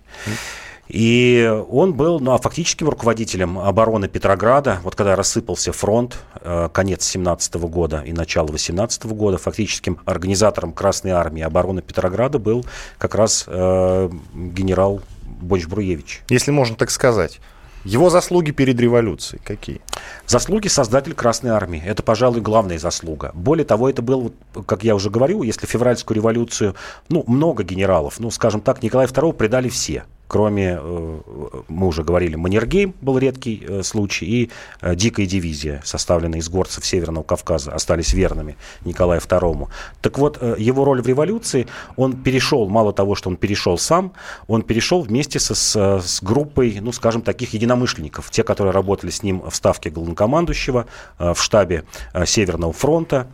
И 0.89 1.63
он 1.69 1.93
был 1.93 2.19
ну, 2.19 2.33
а 2.33 2.39
фактическим 2.39 2.89
руководителем 2.89 3.59
обороны 3.59 4.09
Петрограда. 4.09 4.81
Вот 4.83 4.95
когда 4.95 5.17
рассыпался 5.17 5.73
фронт, 5.73 6.19
э, 6.41 6.69
конец 6.73 7.05
17 7.05 7.55
года 7.55 8.03
и 8.07 8.13
начало 8.13 8.47
18 8.47 9.05
года, 9.07 9.37
фактическим 9.37 9.99
организатором 10.07 10.73
Красной 10.73 11.11
Армии 11.11 11.43
обороны 11.43 11.83
Петрограда 11.83 12.39
был 12.39 12.65
как 12.97 13.15
раз 13.15 13.45
э, 13.47 14.11
генерал 14.35 15.03
Бонч-Бруевич. 15.43 16.23
Если 16.31 16.51
можно 16.51 16.75
так 16.75 16.91
сказать. 16.91 17.41
Его 17.85 18.11
заслуги 18.11 18.51
перед 18.51 18.79
революцией 18.81 19.41
какие? 19.45 19.81
Заслуги 20.27 20.67
создатель 20.69 21.15
Красной 21.15 21.53
Армии. 21.53 21.83
Это, 21.87 22.03
пожалуй, 22.03 22.41
главная 22.41 22.79
заслуга. 22.79 23.31
Более 23.35 23.65
того, 23.65 23.89
это 23.89 24.03
был, 24.03 24.35
как 24.67 24.83
я 24.83 24.95
уже 24.95 25.11
говорил, 25.11 25.43
если 25.43 25.65
февральскую 25.67 26.17
революцию, 26.17 26.75
ну, 27.09 27.25
много 27.29 27.63
генералов, 27.63 28.19
ну, 28.19 28.31
скажем 28.31 28.63
так, 28.63 28.83
Николая 28.83 29.07
II 29.07 29.33
предали 29.33 29.69
все 29.69 30.05
кроме, 30.29 30.79
э, 30.81 31.21
мы 31.69 31.87
уже 31.87 32.05
говорили, 32.05 32.37
Маннергейм 32.37 32.95
был 33.01 33.19
редкий 33.19 33.65
э, 33.67 33.83
случай, 33.83 34.27
и 34.27 34.51
э, 34.83 34.95
дикая 34.95 35.27
дивизия, 35.27 35.81
составленная 35.85 36.39
из 36.39 36.49
горцев 36.49 36.85
Северного 36.85 37.25
Кавказа, 37.25 37.73
остались 37.73 38.13
верными 38.13 38.57
Николаю 38.85 39.21
II. 39.21 39.69
Так 40.03 40.19
вот, 40.19 40.41
его 40.59 40.85
роль 40.85 41.03
в 41.03 41.07
революции, 41.07 41.67
он 41.97 42.13
перешел, 42.23 42.69
мало 42.69 42.93
того, 42.93 43.15
что 43.15 43.31
он 43.31 43.37
перешел 43.37 43.79
сам, 43.79 44.13
он 44.47 44.63
перешел 44.63 45.01
вместе 45.01 45.41
со, 45.41 45.55
с, 45.55 45.75
с 45.75 46.23
группой, 46.23 46.79
ну, 46.81 46.93
скажем, 46.93 47.23
таких 47.23 47.55
единомышленников, 47.55 48.31
те, 48.31 48.45
которые 48.45 48.73
работали 48.73 49.11
с 49.11 49.23
ним 49.23 49.43
в 49.49 49.55
ставке 49.55 49.89
главнокомандующего, 49.89 50.87
в 51.19 51.37
штабе 51.37 51.85
Северного 52.27 52.73
фронта. 52.73 53.29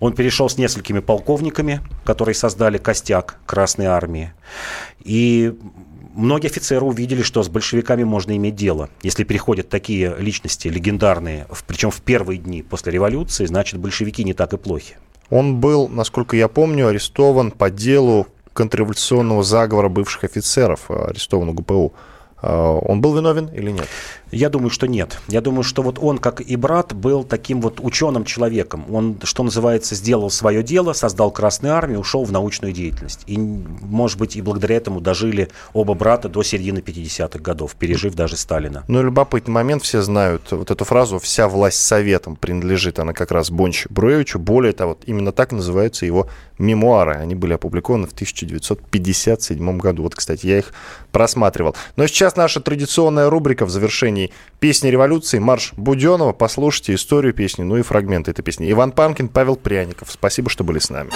Он 0.00 0.12
перешел 0.12 0.48
с 0.48 0.58
несколькими 0.58 0.98
полковниками, 0.98 1.80
которые 2.04 2.34
создали 2.34 2.78
костяк 2.78 3.38
Красной 3.46 3.86
Армии. 3.86 4.32
И 5.04 5.54
многие 6.14 6.39
офицеры 6.46 6.84
увидели, 6.84 7.22
что 7.22 7.42
с 7.42 7.48
большевиками 7.48 8.04
можно 8.04 8.36
иметь 8.36 8.54
дело. 8.54 8.88
Если 9.02 9.24
переходят 9.24 9.68
такие 9.68 10.14
личности 10.18 10.68
легендарные, 10.68 11.46
причем 11.66 11.90
в 11.90 12.00
первые 12.00 12.38
дни 12.38 12.62
после 12.62 12.92
революции, 12.92 13.46
значит, 13.46 13.78
большевики 13.78 14.24
не 14.24 14.34
так 14.34 14.52
и 14.52 14.56
плохи. 14.56 14.96
Он 15.30 15.60
был, 15.60 15.88
насколько 15.88 16.36
я 16.36 16.48
помню, 16.48 16.88
арестован 16.88 17.50
по 17.50 17.70
делу 17.70 18.26
контрреволюционного 18.52 19.42
заговора 19.42 19.88
бывших 19.88 20.24
офицеров, 20.24 20.90
арестован 20.90 21.54
ГПУ. 21.54 21.92
А, 22.42 22.72
он 22.72 23.00
был 23.00 23.14
виновен 23.14 23.46
или 23.46 23.70
нет? 23.70 23.86
Я 24.30 24.48
думаю, 24.48 24.70
что 24.70 24.86
нет. 24.86 25.18
Я 25.28 25.40
думаю, 25.40 25.62
что 25.62 25.82
вот 25.82 25.98
он, 26.00 26.18
как 26.18 26.40
и 26.40 26.56
брат, 26.56 26.92
был 26.92 27.24
таким 27.24 27.60
вот 27.60 27.80
ученым 27.80 28.24
человеком. 28.24 28.84
Он, 28.92 29.18
что 29.22 29.42
называется, 29.42 29.94
сделал 29.94 30.30
свое 30.30 30.62
дело, 30.62 30.92
создал 30.92 31.30
Красную 31.30 31.74
Армию, 31.74 32.00
ушел 32.00 32.24
в 32.24 32.32
научную 32.32 32.72
деятельность. 32.72 33.22
И, 33.26 33.38
может 33.38 34.18
быть, 34.18 34.36
и 34.36 34.42
благодаря 34.42 34.76
этому 34.76 35.00
дожили 35.00 35.48
оба 35.72 35.94
брата 35.94 36.28
до 36.28 36.42
середины 36.42 36.78
50-х 36.78 37.38
годов, 37.40 37.74
пережив 37.74 38.14
даже 38.14 38.36
Сталина. 38.36 38.84
Ну, 38.88 39.02
любопытный 39.02 39.52
момент, 39.52 39.82
все 39.82 40.02
знают 40.02 40.50
вот 40.52 40.70
эту 40.70 40.84
фразу 40.84 41.18
«вся 41.18 41.48
власть 41.48 41.82
советам 41.82 42.36
принадлежит», 42.36 42.98
она 42.98 43.12
как 43.12 43.30
раз 43.32 43.50
Бонч 43.50 43.86
Бруевичу. 43.88 44.38
Более 44.38 44.72
того, 44.72 44.98
именно 45.06 45.32
так 45.32 45.52
называются 45.52 46.06
его 46.06 46.28
мемуары. 46.58 47.14
Они 47.14 47.34
были 47.34 47.54
опубликованы 47.54 48.06
в 48.06 48.12
1957 48.12 49.78
году. 49.78 50.04
Вот, 50.04 50.14
кстати, 50.14 50.46
я 50.46 50.58
их 50.58 50.72
просматривал. 51.10 51.74
Но 51.96 52.06
сейчас 52.06 52.36
наша 52.36 52.60
традиционная 52.60 53.30
рубрика 53.30 53.64
в 53.64 53.70
завершении 53.70 54.19
песни 54.58 54.88
революции 54.88 55.38
«Марш 55.38 55.72
Буденова». 55.76 56.32
Послушайте 56.32 56.94
историю 56.94 57.32
песни, 57.34 57.62
ну 57.62 57.76
и 57.76 57.82
фрагменты 57.82 58.30
этой 58.30 58.42
песни. 58.42 58.70
Иван 58.70 58.92
Панкин, 58.92 59.28
Павел 59.28 59.56
Пряников. 59.56 60.10
Спасибо, 60.10 60.50
что 60.50 60.64
были 60.64 60.78
с 60.78 60.90
нами. 60.90 61.10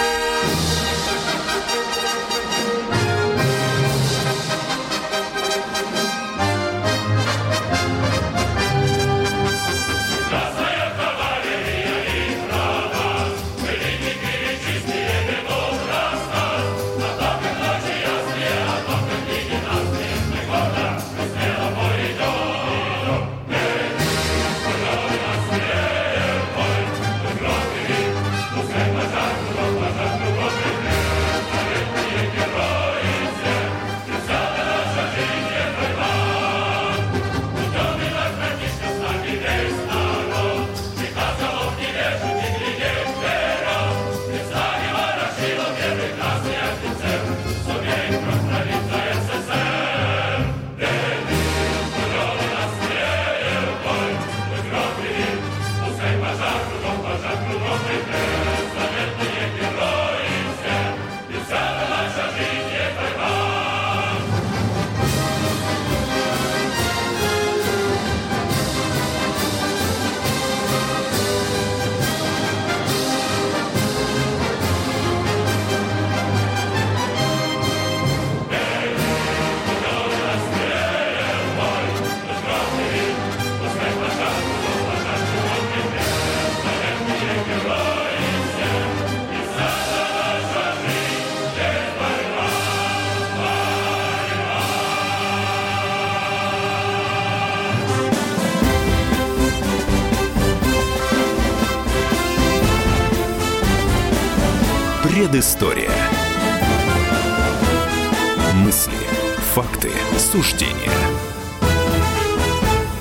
Предыстория. 110.35 110.35
Мысли, 110.35 110.84
факты, 110.84 110.84
суждения– 110.84 110.84